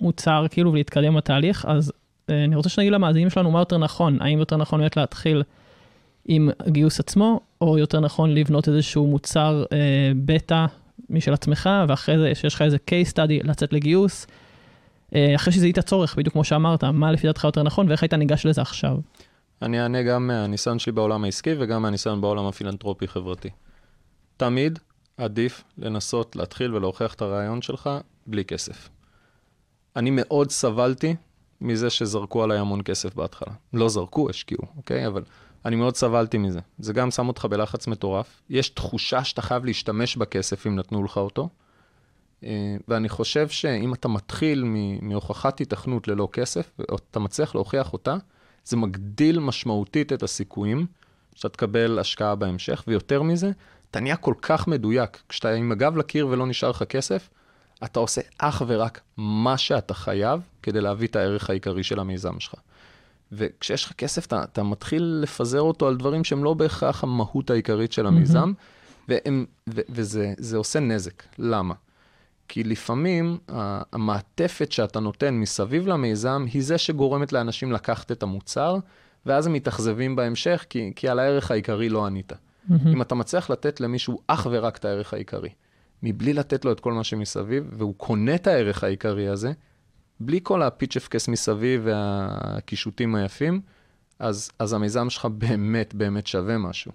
המוצר, 0.01 0.47
כאילו, 0.51 0.73
ולהתקדם 0.73 1.17
בתהליך, 1.17 1.65
אז 1.69 1.93
אה, 2.31 2.45
אני 2.45 2.57
רוצה 2.57 2.69
שנגיד 2.69 2.93
למאזינים 2.93 3.31
שלנו 3.31 3.51
מה 3.51 3.59
יותר 3.59 3.79
נכון, 3.79 4.23
האם 4.23 4.39
יותר 4.39 4.57
נכון 4.57 4.81
באמת 4.81 4.97
להתחיל 4.97 5.43
עם 6.29 6.51
הגיוס 6.61 7.01
עצמו, 7.01 7.41
או 7.61 7.79
יותר 7.79 8.01
נכון 8.01 8.35
לבנות 8.35 8.69
איזשהו 8.69 9.07
מוצר 9.07 9.65
אה, 9.73 10.13
בטא 10.25 10.67
משל 11.11 11.33
עצמך, 11.33 11.71
ואחרי 11.89 12.19
זה 12.19 12.35
שיש 12.35 12.55
לך 12.55 12.63
איזה 12.63 12.77
case 12.77 13.13
study 13.13 13.47
לצאת 13.47 13.73
לגיוס. 13.73 14.27
אה, 15.15 15.35
אחרי 15.35 15.53
שזיהית 15.53 15.79
צורך, 15.79 16.17
בדיוק 16.17 16.33
כמו 16.33 16.45
שאמרת, 16.45 16.85
מה 16.85 17.13
לפי 17.13 17.27
דעתך 17.27 17.45
יותר 17.45 17.63
נכון, 17.63 17.89
ואיך 17.89 18.03
היית 18.03 18.15
ניגש 18.15 18.47
לזה 18.47 18.61
עכשיו? 18.61 18.97
אני 19.63 19.83
אענה 19.83 20.03
גם 20.03 20.27
מהניסיון 20.27 20.79
שלי 20.79 20.93
בעולם 20.93 21.25
העסקי 21.25 21.55
וגם 21.59 21.83
מהניסיון 21.83 22.21
בעולם 22.21 22.47
הפילנטרופי-חברתי. 22.47 23.51
תמיד 24.37 24.79
עדיף 25.17 25.65
לנסות 25.79 26.37
להתחיל 26.37 26.75
ולהוכיח 26.75 27.15
את 27.15 27.23
הרעיון 27.23 27.63
שלך 27.63 27.91
בלי 28.27 28.45
כסף. 28.45 28.89
אני 29.97 30.11
מאוד 30.13 30.51
סבלתי 30.51 31.17
מזה 31.61 31.91
שזרקו 31.91 32.43
עליי 32.43 32.59
המון 32.59 32.83
כסף 32.83 33.15
בהתחלה. 33.15 33.53
לא 33.73 33.89
זרקו, 33.89 34.31
השקיעו, 34.31 34.63
אוקיי? 34.77 35.07
אבל 35.07 35.23
אני 35.65 35.77
מאוד 35.77 35.97
סבלתי 35.97 36.39
מזה. 36.39 36.61
זה 36.79 36.93
גם 36.93 37.11
שם 37.11 37.29
אותך 37.29 37.45
בלחץ 37.45 37.87
מטורף. 37.87 38.43
יש 38.51 38.69
תחושה 38.69 39.25
שאתה 39.25 39.43
חייב 39.43 39.65
להשתמש 39.65 40.17
בכסף 40.17 40.67
אם 40.67 40.77
נתנו 40.77 41.05
לך 41.05 41.17
אותו. 41.17 41.49
אה, 42.45 42.77
ואני 42.89 43.09
חושב 43.09 43.49
שאם 43.49 43.95
אתה 43.95 44.09
מתחיל 44.09 44.65
מהוכחת 45.03 45.61
התכנות 45.61 46.09
ללא 46.09 46.29
כסף, 46.33 46.71
ואתה 46.79 47.19
מצליח 47.19 47.55
להוכיח 47.55 47.93
אותה, 47.93 48.17
זה 48.65 48.77
מגדיל 48.77 49.39
משמעותית 49.39 50.13
את 50.13 50.23
הסיכויים 50.23 50.87
שאתה 51.35 51.49
תקבל 51.49 51.99
השקעה 51.99 52.35
בהמשך, 52.35 52.85
ויותר 52.87 53.23
מזה, 53.23 53.51
אתה 53.91 54.01
נהיה 54.01 54.17
כל 54.17 54.35
כך 54.43 54.69
מדויק. 54.69 55.23
כשאתה 55.29 55.51
עם 55.53 55.73
הגב 55.73 55.97
לקיר 55.97 56.27
ולא 56.27 56.47
נשאר 56.47 56.71
לך 56.71 56.83
כסף, 56.83 57.29
אתה 57.85 58.01
עושה 58.01 58.21
אך 58.39 58.63
ורק 58.67 59.01
מה 59.17 59.59
שאתה 59.59 59.95
חייב 59.95 60.41
כדי 60.63 60.81
להביא 60.81 61.09
את 61.09 61.17
הערך 61.17 61.51
העיקרי 61.51 61.83
של 61.83 62.01
המיזם 62.01 62.41
שלך. 62.41 62.55
וכשיש 63.33 63.85
לך 63.85 63.93
כסף, 63.93 64.27
אתה, 64.27 64.43
אתה 64.43 64.63
מתחיל 64.63 65.19
לפזר 65.23 65.61
אותו 65.61 65.89
על 65.89 65.97
דברים 65.97 66.25
שהם 66.25 66.45
לא 66.45 66.55
בהכרח 66.55 67.05
המהות 67.05 67.51
העיקרית 67.51 67.93
של 67.93 68.07
המיזם, 68.07 68.53
mm-hmm. 68.53 69.05
והם, 69.09 69.47
ו, 69.69 69.81
וזה 69.89 70.57
עושה 70.57 70.81
נזק. 70.81 71.23
למה? 71.39 71.75
כי 72.49 72.65
לפעמים 72.65 73.39
המעטפת 73.93 74.73
שאתה 74.73 75.01
נותן 75.01 75.35
מסביב 75.35 75.87
למיזם 75.87 76.47
היא 76.53 76.63
זה 76.63 76.79
שגורמת 76.79 77.33
לאנשים 77.33 77.73
לקחת 77.73 78.13
את 78.13 78.23
המוצר, 78.23 78.77
ואז 79.27 79.47
הם 79.47 79.53
מתאכזבים 79.53 80.17
בהמשך, 80.17 80.65
כי, 80.71 80.93
כי 80.97 81.09
על 81.09 81.19
הערך 81.19 81.51
העיקרי 81.51 81.89
לא 81.89 82.07
ענית. 82.07 82.33
Mm-hmm. 82.33 82.89
אם 82.89 83.03
אתה 83.03 83.15
מצליח 83.15 83.51
לתת 83.51 83.81
למישהו 83.81 84.21
אך 84.27 84.47
ורק 84.51 84.77
את 84.77 84.85
הערך 84.85 85.15
העיקרי, 85.15 85.51
מבלי 86.03 86.33
לתת 86.33 86.65
לו 86.65 86.73
את 86.73 86.81
כל 86.81 86.93
מה 86.93 87.05
שמסביב, 87.05 87.65
והוא 87.73 87.95
קונה 87.97 88.35
את 88.35 88.47
הערך 88.47 88.85
העיקרי 88.85 89.29
הזה, 89.29 89.53
בלי 90.21 90.41
כל 90.43 90.63
הפיצ'פקס 90.63 91.29
מסביב 91.29 91.83
והקישוטים 91.85 93.15
היפים, 93.15 93.61
אז, 94.19 94.51
אז 94.59 94.73
המיזם 94.73 95.11
שלך 95.11 95.25
באמת 95.25 95.95
באמת 95.95 96.27
שווה 96.27 96.59
משהו. 96.59 96.93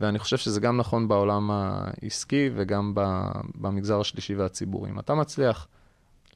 ואני 0.00 0.18
חושב 0.18 0.36
שזה 0.36 0.60
גם 0.60 0.76
נכון 0.76 1.08
בעולם 1.08 1.50
העסקי 1.50 2.50
וגם 2.54 2.92
במגזר 3.54 4.00
השלישי 4.00 4.34
והציבורי. 4.34 4.90
אם 4.90 4.98
אתה 4.98 5.14
מצליח 5.14 5.66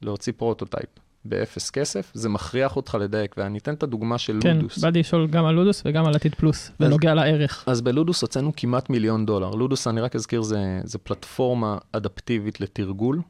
להוציא 0.01 0.33
prototype 0.37 0.89
באפס 1.25 1.69
כסף, 1.69 2.11
זה 2.13 2.29
מכריח 2.29 2.75
אותך 2.75 2.97
לדייק. 3.01 3.35
ואני 3.37 3.57
אתן 3.57 3.73
את 3.73 3.83
הדוגמה 3.83 4.17
של 4.17 4.39
כן, 4.41 4.55
לודוס. 4.55 4.75
כן, 4.75 4.81
באתי 4.81 4.99
לשאול 4.99 5.27
גם 5.27 5.45
על 5.45 5.55
לודוס 5.55 5.81
וגם 5.85 6.05
על 6.05 6.15
עתיד 6.15 6.35
פלוס, 6.35 6.71
בנוגע 6.79 7.13
לערך. 7.13 7.63
אז 7.67 7.81
בלודוס 7.81 8.21
הוצאנו 8.21 8.51
כמעט 8.55 8.89
מיליון 8.89 9.25
דולר. 9.25 9.49
לודוס, 9.49 9.87
אני 9.87 10.01
רק 10.01 10.15
אזכיר, 10.15 10.41
זה, 10.41 10.81
זה 10.83 10.97
פלטפורמה 10.97 11.77
אדפטיבית 11.91 12.61
לתרגול. 12.61 13.21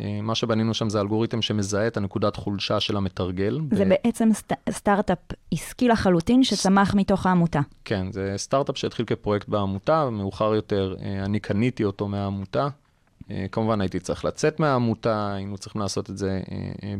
אה, 0.00 0.20
מה 0.22 0.34
שבנינו 0.34 0.74
שם 0.74 0.88
זה 0.88 1.00
אלגוריתם 1.00 1.42
שמזהה 1.42 1.86
את 1.86 1.96
הנקודת 1.96 2.36
חולשה 2.36 2.80
של 2.80 2.96
המתרגל. 2.96 3.60
זה 3.70 3.84
ב... 3.84 3.88
בעצם 3.88 4.28
סט... 4.32 4.52
סטארט-אפ 4.70 5.18
עסקי 5.52 5.88
לחלוטין 5.88 6.44
שצמח 6.44 6.92
ס... 6.92 6.94
מתוך 6.94 7.26
העמותה. 7.26 7.60
כן, 7.84 8.12
זה 8.12 8.34
סטארט-אפ 8.36 8.78
שהתחיל 8.78 9.06
כפרויקט 9.06 9.48
בעמותה, 9.48 10.04
ומאוחר 10.08 10.54
יותר 10.54 10.96
אה, 11.02 11.24
אני 11.24 11.40
קניתי 11.40 11.84
אותו 11.84 12.08
מהעמותה. 12.08 12.68
אה, 13.30 13.46
כמובן 13.52 13.80
הייתי 13.80 14.00
צריך 14.00 14.24
לצאת 14.24 14.60
מהעמותה, 14.60 15.34
היינו 15.34 15.58
צריכים 15.58 15.82
לעשות 15.82 16.10
את 16.10 16.18
זה 16.18 16.40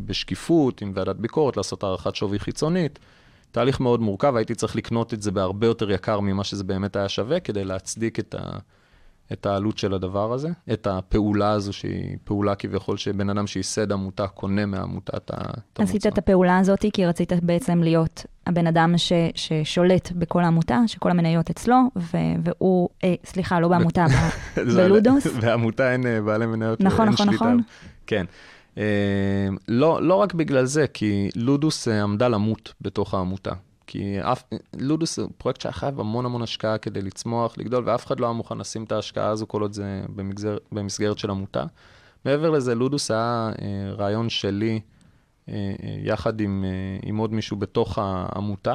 בשקיפות, 0.07 0.83
עם 0.83 0.93
ועדת 0.95 1.17
ביקורת, 1.17 1.57
לעשות 1.57 1.83
הערכת 1.83 2.15
שווי 2.15 2.39
חיצונית. 2.39 2.99
תהליך 3.53 3.81
מאוד 3.81 4.01
מורכב, 4.01 4.37
הייתי 4.37 4.55
צריך 4.55 4.77
לקנות 4.77 5.15
את 5.15 5.23
זה 5.23 5.31
בהרבה 5.31 5.67
יותר 5.67 5.91
יקר 5.91 6.21
ממה 6.21 6.45
שזה 6.45 6.65
באמת 6.65 6.97
היה 6.97 7.09
שווה, 7.09 7.41
כדי 7.41 7.65
להצדיק 7.65 8.19
את 8.19 8.35
ה... 8.35 8.59
את 9.33 9.47
העלות 9.47 9.79
של 9.79 9.95
הדבר 9.95 10.33
הזה, 10.33 10.49
את 10.73 10.87
הפעולה 10.87 11.51
הזו 11.51 11.73
שהיא 11.73 12.17
פעולה 12.25 12.55
כביכול 12.55 12.97
שבן 12.97 13.31
אדם 13.31 13.47
שייסד 13.47 13.93
עמותה 13.93 14.27
קונה 14.27 14.67
מהעמותה 14.67 15.17
את 15.17 15.31
המוצר. 15.35 15.83
עשית 15.83 16.07
את 16.07 16.19
הפעולה 16.19 16.59
הזאת 16.59 16.85
כי 16.93 17.07
רצית 17.07 17.33
בעצם 17.43 17.83
להיות 17.83 18.27
הבן 18.47 18.67
אדם 18.67 18.95
ש, 18.97 19.13
ששולט 19.35 20.13
בכל 20.13 20.45
העמותה, 20.45 20.81
שכל 20.87 21.11
המניות 21.11 21.51
אצלו, 21.51 21.77
ו, 21.97 22.17
והוא, 22.45 22.89
אה, 23.05 23.15
סליחה, 23.25 23.61
לא 23.61 23.69
בעמותה, 23.69 24.07
בלודוס. 24.77 25.27
בעמותה 25.41 25.93
אין 25.93 26.07
אה, 26.07 26.21
בעלי 26.21 26.47
מניות, 26.47 26.81
נכון, 26.81 27.07
אין 27.07 27.13
נכון, 27.13 27.27
שליטה. 27.27 27.45
נכון. 27.45 27.61
כן. 28.07 28.25
אה, 28.79 29.49
לא, 29.69 30.03
לא 30.03 30.15
רק 30.15 30.35
בגלל 30.35 30.65
זה, 30.65 30.87
כי 30.87 31.29
לודוס 31.37 31.89
אה, 31.89 32.03
עמדה 32.03 32.29
למות 32.29 32.73
בתוך 32.81 33.15
העמותה. 33.15 33.53
כי 33.87 34.21
אף, 34.21 34.45
לודוס 34.79 35.19
הוא 35.19 35.31
פרויקט 35.39 35.61
שהיה 35.61 35.73
חייב 35.73 36.01
המון 36.01 36.27
המון 36.27 36.43
השקעה 36.43 36.79
כדי 36.79 37.03
לצמוח, 37.03 37.59
לגדול, 37.59 37.85
ואף 37.87 38.07
אחד 38.07 38.21
לא 38.21 38.27
היה 38.27 38.33
מוכן 38.33 38.59
לשים 38.59 38.85
את 38.85 38.93
ההשקעה 38.93 39.29
הזו 39.29 39.49
כל 39.49 39.63
עוד 39.63 39.73
זה 39.73 40.03
במגזר, 40.09 40.57
במסגרת 40.73 41.19
של 41.19 41.31
עמותה. 41.31 41.65
מעבר 42.25 42.51
לזה, 42.51 42.75
לודוס 42.75 43.11
היה 43.11 43.51
אה, 43.63 43.93
רעיון 43.93 44.29
שלי, 44.29 44.81
אה, 45.49 45.55
אה, 45.55 45.97
יחד 46.03 46.41
עם, 46.41 46.65
אה, 46.65 47.09
עם 47.09 47.17
עוד 47.17 47.33
מישהו 47.33 47.57
בתוך 47.57 47.99
העמותה, 47.99 48.75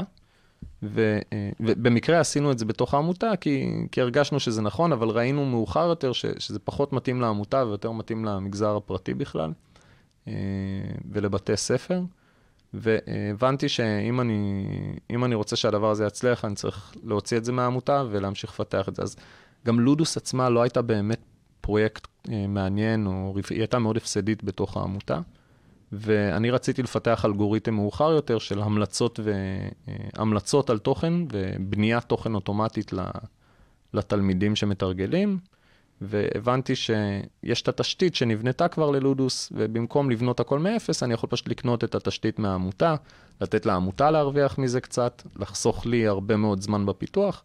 ו, 0.83 1.19
אה, 1.33 1.49
ובמקרה 1.59 2.19
עשינו 2.19 2.51
את 2.51 2.59
זה 2.59 2.65
בתוך 2.65 2.93
העמותה, 2.93 3.35
כי, 3.41 3.65
כי 3.91 4.01
הרגשנו 4.01 4.39
שזה 4.39 4.61
נכון, 4.61 4.91
אבל 4.91 5.09
ראינו 5.09 5.45
מאוחר 5.45 5.87
יותר 5.87 6.13
ש, 6.13 6.25
שזה 6.37 6.59
פחות 6.59 6.93
מתאים 6.93 7.21
לעמותה 7.21 7.65
ויותר 7.65 7.91
מתאים 7.91 8.25
למגזר 8.25 8.75
הפרטי 8.75 9.13
בכלל, 9.13 9.51
אה, 10.27 10.33
ולבתי 11.11 11.57
ספר. 11.57 12.01
והבנתי 12.73 13.69
שאם 13.69 14.21
אני, 14.21 14.65
אני 15.23 15.35
רוצה 15.35 15.55
שהדבר 15.55 15.91
הזה 15.91 16.05
יצליח, 16.05 16.45
אני 16.45 16.55
צריך 16.55 16.95
להוציא 17.03 17.37
את 17.37 17.45
זה 17.45 17.51
מהעמותה 17.51 18.03
ולהמשיך 18.11 18.51
לפתח 18.51 18.89
את 18.89 18.95
זה. 18.95 19.01
אז 19.01 19.15
גם 19.65 19.79
לודוס 19.79 20.17
עצמה 20.17 20.49
לא 20.49 20.61
הייתה 20.61 20.81
באמת 20.81 21.19
פרויקט 21.61 22.07
אה, 22.31 22.47
מעניין, 22.47 23.07
או 23.07 23.33
היא 23.49 23.59
הייתה 23.59 23.79
מאוד 23.79 23.97
הפסדית 23.97 24.43
בתוך 24.43 24.77
העמותה. 24.77 25.19
ואני 25.91 26.51
רציתי 26.51 26.83
לפתח 26.83 27.25
אלגוריתם 27.25 27.73
מאוחר 27.73 28.11
יותר 28.11 28.39
של 28.39 28.61
המלצות, 28.61 29.19
ו... 29.23 29.33
אה, 29.87 29.93
המלצות 30.15 30.69
על 30.69 30.77
תוכן 30.77 31.13
ובניית 31.31 32.03
תוכן 32.03 32.35
אוטומטית. 32.35 32.91
לתלמידים 33.93 34.55
שמתרגלים, 34.55 35.37
והבנתי 36.01 36.75
שיש 36.75 37.61
את 37.61 37.67
התשתית 37.67 38.15
שנבנתה 38.15 38.67
כבר 38.67 38.91
ללודוס, 38.91 39.51
ובמקום 39.55 40.11
לבנות 40.11 40.39
הכל 40.39 40.59
מאפס, 40.59 41.03
אני 41.03 41.13
יכול 41.13 41.29
פשוט 41.29 41.47
לקנות 41.47 41.83
את 41.83 41.95
התשתית 41.95 42.39
מהעמותה, 42.39 42.95
לתת 43.41 43.65
לעמותה 43.65 44.11
להרוויח 44.11 44.57
מזה 44.57 44.81
קצת, 44.81 45.23
לחסוך 45.35 45.85
לי 45.85 46.07
הרבה 46.07 46.35
מאוד 46.35 46.61
זמן 46.61 46.85
בפיתוח. 46.85 47.43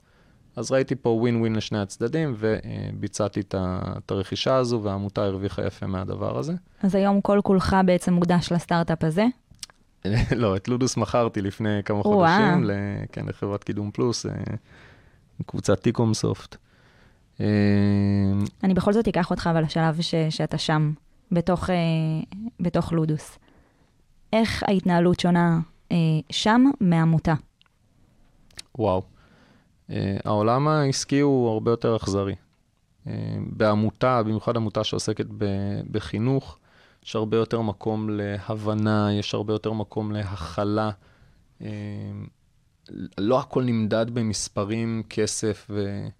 אז 0.57 0.73
ראיתי 0.73 0.95
פה 0.95 1.09
ווין 1.09 1.41
ווין 1.41 1.57
לשני 1.57 1.79
הצדדים, 1.79 2.35
וביצעתי 2.39 3.41
את 3.41 4.11
הרכישה 4.11 4.57
הזו, 4.57 4.81
והעמותה 4.83 5.25
הרוויחה 5.25 5.67
יפה 5.67 5.87
מהדבר 5.87 6.39
הזה. 6.39 6.53
אז 6.83 6.95
היום 6.95 7.21
כל 7.21 7.41
כולך 7.45 7.77
בעצם 7.87 8.13
מוקדש 8.13 8.53
לסטארט-אפ 8.53 9.05
הזה? 9.05 9.25
לא, 10.37 10.57
את 10.57 10.69
לודוס 10.69 10.97
מכרתי 10.97 11.43
לפני 11.43 11.81
כמה. 11.85 12.03
חודשים, 12.03 12.65
ל- 12.65 12.73
כן, 13.13 13.27
לחברת 13.27 13.65
קידום 13.65 13.91
פלוס, 13.91 14.27
אה, 14.27 14.33
קבוצת 15.47 15.81
טיקום 15.81 16.15
סופט. 16.15 16.57
אה, 17.41 17.47
אני 18.65 18.75
בכל 18.75 18.93
זאת 18.93 19.09
אקח 19.09 19.31
אותך 19.31 19.49
אבל 19.51 19.63
לשלב 19.63 20.01
ש, 20.01 20.15
שאתה 20.31 20.59
שם, 20.59 20.93
בתוך, 21.33 21.71
אה, 21.71 21.77
בתוך 22.61 22.93
לודוס. 22.93 23.39
איך 24.33 24.63
ההתנהלות 24.69 25.21
שונה 25.21 25.61
אה, 25.93 25.97
שם 26.31 26.65
מעמותה? 26.81 27.35
וואו. 28.79 29.03
Uh, 29.91 29.95
העולם 30.25 30.69
העסקי 30.69 31.21
הוא 31.21 31.51
הרבה 31.51 31.71
יותר 31.71 31.97
אכזרי. 31.97 32.35
Uh, 33.05 33.09
בעמותה, 33.47 34.23
במיוחד 34.23 34.57
עמותה 34.57 34.85
שעוסקת 34.85 35.27
ב- 35.39 35.81
בחינוך, 35.91 36.59
יש 37.05 37.17
הרבה 37.17 37.37
יותר 37.37 37.61
מקום 37.61 38.11
להבנה, 38.11 39.09
יש 39.13 39.35
הרבה 39.35 39.53
יותר 39.53 39.73
מקום 39.73 40.13
להכלה. 40.13 40.91
Uh, 41.61 41.65
לא 43.19 43.41
הכל 43.41 43.63
נמדד 43.63 44.11
במספרים, 44.11 45.03
כסף 45.11 45.67
ו, 45.71 46.07
uh, 46.09 46.11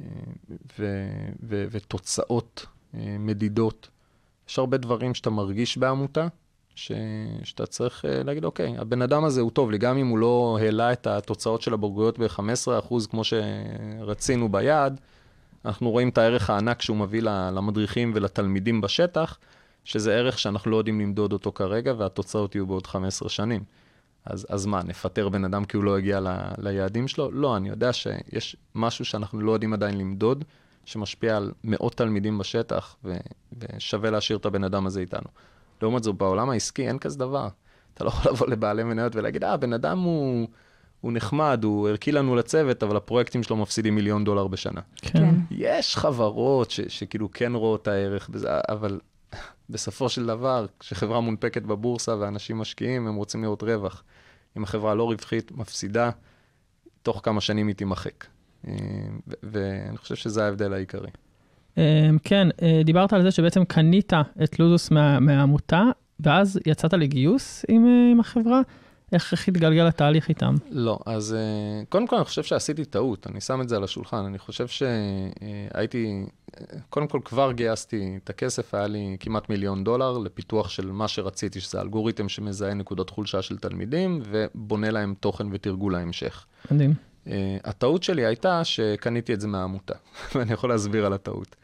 ו, 0.00 1.06
ו, 1.42 1.64
ותוצאות 1.70 2.66
uh, 2.66 2.96
מדידות. 3.18 3.88
יש 4.48 4.58
הרבה 4.58 4.76
דברים 4.76 5.14
שאתה 5.14 5.30
מרגיש 5.30 5.78
בעמותה, 5.78 6.26
ש... 6.74 6.92
שאתה 7.44 7.66
צריך 7.66 8.04
uh, 8.04 8.08
להגיד, 8.24 8.44
אוקיי, 8.44 8.78
הבן 8.78 9.02
אדם 9.02 9.24
הזה 9.24 9.40
הוא 9.40 9.50
טוב 9.50 9.70
לי, 9.70 9.78
גם 9.78 9.98
אם 9.98 10.06
הוא 10.06 10.18
לא 10.18 10.58
העלה 10.60 10.92
את 10.92 11.06
התוצאות 11.06 11.62
של 11.62 11.74
הבגרויות 11.74 12.18
ב-15% 12.18 13.10
כמו 13.10 13.22
שרצינו 13.24 14.48
ביעד, 14.48 15.00
אנחנו 15.64 15.90
רואים 15.90 16.08
את 16.08 16.18
הערך 16.18 16.50
הענק 16.50 16.82
שהוא 16.82 16.96
מביא 16.96 17.22
למדריכים 17.22 18.12
ולתלמידים 18.14 18.80
בשטח, 18.80 19.38
שזה 19.84 20.14
ערך 20.14 20.38
שאנחנו 20.38 20.70
לא 20.70 20.76
יודעים 20.76 21.00
למדוד 21.00 21.32
אותו 21.32 21.52
כרגע, 21.52 21.94
והתוצאות 21.98 22.54
יהיו 22.54 22.66
בעוד 22.66 22.86
15 22.86 23.28
שנים. 23.28 23.64
אז, 24.26 24.46
אז 24.48 24.66
מה, 24.66 24.82
נפטר 24.82 25.28
בן 25.28 25.44
אדם 25.44 25.64
כי 25.64 25.76
הוא 25.76 25.84
לא 25.84 25.96
הגיע 25.96 26.20
ל, 26.20 26.28
ליעדים 26.58 27.08
שלו? 27.08 27.30
לא, 27.32 27.56
אני 27.56 27.68
יודע 27.68 27.92
שיש 27.92 28.56
משהו 28.74 29.04
שאנחנו 29.04 29.40
לא 29.40 29.52
יודעים 29.52 29.72
עדיין 29.72 29.98
למדוד, 29.98 30.44
שמשפיע 30.84 31.36
על 31.36 31.52
מאות 31.64 31.94
תלמידים 31.94 32.38
בשטח, 32.38 32.96
ו, 33.04 33.14
ושווה 33.58 34.10
להשאיר 34.10 34.38
את 34.38 34.46
הבן 34.46 34.64
אדם 34.64 34.86
הזה 34.86 35.00
איתנו. 35.00 35.28
לעומת 35.82 36.02
זאת, 36.02 36.16
בעולם 36.16 36.50
העסקי 36.50 36.88
אין 36.88 36.98
כזה 36.98 37.18
דבר. 37.18 37.48
אתה 37.94 38.04
לא 38.04 38.08
יכול 38.08 38.32
לבוא 38.32 38.46
לבעלי 38.46 38.84
מניות 38.84 39.16
ולהגיד, 39.16 39.44
אה, 39.44 39.52
הבן 39.52 39.72
אדם 39.72 39.98
הוא, 39.98 40.48
הוא 41.00 41.12
נחמד, 41.12 41.64
הוא 41.64 41.88
ערכי 41.88 42.12
לנו 42.12 42.36
לצוות, 42.36 42.82
אבל 42.82 42.96
הפרויקטים 42.96 43.42
שלו 43.42 43.56
מפסידים 43.56 43.94
מיליון 43.94 44.24
דולר 44.24 44.46
בשנה. 44.46 44.80
כן. 44.96 45.34
יש 45.50 45.96
חברות 45.96 46.70
ש, 46.70 46.80
שכאילו 46.80 47.28
כן 47.32 47.54
רואות 47.54 47.82
את 47.82 47.88
הערך 47.88 48.28
בזה, 48.28 48.48
אבל 48.68 49.00
בסופו 49.70 50.08
של 50.08 50.26
דבר, 50.26 50.66
כשחברה 50.80 51.20
מונפקת 51.20 51.62
בבורסה 51.62 52.16
ואנשים 52.18 52.58
משקיעים, 52.58 53.06
הם 53.06 53.14
רוצים 53.14 53.42
לראות 53.42 53.62
רווח. 53.62 54.02
אם 54.58 54.62
החברה 54.62 54.94
לא 54.94 55.04
רווחית, 55.04 55.52
מפסידה, 55.52 56.10
תוך 57.02 57.20
כמה 57.22 57.40
שנים 57.40 57.66
היא 57.68 57.74
תימחק. 57.74 58.24
אה, 58.68 58.72
ואני 59.42 59.96
חושב 59.96 60.14
שזה 60.14 60.44
ההבדל 60.44 60.72
העיקרי. 60.72 61.10
אמ, 61.78 61.82
כן, 62.24 62.48
אה, 62.62 62.80
דיברת 62.84 63.12
על 63.12 63.22
זה 63.22 63.30
שבעצם 63.30 63.64
קנית 63.64 64.12
את 64.44 64.58
לוזוס 64.58 64.90
מה- 64.90 65.20
מהעמותה, 65.20 65.82
ואז 66.20 66.60
יצאת 66.66 66.92
לגיוס 66.92 67.64
עם, 67.68 67.86
אה, 67.86 68.20
החברה. 68.20 68.60
איך 69.14 69.48
התגלגל 69.48 69.86
התהליך 69.86 70.28
איתם? 70.28 70.54
לא, 70.70 70.98
אז 71.06 71.34
אה, 71.34 71.84
קודם 71.88 72.06
כל 72.06 72.16
אני 72.16 72.24
חושב 72.24 72.42
שעשיתי 72.42 72.84
טעות, 72.84 73.26
אני 73.26 73.40
שם 73.40 73.60
את 73.60 73.68
זה 73.68 73.76
על 73.76 73.84
השולחן. 73.84 74.24
אני 74.24 74.38
חושב 74.38 74.66
שהייתי, 74.68 76.26
קודם 76.90 77.08
כל 77.08 77.20
כבר 77.24 77.52
גייסתי 77.52 78.18
את 78.24 78.30
הכסף, 78.30 78.74
היה 78.74 78.86
לי 78.86 79.16
כמעט 79.20 79.50
מיליון 79.50 79.84
דולר 79.84 80.18
לפיתוח 80.18 80.68
של 80.68 80.90
מה 80.90 81.08
שרציתי, 81.08 81.60
שזה 81.60 81.80
אלגוריתם 81.80 82.28
שמזהה 82.28 82.74
נקודות 82.74 83.10
חולשה 83.10 83.42
של 83.42 83.58
תלמידים 83.58 84.22
ובונה 84.24 84.90
להם 84.90 85.14
תוכן 85.20 85.46
ותרגול 85.52 85.92
להמשך. 85.92 86.46
מדהים. 86.70 86.94
Uh, 87.24 87.28
הטעות 87.64 88.02
שלי 88.02 88.24
הייתה 88.24 88.64
שקניתי 88.64 89.34
את 89.34 89.40
זה 89.40 89.48
מהעמותה, 89.48 89.94
ואני 90.34 90.52
יכול 90.52 90.70
להסביר 90.70 91.06
על 91.06 91.12
הטעות. 91.12 91.56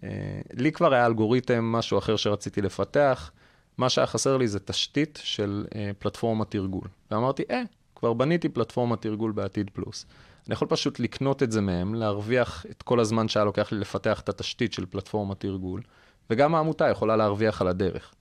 Uh, 0.00 0.04
לי 0.52 0.72
כבר 0.72 0.94
היה 0.94 1.06
אלגוריתם, 1.06 1.64
משהו 1.64 1.98
אחר 1.98 2.16
שרציתי 2.16 2.62
לפתח, 2.62 3.30
מה 3.78 3.88
שהיה 3.88 4.06
חסר 4.06 4.36
לי 4.36 4.48
זה 4.48 4.58
תשתית 4.58 5.18
של 5.22 5.66
uh, 5.70 5.74
פלטפורמת 5.98 6.50
תרגול. 6.50 6.88
ואמרתי, 7.10 7.42
אה, 7.50 7.62
כבר 7.96 8.12
בניתי 8.12 8.48
פלטפורמת 8.48 9.02
תרגול 9.02 9.32
בעתיד 9.32 9.70
פלוס. 9.72 10.06
אני 10.46 10.52
יכול 10.52 10.68
פשוט 10.68 11.00
לקנות 11.00 11.42
את 11.42 11.52
זה 11.52 11.60
מהם, 11.60 11.94
להרוויח 11.94 12.66
את 12.70 12.82
כל 12.82 13.00
הזמן 13.00 13.28
שהיה 13.28 13.44
לוקח 13.44 13.72
לי 13.72 13.78
לפתח 13.78 14.20
את 14.20 14.28
התשתית 14.28 14.72
של 14.72 14.86
פלטפורמת 14.86 15.40
תרגול, 15.40 15.82
וגם 16.30 16.54
העמותה 16.54 16.88
יכולה 16.88 17.16
להרוויח 17.16 17.60
על 17.60 17.68
הדרך. 17.68 18.12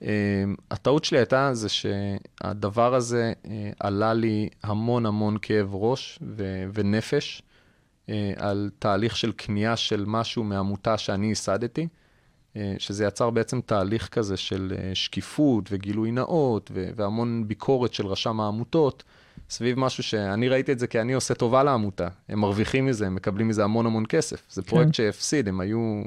Uh, 0.00 0.04
הטעות 0.70 1.04
שלי 1.04 1.18
הייתה 1.18 1.54
זה 1.54 1.68
שהדבר 1.68 2.94
הזה 2.94 3.32
uh, 3.42 3.48
עלה 3.80 4.14
לי 4.14 4.48
המון 4.62 5.06
המון 5.06 5.36
כאב 5.42 5.74
ראש 5.74 6.18
ו- 6.22 6.64
ונפש 6.74 7.42
uh, 8.06 8.10
על 8.36 8.70
תהליך 8.78 9.16
של 9.16 9.32
קנייה 9.32 9.76
של 9.76 10.04
משהו 10.06 10.44
מעמותה 10.44 10.98
שאני 10.98 11.26
ייסדתי, 11.26 11.88
שזה 12.78 13.04
יצר 13.04 13.30
בעצם 13.30 13.60
תהליך 13.60 14.08
כזה 14.08 14.36
של 14.36 14.72
uh, 14.74 14.94
שקיפות 14.94 15.64
וגילוי 15.70 16.10
נאות 16.10 16.70
והמון 16.96 17.48
ביקורת 17.48 17.94
של 17.94 18.06
רשם 18.06 18.40
העמותות, 18.40 19.02
סביב 19.50 19.78
משהו 19.78 20.02
שאני 20.02 20.48
ראיתי 20.48 20.72
את 20.72 20.78
זה 20.78 20.86
כי 20.86 21.00
אני 21.00 21.12
עושה 21.12 21.34
טובה 21.34 21.62
לעמותה. 21.62 22.08
הם 22.28 22.40
מרוויחים 22.40 22.86
מזה, 22.86 23.06
הם 23.06 23.14
מקבלים 23.14 23.48
מזה 23.48 23.64
המון 23.64 23.86
המון 23.86 24.04
כסף. 24.08 24.42
זה 24.50 24.62
פרויקט 24.62 24.88
כן. 24.88 24.92
שהפסיד, 24.92 25.48
הם 25.48 25.60
היו 25.60 26.02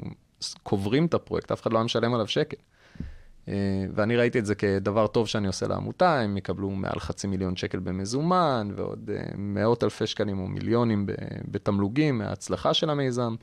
קוברים 0.62 1.06
את 1.06 1.14
הפרויקט, 1.14 1.52
אף 1.52 1.62
אחד 1.62 1.72
לא 1.72 1.78
היה 1.78 1.84
משלם 1.84 2.14
עליו 2.14 2.26
שקל. 2.26 2.56
אה, 3.48 3.54
ואני 3.94 4.16
ראיתי 4.16 4.38
את 4.38 4.46
זה 4.46 4.54
כדבר 4.54 5.06
טוב 5.06 5.26
שאני 5.26 5.46
עושה 5.46 5.66
לעמותה, 5.66 6.20
הם 6.20 6.36
יקבלו 6.36 6.70
מעל 6.70 6.98
חצי 6.98 7.26
מיליון 7.26 7.56
שקל 7.56 7.78
במזומן, 7.78 8.68
ועוד 8.76 9.10
אה, 9.14 9.22
מאות 9.36 9.84
אלפי 9.84 10.06
שקלים 10.06 10.38
או 10.38 10.46
מיליונים 10.46 11.06
בתמלוגים 11.50 12.18
מההצלחה 12.18 12.74
של 12.74 12.90
המיזם. 12.90 13.34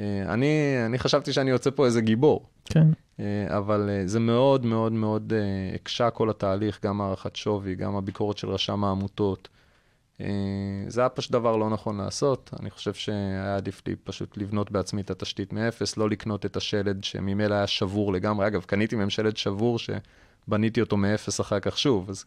אה, 0.00 0.34
אני, 0.34 0.76
אני 0.86 0.98
חשבתי 0.98 1.32
שאני 1.32 1.50
יוצא 1.50 1.70
פה 1.70 1.86
איזה 1.86 2.00
גיבור, 2.00 2.46
כן. 2.64 2.86
אה, 3.20 3.56
אבל 3.56 3.88
אה, 3.90 4.06
זה 4.06 4.20
מאוד 4.20 4.66
מאוד 4.66 4.92
מאוד 4.92 5.32
הקשה 5.74 6.10
כל 6.10 6.30
התהליך, 6.30 6.84
גם 6.84 7.00
הערכת 7.00 7.36
שווי, 7.36 7.74
גם 7.74 7.96
הביקורת 7.96 8.38
של 8.38 8.48
רשם 8.48 8.84
העמותות. 8.84 9.48
זה 10.88 11.00
היה 11.00 11.08
פשוט 11.08 11.32
דבר 11.32 11.56
לא 11.56 11.70
נכון 11.70 11.96
לעשות. 11.96 12.50
אני 12.60 12.70
חושב 12.70 12.94
שהיה 12.94 13.56
עדיף 13.56 13.82
לי 13.86 13.96
פשוט 13.96 14.36
לבנות 14.36 14.70
בעצמי 14.70 15.00
את 15.00 15.10
התשתית 15.10 15.52
מאפס, 15.52 15.96
לא 15.96 16.10
לקנות 16.10 16.46
את 16.46 16.56
השלד 16.56 17.04
שממילא 17.04 17.54
היה 17.54 17.66
שבור 17.66 18.12
לגמרי. 18.12 18.46
אגב, 18.46 18.62
קניתי 18.62 18.96
מהם 18.96 19.10
שלד 19.10 19.36
שבור 19.36 19.78
שבניתי 19.78 20.80
אותו 20.80 20.96
מאפס 20.96 21.40
אחר 21.40 21.60
כך 21.60 21.78
שוב, 21.78 22.10
אז 22.10 22.24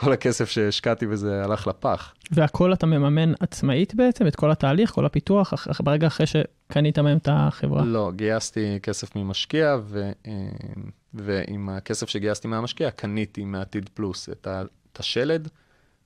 כל 0.00 0.12
הכסף 0.12 0.48
שהשקעתי 0.50 1.06
בזה 1.06 1.44
הלך 1.44 1.66
לפח. 1.66 2.14
והכל 2.30 2.72
אתה 2.72 2.86
מממן 2.86 3.32
עצמאית 3.40 3.94
בעצם, 3.94 4.26
את 4.26 4.36
כל 4.36 4.50
התהליך, 4.50 4.90
כל 4.90 5.06
הפיתוח, 5.06 5.52
אח- 5.54 5.80
ברגע 5.80 6.06
אחרי 6.06 6.26
שקנית 6.26 6.98
מהם 6.98 7.16
את 7.16 7.28
החברה. 7.32 7.84
לא, 7.84 8.10
גייסתי 8.16 8.78
כסף 8.82 9.16
ממשקיע, 9.16 9.76
ו, 9.82 10.10
אה, 10.26 10.32
ועם 11.14 11.68
הכסף 11.68 12.08
שגייסתי 12.08 12.48
מהמשקיע, 12.48 12.90
קניתי 12.90 13.44
מעתיד 13.44 13.88
פלוס 13.94 14.28
את, 14.28 14.46
ה, 14.46 14.62
את 14.92 15.00
השלד, 15.00 15.48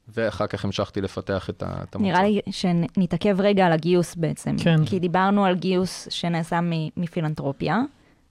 ואחר 0.08 0.46
כך 0.46 0.64
המשכתי 0.64 1.00
לפתח 1.00 1.50
את, 1.50 1.62
המוצר. 1.62 1.98
נראה 1.98 2.22
לי 2.22 2.40
שנתעכב 2.50 3.40
רגע 3.40 3.66
על 3.66 3.72
הגיוס 3.72 4.14
בעצם. 4.14 4.56
כן. 4.58 4.84
כי 4.86 4.98
דיברנו 4.98 5.44
על 5.44 5.54
גיוס 5.56 6.08
שנעשה 6.10 6.60
מ- 6.60 6.88
מפילנטרופיה, 6.96 7.80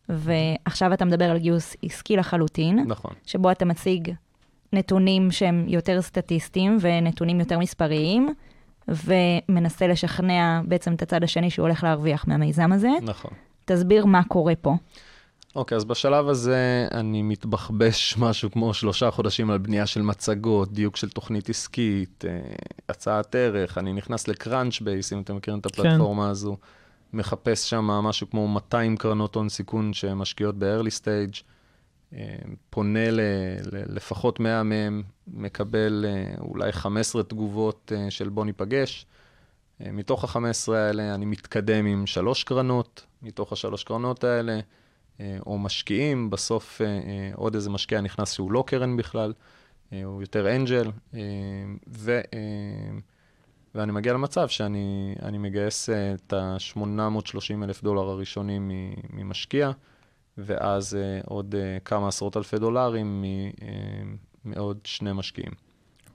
ועכשיו 0.09 0.93
אתה 0.93 1.05
מדבר 1.05 1.25
על 1.31 1.37
גיוס 1.37 1.75
עסקי 1.83 2.17
לחלוטין, 2.17 2.79
נכון. 2.87 3.11
שבו 3.25 3.51
אתה 3.51 3.65
מציג 3.65 4.11
נתונים 4.73 5.31
שהם 5.31 5.65
יותר 5.67 6.01
סטטיסטיים 6.01 6.77
ונתונים 6.81 7.39
יותר 7.39 7.59
מספריים, 7.59 8.33
ומנסה 8.87 9.87
לשכנע 9.87 10.61
בעצם 10.67 10.93
את 10.93 11.01
הצד 11.01 11.23
השני 11.23 11.49
שהוא 11.49 11.63
הולך 11.63 11.83
להרוויח 11.83 12.27
מהמיזם 12.27 12.71
הזה. 12.71 12.89
נכון. 13.01 13.31
תסביר 13.65 14.05
מה 14.05 14.23
קורה 14.23 14.53
פה. 14.61 14.75
אוקיי, 15.55 15.75
אז 15.75 15.85
בשלב 15.85 16.29
הזה 16.29 16.87
אני 16.93 17.21
מתבחבש 17.21 18.15
משהו 18.17 18.51
כמו 18.51 18.73
שלושה 18.73 19.11
חודשים 19.11 19.51
על 19.51 19.57
בנייה 19.57 19.85
של 19.85 20.01
מצגות, 20.01 20.73
דיוק 20.73 20.95
של 20.95 21.09
תוכנית 21.09 21.49
עסקית, 21.49 22.25
אה, 22.27 22.39
הצעת 22.89 23.35
ערך, 23.35 23.77
אני 23.77 23.93
נכנס 23.93 24.27
לקראנץ' 24.27 24.81
בייס, 24.81 25.13
אם 25.13 25.19
אתם 25.19 25.35
מכירים 25.35 25.59
את 25.59 25.65
הפלטפורמה 25.65 26.29
הזו, 26.29 26.57
מחפש 27.13 27.69
שם 27.69 27.85
משהו 27.85 28.29
כמו 28.29 28.47
200 28.47 28.97
קרנות 28.97 29.35
הון 29.35 29.49
סיכון 29.49 29.93
שמשקיעות 29.93 30.55
ב-early 30.57 31.01
stage, 31.01 31.43
פונה 32.69 33.11
ל, 33.11 33.19
ל, 33.71 33.95
לפחות 33.95 34.39
100 34.39 34.63
מהם, 34.63 35.03
מקבל 35.27 36.05
אה, 36.07 36.35
אולי 36.41 36.71
15 36.71 37.23
תגובות 37.23 37.91
אה, 37.95 38.11
של 38.11 38.29
בוא 38.29 38.45
ניפגש. 38.45 39.05
אה, 39.81 39.91
מתוך 39.91 40.35
ה-15 40.35 40.73
האלה 40.73 41.15
אני 41.15 41.25
מתקדם 41.25 41.85
עם 41.85 42.07
שלוש 42.07 42.43
קרנות, 42.43 43.05
מתוך 43.21 43.53
השלוש 43.53 43.83
קרנות 43.83 44.23
האלה, 44.23 44.59
או 45.45 45.57
משקיעים, 45.57 46.29
בסוף 46.29 46.81
עוד 47.35 47.55
איזה 47.55 47.69
משקיע 47.69 48.01
נכנס 48.01 48.31
שהוא 48.31 48.51
לא 48.51 48.63
קרן 48.67 48.97
בכלל, 48.97 49.33
הוא 49.91 50.21
יותר 50.21 50.55
אנג'ל, 50.55 50.91
ו, 51.87 52.21
ואני 53.75 53.91
מגיע 53.91 54.13
למצב 54.13 54.47
שאני 54.47 55.15
אני 55.21 55.37
מגייס 55.37 55.89
את 55.89 56.33
ה-830 56.33 57.63
אלף 57.63 57.83
דולר 57.83 58.01
הראשונים 58.01 58.71
ממשקיע, 59.09 59.71
ואז 60.37 60.95
אה, 60.95 61.21
עוד 61.25 61.55
אה, 61.55 61.77
כמה 61.85 62.07
עשרות 62.07 62.37
אלפי 62.37 62.57
דולרים 62.57 63.23
אה, 63.61 63.67
מעוד 64.45 64.77
שני 64.83 65.13
משקיעים. 65.13 65.51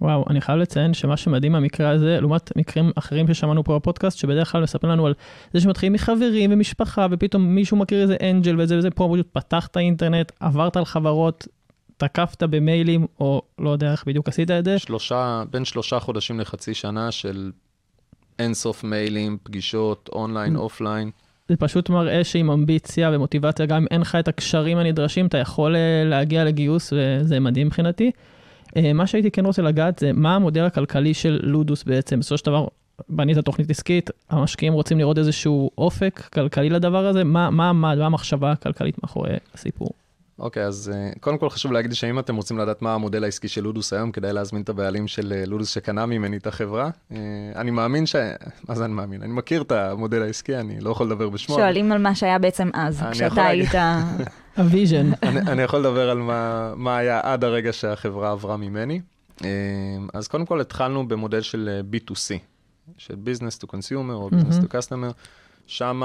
וואו, 0.01 0.25
אני 0.31 0.41
חייב 0.41 0.59
לציין 0.59 0.95
שמה 0.95 1.17
שמדהים 1.17 1.53
במקרה 1.53 1.91
הזה, 1.91 2.21
לעומת 2.21 2.57
מקרים 2.57 2.91
אחרים 2.95 3.35
ששמענו 3.35 3.65
פה 3.65 3.77
בפודקאסט, 3.79 4.19
שבדרך 4.19 4.53
כלל 4.53 4.63
מספרים 4.63 4.93
לנו 4.93 5.07
על 5.07 5.15
זה 5.53 5.61
שמתחילים 5.61 5.93
מחברים 5.93 6.53
ומשפחה, 6.53 7.07
ופתאום 7.11 7.55
מישהו 7.55 7.77
מכיר 7.77 8.03
איזה 8.03 8.17
אנג'ל 8.31 8.61
וזה 8.61 8.79
וזה, 8.79 8.91
פה 8.91 9.11
פשוט 9.13 9.29
פתחת 9.33 9.77
אינטרנט, 9.77 10.33
עברת 10.41 10.77
על 10.77 10.85
חברות, 10.85 11.47
תקפת 11.97 12.43
במיילים, 12.43 13.07
או 13.21 13.43
לא 13.59 13.71
יודע 13.71 13.93
איך 13.93 14.05
בדיוק 14.07 14.29
עשית 14.29 14.51
את 14.51 14.65
זה. 14.65 14.79
שלושה, 14.79 15.43
בין 15.51 15.65
שלושה 15.65 16.01
חודשים 16.01 16.41
לחצי 16.41 16.75
שנה 16.75 17.13
של 17.13 17.53
אינסוף 18.39 18.85
מיילים, 18.85 19.39
פגישות, 19.43 20.11
online, 20.13 20.57
מממ. 20.57 20.59
offline. 20.59 21.11
זה 21.49 21.57
פשוט 21.57 21.91
מראה 21.91 22.25
שעם 22.25 22.51
אמביציה 22.51 23.11
ומוטיבציה, 23.13 23.67
גם 23.67 23.77
אם 23.77 23.87
אין 23.91 24.01
לך 24.01 24.15
את 24.15 24.29
הקשרים 24.29 24.79
הנדרשים, 24.79 25.27
אתה 25.27 25.39
יכול 25.39 25.77
אה, 25.77 26.03
להגיע 26.05 26.45
לגיוס, 26.45 26.93
וזה 26.97 27.41
מדהים 27.41 27.67
מבחינתי. 27.67 28.11
אה, 28.77 28.93
מה 28.93 29.07
שהייתי 29.07 29.31
כן 29.31 29.47
רוצה 29.47 29.63
לגעת 29.63 29.99
זה 29.99 30.13
מה 30.13 30.35
המודל 30.35 30.65
הכלכלי 30.65 31.15
של 31.15 31.41
לודוס 31.43 31.85
בעצם. 31.85 32.21
בסופו 32.21 32.39
של 32.39 32.47
דבר, 32.47 32.67
בנית 33.09 33.39
תוכנית 33.39 33.71
עסקית, 33.71 34.11
המשקיעים 34.31 34.73
רוצים 34.73 34.99
לראות 34.99 35.19
איזשהו 35.19 35.71
אופק 35.79 36.29
כלכלי 36.33 36.71
לדבר 36.71 37.07
הזה, 37.07 37.25
מה, 37.25 37.51
מה 37.51 37.69
עמד, 37.69 37.99
מה 37.99 38.07
המחשבה 38.07 38.53
הכלכלית 38.53 39.03
מאחורי 39.03 39.31
הסיפור. 39.55 39.91
אוקיי, 40.39 40.65
אז 40.65 40.93
אה, 40.95 41.19
קודם 41.19 41.39
כל 41.39 41.51
חשוב 41.51 41.73
להגיד 41.73 41.93
שאם 41.93 42.19
אתם 42.19 42.37
רוצים 42.37 42.59
לדעת 42.59 42.83
מה 42.83 42.95
המודל 42.95 43.25
העסקי 43.25 43.49
של 43.49 43.63
לודוס 43.63 43.93
היום, 43.93 44.13
כדאי 44.13 44.33
להזמין 44.33 44.63
את 44.63 44.69
הבעלים 44.69 45.07
של 45.09 45.33
אה, 45.45 45.49
לודוס 45.49 45.69
שקנה 45.71 46.07
ממני 46.07 46.37
את 46.37 46.47
החברה. 46.47 46.91
אה, 47.13 47.15
אני 47.57 47.71
מאמין 47.71 48.07
ש... 48.07 48.17
מה 48.69 48.75
זה 48.75 48.85
אני 48.85 48.93
מאמין? 48.93 49.23
אני 49.23 49.33
מכיר 49.33 49.63
את 49.63 49.73
המודל 49.73 50.23
העסקי, 50.23 50.57
אני 50.57 50.81
לא 50.81 50.91
יכול 50.91 51.07
לדבר 51.07 51.29
בשמו. 51.29 51.55
שואלים 51.57 51.93
על 51.93 51.99
מה 52.03 52.15
שהיה 52.15 52.39
בעצם 52.39 52.71
אז, 52.75 53.03
כשאתה 53.13 53.35
להגיד- 53.35 53.69
היית... 53.75 53.75
ה 54.57 54.63
vision. 54.63 55.11
אני, 55.23 55.41
אני 55.41 55.63
יכול 55.63 55.81
לדבר 55.81 56.11
על 56.11 56.19
מה, 56.19 56.73
מה 56.77 56.97
היה 56.97 57.21
עד 57.23 57.45
הרגע 57.45 57.73
שהחברה 57.73 58.31
עברה 58.31 58.57
ממני. 58.57 59.01
אה, 59.45 59.49
אז 60.15 60.29
קודם 60.29 60.47
כל 60.47 60.61
התחלנו 60.61 61.09
במודל 61.09 61.41
של 61.41 61.69
אה, 61.73 61.99
B2C, 61.99 62.39
של 62.99 63.15
Business 63.15 63.65
to 63.65 63.67
Consumer 63.75 64.13
או 64.13 64.29
Business 64.29 64.35
מהמם. 64.55 64.65
to 64.65 64.73
Customer. 64.73 65.13
שם 65.67 66.03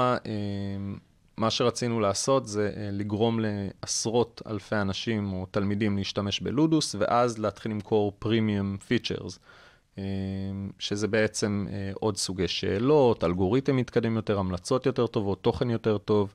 מה 1.36 1.50
שרצינו 1.50 2.00
לעשות 2.00 2.46
זה 2.46 2.70
אה, 2.76 2.88
לגרום 2.92 3.40
לעשרות 3.42 4.42
אלפי 4.46 4.76
אנשים 4.76 5.32
או 5.32 5.46
תלמידים 5.50 5.96
להשתמש 5.96 6.40
בלודוס, 6.40 6.94
ואז 6.98 7.38
להתחיל 7.38 7.72
למכור 7.72 8.12
premium 8.18 8.76
features. 8.86 9.38
שזה 10.78 11.08
בעצם 11.08 11.66
אה, 11.70 11.90
עוד 11.94 12.16
סוגי 12.16 12.48
שאלות, 12.48 13.24
אלגוריתם 13.24 13.76
מתקדם 13.76 14.16
יותר, 14.16 14.38
המלצות 14.38 14.86
יותר 14.86 15.06
טובות, 15.06 15.42
תוכן 15.42 15.70
יותר 15.70 15.98
טוב, 15.98 16.34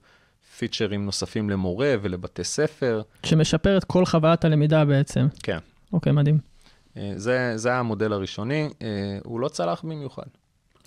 פיצ'רים 0.57 1.05
נוספים 1.05 1.49
למורה 1.49 1.95
ולבתי 2.01 2.43
ספר. 2.43 3.01
שמשפר 3.23 3.77
את 3.77 3.83
כל 3.83 4.05
חוויית 4.05 4.45
הלמידה 4.45 4.85
בעצם. 4.85 5.27
כן. 5.43 5.57
אוקיי, 5.93 6.11
מדהים. 6.11 6.37
אה, 6.97 7.13
זה, 7.15 7.53
זה 7.55 7.73
המודל 7.73 8.13
הראשוני, 8.13 8.69
אה, 8.81 8.87
הוא 9.23 9.39
לא 9.39 9.47
צלח 9.47 9.81
במיוחד. 9.83 10.27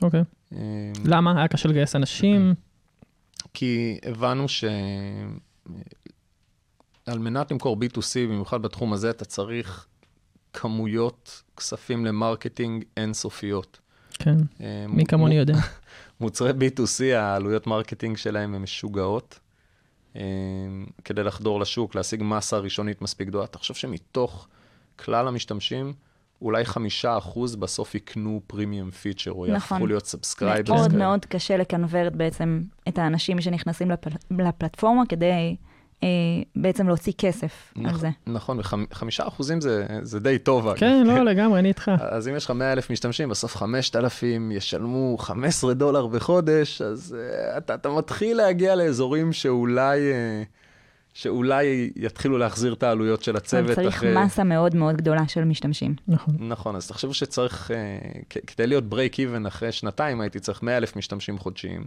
אוקיי. 0.03 0.23
אה, 0.53 0.59
למה? 1.05 1.39
היה 1.39 1.49
קשה 1.49 1.69
לגייס 1.69 1.97
אנשים? 1.97 2.55
כי 3.55 3.99
הבנו 4.03 4.49
ש... 4.49 4.65
על 7.07 7.19
מנת 7.19 7.51
למכור 7.51 7.77
B2C, 7.77 8.15
במיוחד 8.29 8.63
בתחום 8.63 8.93
הזה, 8.93 9.11
אתה 9.11 9.25
צריך 9.25 9.87
כמויות 10.53 11.43
כספים 11.57 12.07
ל 12.07 12.15
marketing 12.15 12.85
אינסופיות. 12.97 13.81
כן, 14.13 14.37
אה, 14.61 14.87
מי 14.89 15.07
כמוני 15.07 15.35
יודע. 15.35 15.55
מוצרי 16.21 16.51
B2C, 16.51 17.05
העלויות 17.15 17.67
marketing 17.67 18.17
שלהם 18.17 18.55
הן 18.55 18.63
משוגעות. 18.63 19.39
אה, 20.17 20.23
כדי 21.05 21.23
לחדור 21.23 21.61
לשוק, 21.61 21.95
להשיג 21.95 22.23
מסה 22.23 22.59
ראשונית 22.59 23.03
מספיק 23.03 23.29
גדולה. 23.29 23.47
תחשוב 23.47 23.77
שמתוך 23.77 24.49
כלל 24.97 25.29
המשתמשים, 25.29 25.93
אולי 26.43 26.65
חמישה 26.65 27.19
אחוז 27.19 27.57
בסוף 27.57 27.95
יקנו 27.95 28.41
premium 28.47 28.91
feature, 28.91 29.31
או 29.31 29.47
נכון. 29.47 29.55
יהפכו 29.55 29.87
להיות 29.87 30.07
subscribers. 30.07 30.81
מאוד 30.81 30.95
מאוד 30.95 31.27
קשה 31.27 31.57
לקנברט 31.57 32.13
בעצם 32.13 32.63
את 32.89 32.99
האנשים 32.99 33.41
שנכנסים 33.41 33.91
לפל... 33.91 34.11
לפלטפורמה 34.31 35.03
כדי 35.09 35.57
אה, 36.03 36.09
בעצם 36.57 36.87
להוציא 36.87 37.13
כסף 37.19 37.75
על 37.85 37.99
זה. 37.99 38.11
נכון, 38.27 38.59
וחמישה 38.59 39.29
אחוזים 39.29 39.61
זה, 39.61 39.87
זה 40.03 40.21
די 40.21 40.39
טוב. 40.39 40.75
כן, 40.75 41.07
לא, 41.07 41.25
לגמרי, 41.25 41.59
אני 41.59 41.69
איתך. 41.69 41.91
אז 42.01 42.29
אם 42.29 42.37
יש 42.37 42.45
לך 42.45 42.51
100 42.51 42.73
אלף 42.73 42.91
משתמשים, 42.91 43.29
בסוף 43.29 43.57
5,000 43.57 44.53
ישלמו 44.53 45.19
15 45.19 45.75
דולר 45.75 46.07
בחודש, 46.07 46.83
אז 46.83 47.17
uh, 47.19 47.59
אתה, 47.59 47.75
אתה 47.75 47.89
מתחיל 47.89 48.37
להגיע 48.37 48.75
לאזורים 48.75 49.33
שאולי, 49.33 50.01
uh, 50.01 50.62
שאולי 51.15 51.91
יתחילו 51.97 52.39
להחזיר 52.39 52.73
את 52.73 52.83
העלויות 52.83 53.23
של 53.23 53.37
הצוות. 53.37 53.77
צריך 53.77 53.97
אחרי... 53.97 54.15
מסה 54.25 54.45
מאוד 54.45 54.77
מאוד 54.77 54.97
גדולה 54.97 55.29
של 55.29 55.45
משתמשים. 55.45 55.95
נכון. 56.09 56.35
נכון, 56.39 56.77
אז 56.77 56.89
תחשבו 56.89 57.15
שצריך, 57.15 57.71
uh, 57.71 57.75
כ- 58.31 58.39
כדי 58.47 58.67
להיות 58.67 58.85
break 58.91 59.15
even 59.17 59.49
אחרי 59.49 59.73
שנתיים, 59.73 60.21
הייתי 60.21 60.41
צריך 60.41 60.63
100 60.63 60.77
אלף 60.77 60.97
משתמשים 60.97 61.39
חודשיים, 61.39 61.87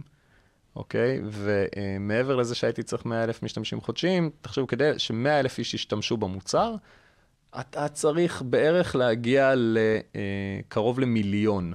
אוקיי? 0.76 1.20
ומעבר 1.24 2.36
לזה 2.36 2.54
שהייתי 2.54 2.82
צריך 2.82 3.06
100 3.06 3.24
אלף 3.24 3.42
משתמשים 3.42 3.80
חודשיים, 3.80 4.30
תחשבו, 4.40 4.66
כדי 4.66 4.90
ש-100 4.98 5.28
אלף 5.28 5.58
איש 5.58 5.74
ישתמשו 5.74 6.16
במוצר, 6.16 6.74
אתה 7.60 7.88
צריך 7.88 8.42
בערך 8.42 8.96
להגיע 8.96 9.54
לקרוב 9.56 11.00
למיליון, 11.00 11.72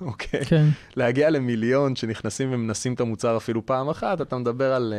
אוקיי? 0.00 0.44
כן, 0.44 0.66
להגיע 0.96 1.30
למיליון 1.30 1.96
שנכנסים 1.96 2.52
ומנסים 2.52 2.94
את 2.94 3.00
המוצר 3.00 3.36
אפילו 3.36 3.66
פעם 3.66 3.88
אחת, 3.88 4.20
אתה 4.20 4.38
מדבר 4.38 4.72
על 4.72 4.94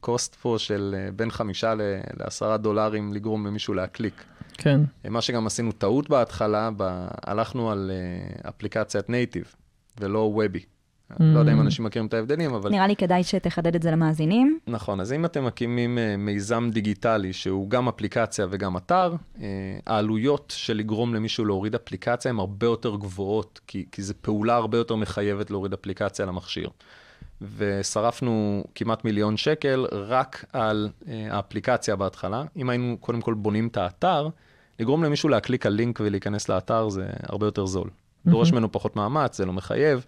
קוסט 0.00 0.34
פה 0.34 0.56
של 0.58 0.94
אה, 0.98 1.12
בין 1.12 1.30
חמישה 1.30 1.74
לעשרה 2.20 2.56
דולרים 2.56 3.12
לגרום 3.12 3.46
למישהו 3.46 3.74
להקליק. 3.74 4.24
כן. 4.58 4.80
מה 5.10 5.20
שגם 5.20 5.46
עשינו 5.46 5.72
טעות 5.72 6.10
בהתחלה, 6.10 6.70
ב... 6.76 7.08
הלכנו 7.26 7.70
על 7.70 7.90
uh, 7.90 8.48
אפליקציית 8.48 9.10
נייטיב 9.10 9.54
ולא 10.00 10.18
וובי. 10.18 10.64
Mm. 11.12 11.16
לא 11.20 11.38
יודע 11.38 11.52
אם 11.52 11.60
אנשים 11.60 11.84
מכירים 11.84 12.06
את 12.06 12.14
ההבדלים, 12.14 12.54
אבל... 12.54 12.70
נראה 12.70 12.86
לי 12.86 12.96
כדאי 12.96 13.24
שתחדד 13.24 13.74
את 13.74 13.82
זה 13.82 13.90
למאזינים. 13.90 14.58
נכון, 14.66 15.00
אז 15.00 15.12
אם 15.12 15.24
אתם 15.24 15.44
מקימים 15.44 15.98
uh, 15.98 16.16
מיזם 16.16 16.70
דיגיטלי 16.72 17.32
שהוא 17.32 17.70
גם 17.70 17.88
אפליקציה 17.88 18.46
וגם 18.50 18.76
אתר, 18.76 19.14
uh, 19.14 19.40
העלויות 19.86 20.52
של 20.56 20.76
לגרום 20.76 21.14
למישהו 21.14 21.44
להוריד 21.44 21.74
אפליקציה 21.74 22.30
הן 22.30 22.38
הרבה 22.38 22.66
יותר 22.66 22.96
גבוהות, 22.96 23.60
כי, 23.66 23.84
כי 23.92 24.02
זו 24.02 24.14
פעולה 24.20 24.54
הרבה 24.54 24.78
יותר 24.78 24.96
מחייבת 24.96 25.50
להוריד 25.50 25.72
אפליקציה 25.72 26.26
למכשיר. 26.26 26.68
ושרפנו 27.56 28.64
כמעט 28.74 29.04
מיליון 29.04 29.36
שקל 29.36 29.86
רק 29.92 30.44
על 30.52 30.88
uh, 31.02 31.08
האפליקציה 31.30 31.96
בהתחלה. 31.96 32.44
אם 32.56 32.70
היינו 32.70 32.96
קודם 33.00 33.20
כל 33.20 33.34
בונים 33.34 33.66
את 33.66 33.76
האתר, 33.76 34.28
לגרום 34.80 35.04
למישהו 35.04 35.28
להקליק 35.28 35.66
על 35.66 35.72
לינק 35.72 36.00
ולהיכנס 36.00 36.48
לאתר 36.48 36.88
זה 36.88 37.06
הרבה 37.22 37.46
יותר 37.46 37.66
זול. 37.66 37.90
דורש 38.26 38.52
ממנו 38.52 38.72
פחות 38.72 38.96
מאמץ, 38.96 39.36
זה 39.36 39.46
לא 39.46 39.52
מחייב, 39.52 40.04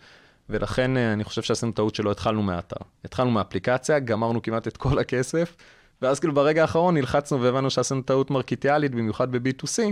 ולכן 0.51 0.97
אה, 0.97 1.13
אני 1.13 1.25
חושב 1.25 1.43
שעשינו 1.43 1.73
טעות 1.73 1.95
שלא 1.95 2.11
התחלנו 2.11 2.43
מהאתר. 2.43 2.85
התחלנו 3.05 3.31
מהאפליקציה, 3.31 3.99
גמרנו 3.99 4.43
כמעט 4.43 4.69
את 4.69 4.77
כל 4.77 4.99
הכסף, 4.99 5.57
ואז 6.03 6.21
כאילו 6.21 6.35
ברגע 6.35 6.63
האחרון 6.63 6.95
נלחצנו 6.95 7.43
והבנו 7.43 7.71
שעשינו 7.71 8.03
טעות 8.03 8.31
מרקיטיאלית, 8.31 8.95
במיוחד 8.95 9.33
ב-B2C, 9.33 9.83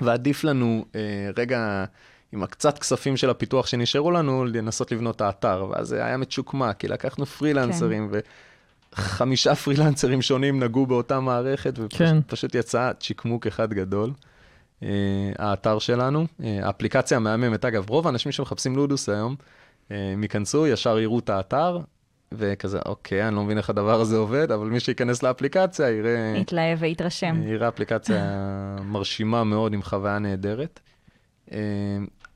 ועדיף 0.00 0.44
לנו 0.44 0.84
אה, 0.94 1.30
רגע 1.36 1.84
עם 2.32 2.42
הקצת 2.42 2.78
כספים 2.78 3.16
של 3.16 3.30
הפיתוח 3.30 3.66
שנשארו 3.66 4.10
לנו, 4.10 4.44
לנסות 4.44 4.92
לבנות 4.92 5.16
את 5.16 5.20
האתר, 5.20 5.66
ואז 5.70 5.88
זה 5.88 6.04
היה 6.04 6.16
מצ'וקמק, 6.16 6.76
כי 6.76 6.88
לקחנו 6.88 7.26
פרילנסרים, 7.26 8.10
וחמישה 8.92 9.54
פרילנסרים 9.54 10.22
שונים 10.22 10.62
נגעו 10.62 10.86
באותה 10.86 11.20
מערכת, 11.20 11.74
כן. 11.90 12.18
ופשוט 12.18 12.54
יצא 12.54 12.92
צ'יקמוק 13.00 13.46
אחד 13.46 13.74
גדול. 13.74 14.12
אה, 14.82 14.88
האתר 15.38 15.78
שלנו, 15.78 16.26
אה, 16.44 16.58
האפליקציה 16.62 17.16
המהממת, 17.16 17.64
אגב, 17.64 17.90
רוב 17.90 18.06
האנשים 18.06 18.32
שמחפשים 18.32 18.76
לודוס 18.76 19.08
היום, 19.08 19.36
הם 19.90 20.22
ייכנסו, 20.22 20.66
ישר 20.66 20.98
יראו 20.98 21.18
את 21.18 21.30
האתר, 21.30 21.78
וכזה, 22.32 22.78
אוקיי, 22.86 23.28
אני 23.28 23.36
לא 23.36 23.44
מבין 23.44 23.58
איך 23.58 23.70
הדבר 23.70 24.00
הזה 24.00 24.16
עובד, 24.16 24.52
אבל 24.52 24.66
מי 24.66 24.80
שייכנס 24.80 25.22
לאפליקציה 25.22 25.90
יראה... 25.90 26.34
יתלהב 26.36 26.78
ויתרשם. 26.80 27.42
יראה 27.42 27.68
אפליקציה 27.68 28.24
מרשימה 28.92 29.44
מאוד 29.44 29.72
עם 29.72 29.82
חוויה 29.82 30.18
נהדרת. 30.18 30.80
אה, 31.52 31.58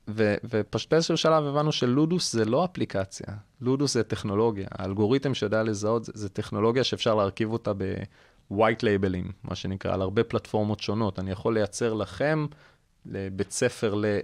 ו- 0.08 0.34
ופשוט 0.44 0.90
באיזשהו 0.90 1.16
שלב 1.16 1.44
הבנו 1.44 1.72
שלודוס 1.72 2.32
זה 2.32 2.44
לא 2.44 2.64
אפליקציה, 2.64 3.26
לודוס 3.60 3.94
זה 3.94 4.02
טכנולוגיה. 4.02 4.66
האלגוריתם 4.70 5.34
שיודע 5.34 5.62
לזהות 5.62 6.04
זה, 6.04 6.12
זה 6.14 6.28
טכנולוגיה 6.28 6.84
שאפשר 6.84 7.14
להרכיב 7.14 7.52
אותה 7.52 7.72
ב-white 7.76 8.80
labeling, 8.82 9.32
מה 9.44 9.54
שנקרא, 9.54 9.94
על 9.94 10.02
הרבה 10.02 10.24
פלטפורמות 10.24 10.80
שונות. 10.80 11.18
אני 11.18 11.30
יכול 11.30 11.54
לייצר 11.54 11.94
לכם, 11.94 12.46
לבית 13.06 13.50
ספר 13.50 13.94
ל- 13.94 14.04
אה, 14.04 14.20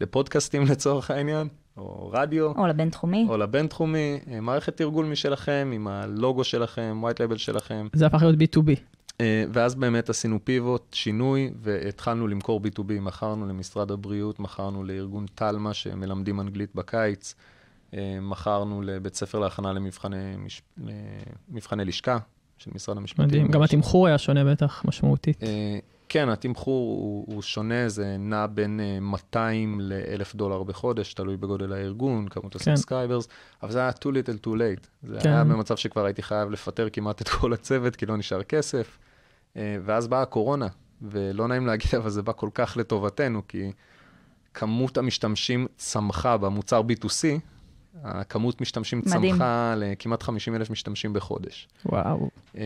לפודקאסטים 0.00 0.62
לצורך 0.70 1.10
העניין, 1.10 1.48
או 1.76 2.10
רדיו. 2.12 2.52
או 2.56 2.66
לבינתחומי. 2.66 3.26
או 3.28 3.36
לבינתחומי, 3.36 4.18
אה, 4.30 4.40
מערכת 4.40 4.76
תרגול 4.76 5.06
משלכם, 5.06 5.70
עם 5.74 5.88
הלוגו 5.88 6.44
שלכם, 6.44 7.02
white 7.04 7.18
label 7.18 7.38
שלכם. 7.38 7.88
זה 7.92 8.06
הפך 8.06 8.22
להיות 8.22 8.36
B2B. 8.36 8.70
אה, 9.20 9.44
ואז 9.52 9.74
באמת 9.74 10.10
עשינו 10.10 10.38
פיבוט, 10.44 10.94
שינוי, 10.94 11.50
והתחלנו 11.62 12.28
למכור 12.28 12.60
B2B, 12.64 13.00
מכרנו 13.00 13.46
למשרד 13.46 13.90
הבריאות, 13.90 14.40
מכרנו 14.40 14.84
לארגון 14.84 15.26
תלמה 15.34 15.74
שמלמדים 15.74 16.40
אנגלית 16.40 16.70
בקיץ, 16.74 17.34
אה, 17.94 18.18
מכרנו 18.20 18.82
לבית 18.82 19.14
ספר 19.14 19.38
להכנה 19.38 19.72
למבחני, 19.72 20.36
מש... 20.38 20.62
למבחני 21.50 21.84
לשכה 21.84 22.18
של 22.58 22.70
משרד 22.74 22.96
המשפטים. 22.96 23.24
מדהים, 23.24 23.48
גם 23.48 23.62
התמחור 23.62 24.06
היה 24.06 24.18
שונה 24.18 24.44
בטח 24.44 24.82
משמעותית. 24.84 25.40
אה, 26.06 26.10
כן, 26.10 26.28
התמחור 26.28 27.00
הוא, 27.00 27.34
הוא 27.34 27.42
שונה, 27.42 27.88
זה 27.88 28.16
נע 28.18 28.46
בין 28.46 28.80
200 29.00 29.80
ל-1,000 29.80 30.36
דולר 30.36 30.62
בחודש, 30.62 31.14
תלוי 31.14 31.36
בגודל 31.36 31.72
הארגון, 31.72 32.28
כמות 32.28 32.52
כן. 32.52 32.58
ה 32.60 32.65
subscribers, 32.65 33.28
אבל 33.62 33.72
זה 33.72 33.78
היה 33.78 33.90
too 33.90 34.08
little 34.08 34.46
too 34.46 34.50
late. 34.50 34.86
זה 35.02 35.18
כן. 35.20 35.28
היה 35.28 35.44
במצב 35.44 35.76
שכבר 35.76 36.04
הייתי 36.04 36.22
חייב 36.22 36.50
לפטר 36.50 36.88
כמעט 36.92 37.22
את 37.22 37.28
כל 37.28 37.52
הצוות, 37.52 37.96
כי 37.96 38.06
לא 38.06 38.16
נשאר 38.16 38.42
כסף. 38.42 38.98
אה, 39.56 39.76
ואז 39.84 40.08
באה 40.08 40.22
הקורונה, 40.22 40.68
ולא 41.02 41.48
נעים 41.48 41.66
להגיד, 41.66 41.94
אבל 41.94 42.10
זה 42.10 42.22
בא 42.22 42.32
כל 42.32 42.48
כך 42.54 42.76
לטובתנו, 42.76 43.42
כי 43.48 43.72
כמות 44.54 44.98
המשתמשים 44.98 45.66
צמחה 45.76 46.36
במוצר 46.36 46.80
B2C, 46.80 47.40
הכמות 48.04 48.60
משתמשים 48.60 49.02
מדהים. 49.06 49.32
צמחה 49.32 49.74
לכמעט 49.76 50.22
50 50.22 50.54
אלף 50.54 50.70
משתמשים 50.70 51.12
בחודש. 51.12 51.68
וואו. 51.86 52.30
אה, 52.56 52.62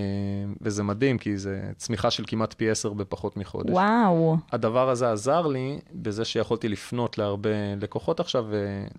וזה 0.61 0.83
מדהים, 0.83 1.19
כי 1.19 1.39
זה 1.39 1.71
צמיחה 1.77 2.11
של 2.11 2.25
כמעט 2.27 2.53
פי 2.53 2.71
10 2.71 2.93
בפחות 2.93 3.37
מחודש. 3.37 3.71
וואו. 3.71 4.37
הדבר 4.53 4.91
הזה 4.91 5.13
עזר 5.13 5.47
לי 5.47 5.79
בזה 5.95 6.25
שיכולתי 6.25 6.69
לפנות 6.69 7.19
להרבה 7.19 7.51
לקוחות 7.81 8.21
עכשיו, 8.21 8.47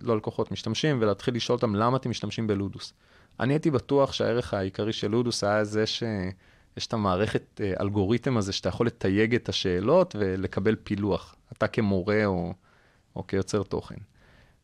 לא 0.00 0.16
לקוחות, 0.16 0.52
משתמשים, 0.52 0.98
ולהתחיל 1.00 1.34
לשאול 1.34 1.56
אותם 1.56 1.74
למה 1.74 1.96
אתם 1.96 2.10
משתמשים 2.10 2.46
בלודוס. 2.46 2.92
אני 3.40 3.52
הייתי 3.52 3.70
בטוח 3.70 4.12
שהערך 4.12 4.54
העיקרי 4.54 4.92
של 4.92 5.10
לודוס 5.10 5.44
היה 5.44 5.64
זה 5.64 5.86
שיש 5.86 6.86
את 6.86 6.92
המערכת 6.92 7.60
אה, 7.60 7.72
אלגוריתם 7.80 8.36
הזה, 8.36 8.52
שאתה 8.52 8.68
יכול 8.68 8.86
לתייג 8.86 9.34
את 9.34 9.48
השאלות 9.48 10.16
ולקבל 10.18 10.76
פילוח, 10.84 11.34
אתה 11.52 11.66
כמורה 11.66 12.26
או, 12.26 12.54
או 13.16 13.26
כיוצר 13.26 13.62
תוכן. 13.62 13.94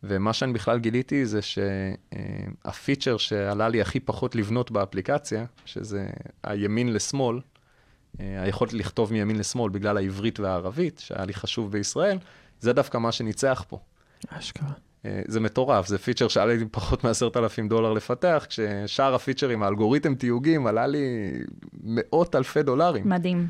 ומה 0.02 0.32
שאני 0.32 0.52
בכלל 0.52 0.78
גיליתי 0.78 1.26
זה 1.26 1.40
שהפיצ'ר 1.42 3.16
שעלה 3.16 3.68
לי 3.68 3.80
הכי 3.80 4.00
פחות 4.00 4.34
לבנות 4.34 4.70
באפליקציה, 4.70 5.44
שזה 5.64 6.06
הימין 6.42 6.92
לשמאל, 6.92 7.40
אה, 8.20 8.42
היכולת 8.42 8.72
לכתוב 8.72 9.12
מימין 9.12 9.38
לשמאל 9.38 9.70
בגלל 9.70 9.96
העברית 9.96 10.40
והערבית, 10.40 10.98
שהיה 10.98 11.24
לי 11.24 11.34
חשוב 11.34 11.72
בישראל, 11.72 12.18
זה 12.60 12.72
דווקא 12.72 12.98
מה 12.98 13.12
שניצח 13.12 13.64
פה. 13.68 13.78
אשכרה. 14.28 14.72
אה, 15.04 15.22
זה 15.26 15.40
מטורף, 15.40 15.86
זה 15.86 15.98
פיצ'ר 15.98 16.28
שעלה 16.28 16.54
לי 16.54 16.64
פחות 16.70 17.04
מ-10,000 17.04 17.68
דולר 17.68 17.92
לפתח, 17.92 18.46
כששאר 18.48 19.14
הפיצ'רים, 19.14 19.62
האלגוריתם 19.62 20.14
תיוגים, 20.14 20.66
עלה 20.66 20.86
לי 20.86 21.32
מאות 21.82 22.34
אלפי 22.34 22.62
דולרים. 22.62 23.08
מדהים. 23.08 23.46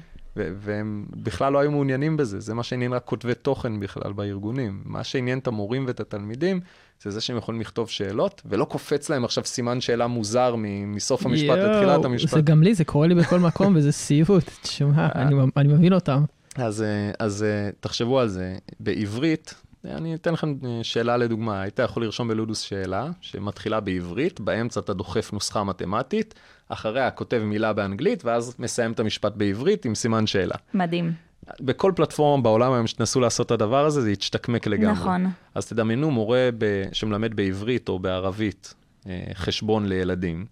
והם 0.60 1.06
בכלל 1.10 1.52
לא 1.52 1.58
היו 1.58 1.70
מעוניינים 1.70 2.16
בזה, 2.16 2.40
זה 2.40 2.54
מה 2.54 2.62
שעניין 2.62 2.92
רק 2.92 3.04
כותבי 3.04 3.34
תוכן 3.34 3.80
בכלל 3.80 4.12
בארגונים. 4.12 4.82
מה 4.84 5.04
שעניין 5.04 5.38
את 5.38 5.46
המורים 5.46 5.84
ואת 5.86 6.00
התלמידים, 6.00 6.60
זה 7.02 7.10
זה 7.10 7.20
שהם 7.20 7.36
יכולים 7.36 7.60
לכתוב 7.60 7.90
שאלות, 7.90 8.42
ולא 8.44 8.64
קופץ 8.64 9.10
להם 9.10 9.24
עכשיו 9.24 9.44
סימן 9.44 9.80
שאלה 9.80 10.06
מוזר 10.06 10.54
מסוף 10.86 11.26
המשפט 11.26 11.58
יואו, 11.58 11.70
לתחילת 11.70 12.04
המשפט. 12.04 12.30
זה 12.30 12.40
גם 12.40 12.62
לי, 12.62 12.74
זה 12.74 12.84
קורה 12.84 13.06
לי 13.06 13.14
בכל 13.14 13.38
מקום, 13.38 13.74
וזה 13.76 13.92
סיוט. 13.92 14.50
תשמע, 14.62 15.08
אני 15.14 15.36
אני 15.56 15.68
מבין 15.68 15.92
אותם. 15.92 16.24
אז, 16.56 16.82
אה, 16.82 17.10
אז 17.18 17.42
אה, 17.42 17.70
תחשבו 17.80 18.20
על 18.20 18.28
זה, 18.28 18.56
בעברית, 18.80 19.54
אני 19.84 20.14
אתן 20.14 20.32
לכם 20.32 20.54
אה, 20.64 20.80
שאלה 20.82 21.16
לדוגמה, 21.16 21.62
היית 21.62 21.78
יכול 21.78 22.04
לרשום 22.04 22.28
בלודוס 22.28 22.60
שאלה 22.60 23.10
שמתחילה 23.20 23.80
בעברית, 23.80 24.40
באמצע 24.40 24.80
אתה 24.80 24.94
דוחף 24.94 25.32
נוסחה 25.32 25.64
מתמטית, 25.64 26.34
אחריה 26.68 27.10
כותב 27.10 27.42
מילה 27.44 27.72
באנגלית, 27.72 28.24
ואז 28.24 28.54
מסיים 28.58 28.92
את 28.92 29.00
המשפט 29.00 29.32
בעברית 29.36 29.84
עם 29.84 29.94
סימן 29.94 30.26
שאלה. 30.26 30.54
מדהים. 30.74 31.12
בכל 31.60 31.92
פלטפורמה 31.96 32.42
בעולם 32.42 32.72
היום 32.72 32.86
שתנסו 32.86 33.20
לעשות 33.20 33.46
את 33.46 33.50
הדבר 33.50 33.86
הזה, 33.86 34.00
זה 34.00 34.10
יתשתקמק 34.10 34.66
לגמרי. 34.66 34.92
נכון. 34.92 35.26
אז 35.54 35.66
תדמיינו 35.66 36.10
מורה 36.10 36.48
ב... 36.58 36.84
שמלמד 36.92 37.36
בעברית 37.36 37.88
או 37.88 37.98
בערבית 37.98 38.74
אה, 39.06 39.22
חשבון 39.34 39.86
לילדים, 39.86 40.46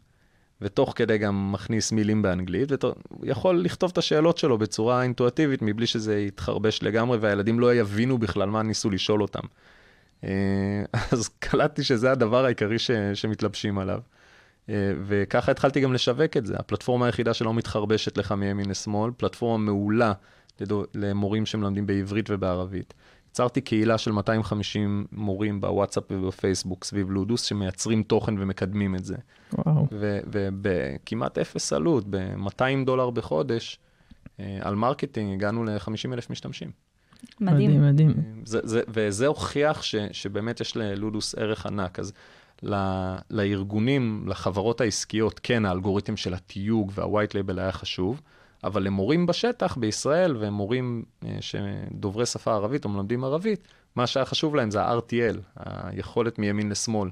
ותוך 0.60 0.92
כדי 0.96 1.18
גם 1.18 1.52
מכניס 1.52 1.92
מילים 1.92 2.22
באנגלית, 2.22 2.84
והוא 2.84 2.96
יכול 3.22 3.60
לכתוב 3.60 3.90
את 3.90 3.98
השאלות 3.98 4.38
שלו 4.38 4.58
בצורה 4.58 5.02
אינטואטיבית, 5.02 5.62
מבלי 5.62 5.86
שזה 5.86 6.18
יתחרבש 6.18 6.82
לגמרי, 6.82 7.18
והילדים 7.18 7.60
לא 7.60 7.74
יבינו 7.74 8.18
בכלל 8.18 8.48
מה 8.48 8.62
ניסו 8.62 8.90
לשאול 8.90 9.22
אותם. 9.22 9.42
אה, 10.24 10.30
אז 11.12 11.28
קלטתי 11.38 11.84
שזה 11.84 12.12
הדבר 12.12 12.44
העיקרי 12.44 12.78
ש... 12.78 12.90
שמתלבשים 13.14 13.78
עליו. 13.78 14.00
אה, 14.70 14.92
וככה 15.06 15.50
התחלתי 15.50 15.80
גם 15.80 15.92
לשווק 15.92 16.36
את 16.36 16.46
זה. 16.46 16.56
הפלטפורמה 16.56 17.06
היחידה 17.06 17.34
שלא 17.34 17.54
מתחרבשת 17.54 18.16
לך 18.18 18.32
מימין 18.32 18.70
לשמאל, 18.70 19.10
פלטפורמה 19.16 19.64
מעולה 19.64 20.12
לדו, 20.60 20.84
למורים 20.94 21.46
שמלמדים 21.46 21.86
בעברית 21.86 22.30
ובערבית. 22.30 22.94
יצרתי 23.30 23.60
קהילה 23.60 23.98
של 23.98 24.12
250 24.12 25.06
מורים 25.12 25.60
בוואטסאפ 25.60 26.04
ובפייסבוק 26.10 26.84
סביב 26.84 27.10
לודוס, 27.10 27.42
שמייצרים 27.42 28.02
תוכן 28.02 28.34
ומקדמים 28.38 28.94
את 28.94 29.04
זה. 29.04 29.16
וואו. 29.52 29.86
ובכמעט 30.30 31.38
אפס 31.38 31.72
עלות, 31.72 32.04
ב-200 32.10 32.84
דולר 32.86 33.10
בחודש, 33.10 33.78
אה, 34.40 34.58
על 34.60 34.74
marketing 34.74 35.32
הגענו 35.34 35.64
ל-50 35.64 36.12
אלף 36.12 36.30
משתמשים. 36.30 36.70
מדהים. 37.40 37.70
מדהים, 37.70 37.82
מדהים. 37.82 38.42
זה, 38.44 38.60
זה, 38.62 38.80
וזה 38.88 39.26
הוכיח 39.26 39.82
ש, 39.82 39.94
שבאמת 40.12 40.60
יש 40.60 40.76
ללודוס 40.76 41.34
ערך 41.34 41.66
ענק. 41.66 41.98
אז 41.98 42.12
לארגונים, 43.30 44.24
לחברות 44.26 44.80
העסקיות, 44.80 45.40
כן, 45.42 45.64
האלגוריתם 45.64 46.16
של 46.16 46.34
התיוג 46.34 46.92
וה-white 46.94 47.32
label 47.32 47.60
היה 47.60 47.72
חשוב, 47.72 48.20
אבל 48.64 48.82
למורים 48.82 49.26
בשטח 49.26 49.76
בישראל 49.76 50.36
ומורים 50.38 51.04
אה, 51.24 51.36
שדוברי 51.40 52.26
שפה 52.26 52.54
ערבית 52.54 52.84
או 52.84 52.90
מלמדים 52.90 53.24
ערבית, 53.24 53.68
מה 53.96 54.06
שהיה 54.06 54.26
חשוב 54.26 54.54
להם 54.54 54.70
זה 54.70 54.82
ה-RTL, 54.82 55.36
היכולת 55.56 56.38
מימין 56.38 56.70
לשמאל. 56.70 57.10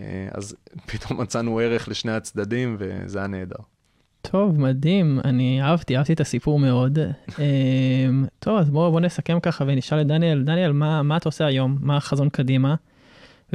אה, 0.00 0.28
אז 0.32 0.56
פתאום 0.86 1.20
מצאנו 1.20 1.58
ערך 1.58 1.88
לשני 1.88 2.12
הצדדים 2.12 2.76
וזה 2.78 3.18
היה 3.18 3.28
נהדר. 3.28 3.62
טוב, 4.30 4.60
מדהים, 4.60 5.20
אני 5.24 5.62
אהבתי, 5.62 5.96
אהבתי 5.96 6.12
את 6.12 6.20
הסיפור 6.20 6.58
מאוד. 6.58 6.98
אמ, 7.38 8.24
טוב, 8.38 8.58
אז 8.58 8.70
בואו 8.70 8.90
בוא 8.90 9.00
נסכם 9.00 9.40
ככה 9.40 9.64
ונשאל 9.66 10.00
את 10.00 10.06
דניאל, 10.06 10.42
דניאל, 10.42 10.72
מה, 10.72 11.02
מה 11.02 11.16
אתה 11.16 11.28
עושה 11.28 11.46
היום? 11.46 11.78
מה 11.80 11.96
החזון 11.96 12.28
קדימה? 12.28 12.74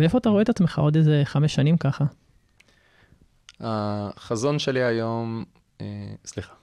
ואיפה 0.01 0.17
אתה 0.17 0.29
רואה 0.29 0.41
את 0.41 0.49
עצמך 0.49 0.79
עוד 0.79 0.95
איזה 0.95 1.21
חמש 1.25 1.55
שנים 1.55 1.77
ככה? 1.77 2.05
החזון 3.59 4.59
שלי 4.59 4.83
היום, 4.83 5.43
אה, 5.81 5.85
סליחה, 6.25 6.53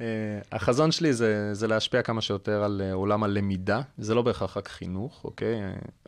אה, 0.00 0.06
החזון 0.52 0.92
שלי 0.92 1.12
זה, 1.12 1.54
זה 1.54 1.66
להשפיע 1.66 2.02
כמה 2.02 2.20
שיותר 2.20 2.64
על 2.64 2.82
אה, 2.84 2.92
עולם 2.92 3.24
הלמידה, 3.24 3.80
זה 3.98 4.14
לא 4.14 4.22
בהכרח 4.22 4.56
רק 4.56 4.68
חינוך, 4.68 5.24
אוקיי? 5.24 5.56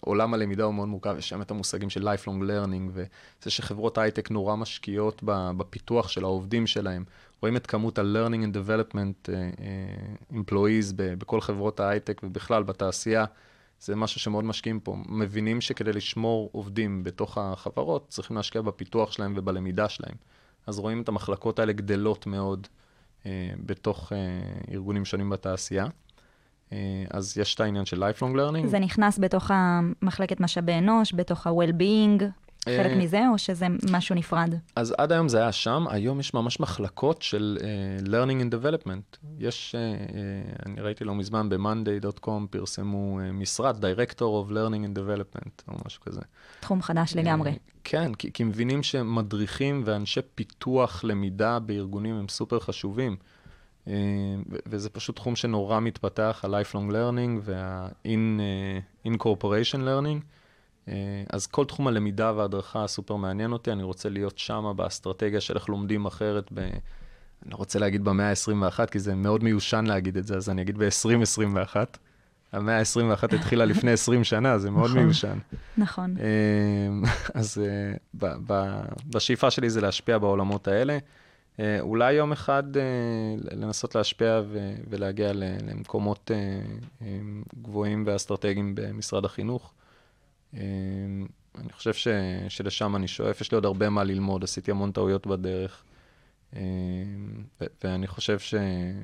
עולם 0.00 0.34
הלמידה 0.34 0.64
הוא 0.64 0.74
מאוד 0.74 0.88
מורכב, 0.88 1.14
יש 1.18 1.28
שם 1.28 1.42
את 1.42 1.50
המושגים 1.50 1.90
של 1.90 2.08
lifelong 2.08 2.42
learning, 2.42 2.90
וזה 2.92 3.50
שחברות 3.50 3.98
הייטק 3.98 4.30
נורא 4.30 4.56
משקיעות 4.56 5.22
בפיתוח 5.56 6.08
של 6.08 6.24
העובדים 6.24 6.66
שלהם. 6.66 7.04
רואים 7.42 7.56
את 7.56 7.66
כמות 7.66 7.98
ה-learning 7.98 8.44
and 8.46 8.56
development 8.56 9.30
employees 10.32 10.92
בכל 10.96 11.40
חברות 11.40 11.80
ההייטק 11.80 12.20
ובכלל 12.24 12.62
בתעשייה. 12.62 13.24
זה 13.82 13.96
משהו 13.96 14.20
שמאוד 14.20 14.44
משקיעים 14.44 14.80
פה. 14.80 14.96
מבינים 15.08 15.60
שכדי 15.60 15.92
לשמור 15.92 16.48
עובדים 16.52 17.04
בתוך 17.04 17.38
החברות, 17.38 18.08
צריכים 18.08 18.36
להשקיע 18.36 18.62
בפיתוח 18.62 19.12
שלהם 19.12 19.34
ובלמידה 19.36 19.88
שלהם. 19.88 20.14
אז 20.66 20.78
רואים 20.78 21.02
את 21.02 21.08
המחלקות 21.08 21.58
האלה 21.58 21.72
גדלות 21.72 22.26
מאוד 22.26 22.66
אה, 23.26 23.50
בתוך 23.66 24.12
אה, 24.12 24.18
ארגונים 24.74 25.04
שונים 25.04 25.30
בתעשייה. 25.30 25.86
אה, 26.72 27.04
אז 27.10 27.38
יש 27.38 27.54
את 27.54 27.60
העניין 27.60 27.84
של 27.84 28.04
lifelong 28.04 28.36
learning. 28.36 28.66
זה 28.66 28.78
נכנס 28.78 29.18
בתוך 29.18 29.50
המחלקת 29.54 30.40
משאבי 30.40 30.78
אנוש, 30.78 31.14
בתוך 31.14 31.46
ה-well-being. 31.46 32.22
חלק 32.64 32.90
אה, 32.90 32.96
מזה, 32.96 33.28
או 33.32 33.38
שזה 33.38 33.66
משהו 33.90 34.14
נפרד? 34.14 34.54
אז 34.76 34.94
עד 34.98 35.12
היום 35.12 35.28
זה 35.28 35.38
היה 35.38 35.52
שם, 35.52 35.84
היום 35.90 36.20
יש 36.20 36.34
ממש 36.34 36.60
מחלקות 36.60 37.22
של 37.22 37.58
uh, 37.60 37.64
learning 38.06 38.42
and 38.42 38.50
development. 38.54 39.16
יש, 39.38 39.74
uh, 39.74 39.78
uh, 40.10 40.14
אני 40.66 40.80
ראיתי 40.80 41.04
לא 41.04 41.14
מזמן 41.14 41.48
ב-monday.com 41.48 42.46
פרסמו 42.50 43.20
uh, 43.20 43.22
משרד, 43.32 43.84
Director 43.84 44.20
of 44.20 44.50
Learning 44.50 44.84
and 44.86 44.94
Development, 44.98 45.62
או 45.68 45.74
משהו 45.86 46.02
כזה. 46.02 46.20
תחום 46.60 46.82
חדש 46.82 47.16
לגמרי. 47.16 47.50
Uh, 47.50 47.54
כן, 47.84 48.14
כי, 48.14 48.32
כי 48.32 48.44
מבינים 48.44 48.82
שמדריכים 48.82 49.82
ואנשי 49.84 50.20
פיתוח 50.34 51.04
למידה 51.04 51.58
בארגונים 51.58 52.14
הם 52.14 52.28
סופר 52.28 52.60
חשובים. 52.60 53.16
Uh, 53.86 53.90
וזה 54.66 54.90
פשוט 54.90 55.16
תחום 55.16 55.36
שנורא 55.36 55.80
מתפתח, 55.80 56.44
ה-lifelong 56.44 56.92
learning 56.92 57.40
וה-in-corporation 57.42 59.78
uh, 59.78 59.86
learning. 59.86 60.20
אה, 60.88 60.94
אז 61.30 61.46
כל 61.46 61.64
תחום 61.64 61.88
הלמידה 61.88 62.32
וההדרכה 62.36 62.86
סופר 62.86 63.16
מעניין 63.16 63.52
אותי, 63.52 63.72
אני 63.72 63.82
רוצה 63.82 64.08
להיות 64.08 64.38
שם 64.38 64.72
באסטרטגיה 64.76 65.40
של 65.40 65.54
איך 65.54 65.68
לומדים 65.68 66.06
אחרת, 66.06 66.52
ב... 66.54 66.58
אני 67.42 67.50
לא 67.50 67.56
רוצה 67.56 67.78
להגיד 67.78 68.04
במאה 68.04 68.30
ה-21, 68.30 68.86
כי 68.86 68.98
זה 68.98 69.14
מאוד 69.14 69.44
מיושן 69.44 69.84
להגיד 69.86 70.16
את 70.16 70.26
זה, 70.26 70.36
אז 70.36 70.50
אני 70.50 70.62
אגיד 70.62 70.78
ב-2021. 70.78 71.76
המאה 72.52 72.78
ה-21 72.78 73.34
התחילה 73.34 73.64
לפני 73.64 73.90
20 74.00 74.24
שנה, 74.24 74.58
זה 74.58 74.70
מאוד 74.70 74.90
נכון. 74.90 75.02
מיושן. 75.02 75.38
נכון. 75.76 76.16
אה, 76.20 77.10
אז 77.34 77.58
אה, 77.58 78.28
בשאיפה 79.10 79.50
שלי 79.50 79.70
זה 79.70 79.80
להשפיע 79.80 80.18
בעולמות 80.18 80.68
האלה. 80.68 80.98
אולי 81.80 82.12
יום 82.12 82.32
אחד 82.32 82.62
לנסות 83.50 83.94
להשפיע 83.94 84.40
ולהגיע 84.90 85.32
למקומות 85.32 86.30
גבוהים 87.62 88.04
ואסטרטגיים 88.06 88.74
במשרד 88.74 89.24
החינוך. 89.24 89.72
אה, 90.56 90.60
אני 91.58 91.72
חושב 91.72 91.94
ש- 91.94 92.08
שלשם 92.48 92.96
אני 92.96 93.08
שואף, 93.08 93.40
יש 93.40 93.52
לי 93.52 93.54
עוד 93.54 93.64
הרבה 93.64 93.90
מה 93.90 94.04
ללמוד, 94.04 94.44
עשיתי 94.44 94.70
המון 94.70 94.92
טעויות 94.92 95.26
בדרך. 95.26 95.82
אה, 96.56 96.60
ו- 97.60 97.64
ואני 97.84 98.06
חושב 98.06 98.38
ש- 98.38 98.54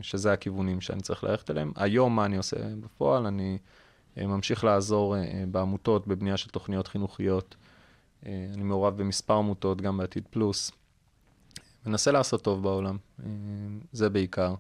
שזה 0.03 0.33
הכיוונים 0.33 0.81
שאני 0.81 1.01
צריך 1.01 1.25
ללכת 1.25 1.51
אליהם. 1.51 1.73
היום, 1.77 2.17
מה 2.17 2.25
אני 2.25 2.37
עושה 2.37 2.57
בפועל? 2.81 3.27
אני 3.27 3.59
אה, 4.19 4.27
ממשיך 4.27 4.65
לעזור 4.65 5.17
אה, 5.17 5.45
בעמותות, 5.51 6.07
בבנייה 6.07 6.37
של 6.37 6.51
תוכניות 6.51 6.89
חינוכיות. 6.89 7.57
אה, 8.27 8.47
אני 8.55 8.63
מעורב 8.63 8.97
במספר 8.97 9.35
עמותות, 9.35 9.81
גם 9.83 9.97
בעתיד 9.99 10.25
פלוס. 10.31 10.73
מנסה 11.87 12.13
לעשות 12.13 12.43
טוב 12.43 12.63
בעולם, 12.63 12.97
אה, 13.21 13.27
זה 13.93 14.11
בעיקר. 14.11 14.55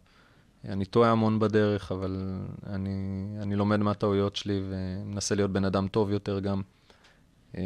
אני 0.64 0.84
טועה 0.84 1.10
המון 1.10 1.38
בדרך, 1.38 1.92
אבל 1.92 2.38
אני, 2.66 2.90
אני 3.42 3.56
לומד 3.56 3.76
מהטעויות 3.76 4.36
שלי 4.36 4.60
ומנסה 4.68 5.34
להיות 5.34 5.50
בן 5.50 5.64
אדם 5.64 5.88
טוב 5.88 6.10
יותר 6.10 6.40
גם. 6.40 6.62
אה, 7.56 7.62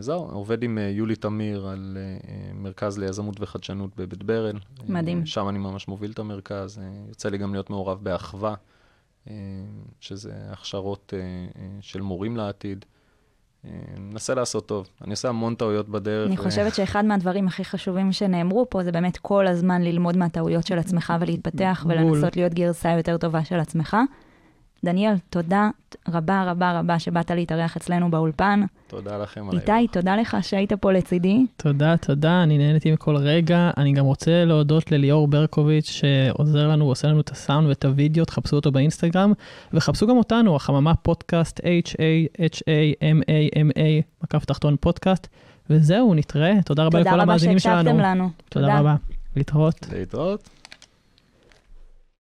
זהו, 0.00 0.30
עובד 0.32 0.62
עם 0.62 0.78
אה, 0.78 0.82
יולי 0.82 1.16
תמיר 1.16 1.66
על 1.66 1.98
אה, 2.00 2.52
מרכז 2.54 2.98
ליזמות 2.98 3.40
וחדשנות 3.40 3.96
בבית 3.96 4.22
ברל. 4.22 4.58
מדהים. 4.88 5.26
שם 5.26 5.48
אני 5.48 5.58
ממש 5.58 5.88
מוביל 5.88 6.10
את 6.10 6.18
המרכז. 6.18 6.80
יוצא 7.08 7.28
לי 7.28 7.38
גם 7.38 7.52
להיות 7.52 7.70
מעורב 7.70 7.98
באחווה, 8.02 8.54
שזה 10.00 10.32
הכשרות 10.50 11.14
של 11.80 12.00
מורים 12.00 12.36
לעתיד. 12.36 12.84
מנסה 13.98 14.34
לעשות 14.34 14.66
טוב. 14.68 14.88
אני 15.02 15.10
עושה 15.10 15.28
המון 15.28 15.54
טעויות 15.54 15.88
בדרך. 15.88 16.28
אני 16.28 16.36
חושבת 16.36 16.74
שאחד 16.74 17.04
מהדברים 17.04 17.46
הכי 17.46 17.64
חשובים 17.64 18.12
שנאמרו 18.12 18.66
פה, 18.70 18.84
זה 18.84 18.92
באמת 18.92 19.16
כל 19.16 19.46
הזמן 19.46 19.82
ללמוד 19.82 20.16
מהטעויות 20.16 20.66
של 20.66 20.78
עצמך 20.78 21.12
ולהתפתח 21.20 21.84
בול. 21.88 21.92
ולנסות 21.92 22.36
להיות 22.36 22.54
גרסה 22.54 22.90
יותר 22.90 23.16
טובה 23.16 23.44
של 23.44 23.58
עצמך. 23.58 23.96
דניאל, 24.86 25.14
תודה 25.30 25.70
רבה 26.08 26.44
רבה 26.50 26.80
רבה 26.80 26.98
שבאת 26.98 27.30
להתארח 27.30 27.76
אצלנו 27.76 28.10
באולפן. 28.10 28.60
תודה 28.86 29.18
לכם 29.18 29.50
על 29.50 29.58
איתי, 29.58 29.86
תודה 29.92 30.16
לך 30.16 30.36
שהיית 30.42 30.72
פה 30.72 30.92
לצידי. 30.92 31.46
תודה, 31.56 31.96
תודה, 31.96 32.42
אני 32.42 32.58
נהניתי 32.58 32.92
מכל 32.92 33.16
רגע. 33.16 33.70
אני 33.76 33.92
גם 33.92 34.04
רוצה 34.04 34.44
להודות 34.44 34.92
לליאור 34.92 35.28
ברקוביץ' 35.28 35.90
שעוזר 35.90 36.68
לנו, 36.68 36.84
עושה 36.84 37.08
לנו 37.08 37.20
את 37.20 37.30
הסאונד 37.30 37.68
ואת 37.68 37.84
הוידאו, 37.84 38.24
תחפשו 38.24 38.56
אותו 38.56 38.72
באינסטגרם, 38.72 39.32
וחפשו 39.72 40.06
גם 40.06 40.16
אותנו, 40.16 40.56
החממה 40.56 40.94
פודקאסט, 40.94 41.60
H-A-H-A-M-A-M-A, 41.60 44.02
מקף 44.24 44.44
תחתון 44.44 44.76
פודקאסט, 44.80 45.26
וזהו, 45.70 46.14
נתראה. 46.14 46.54
תודה 46.64 46.84
רבה 46.84 46.98
תודה 46.98 47.10
לכל 47.10 47.20
רבה 47.20 47.32
המאזינים 47.32 47.58
שלנו. 47.58 47.76
שהקשבתם 47.76 48.00
לנו. 48.00 48.30
תודה 48.48 48.78
רבה. 48.78 48.96
להתראות. 49.36 49.86
להתראות. 49.92 50.48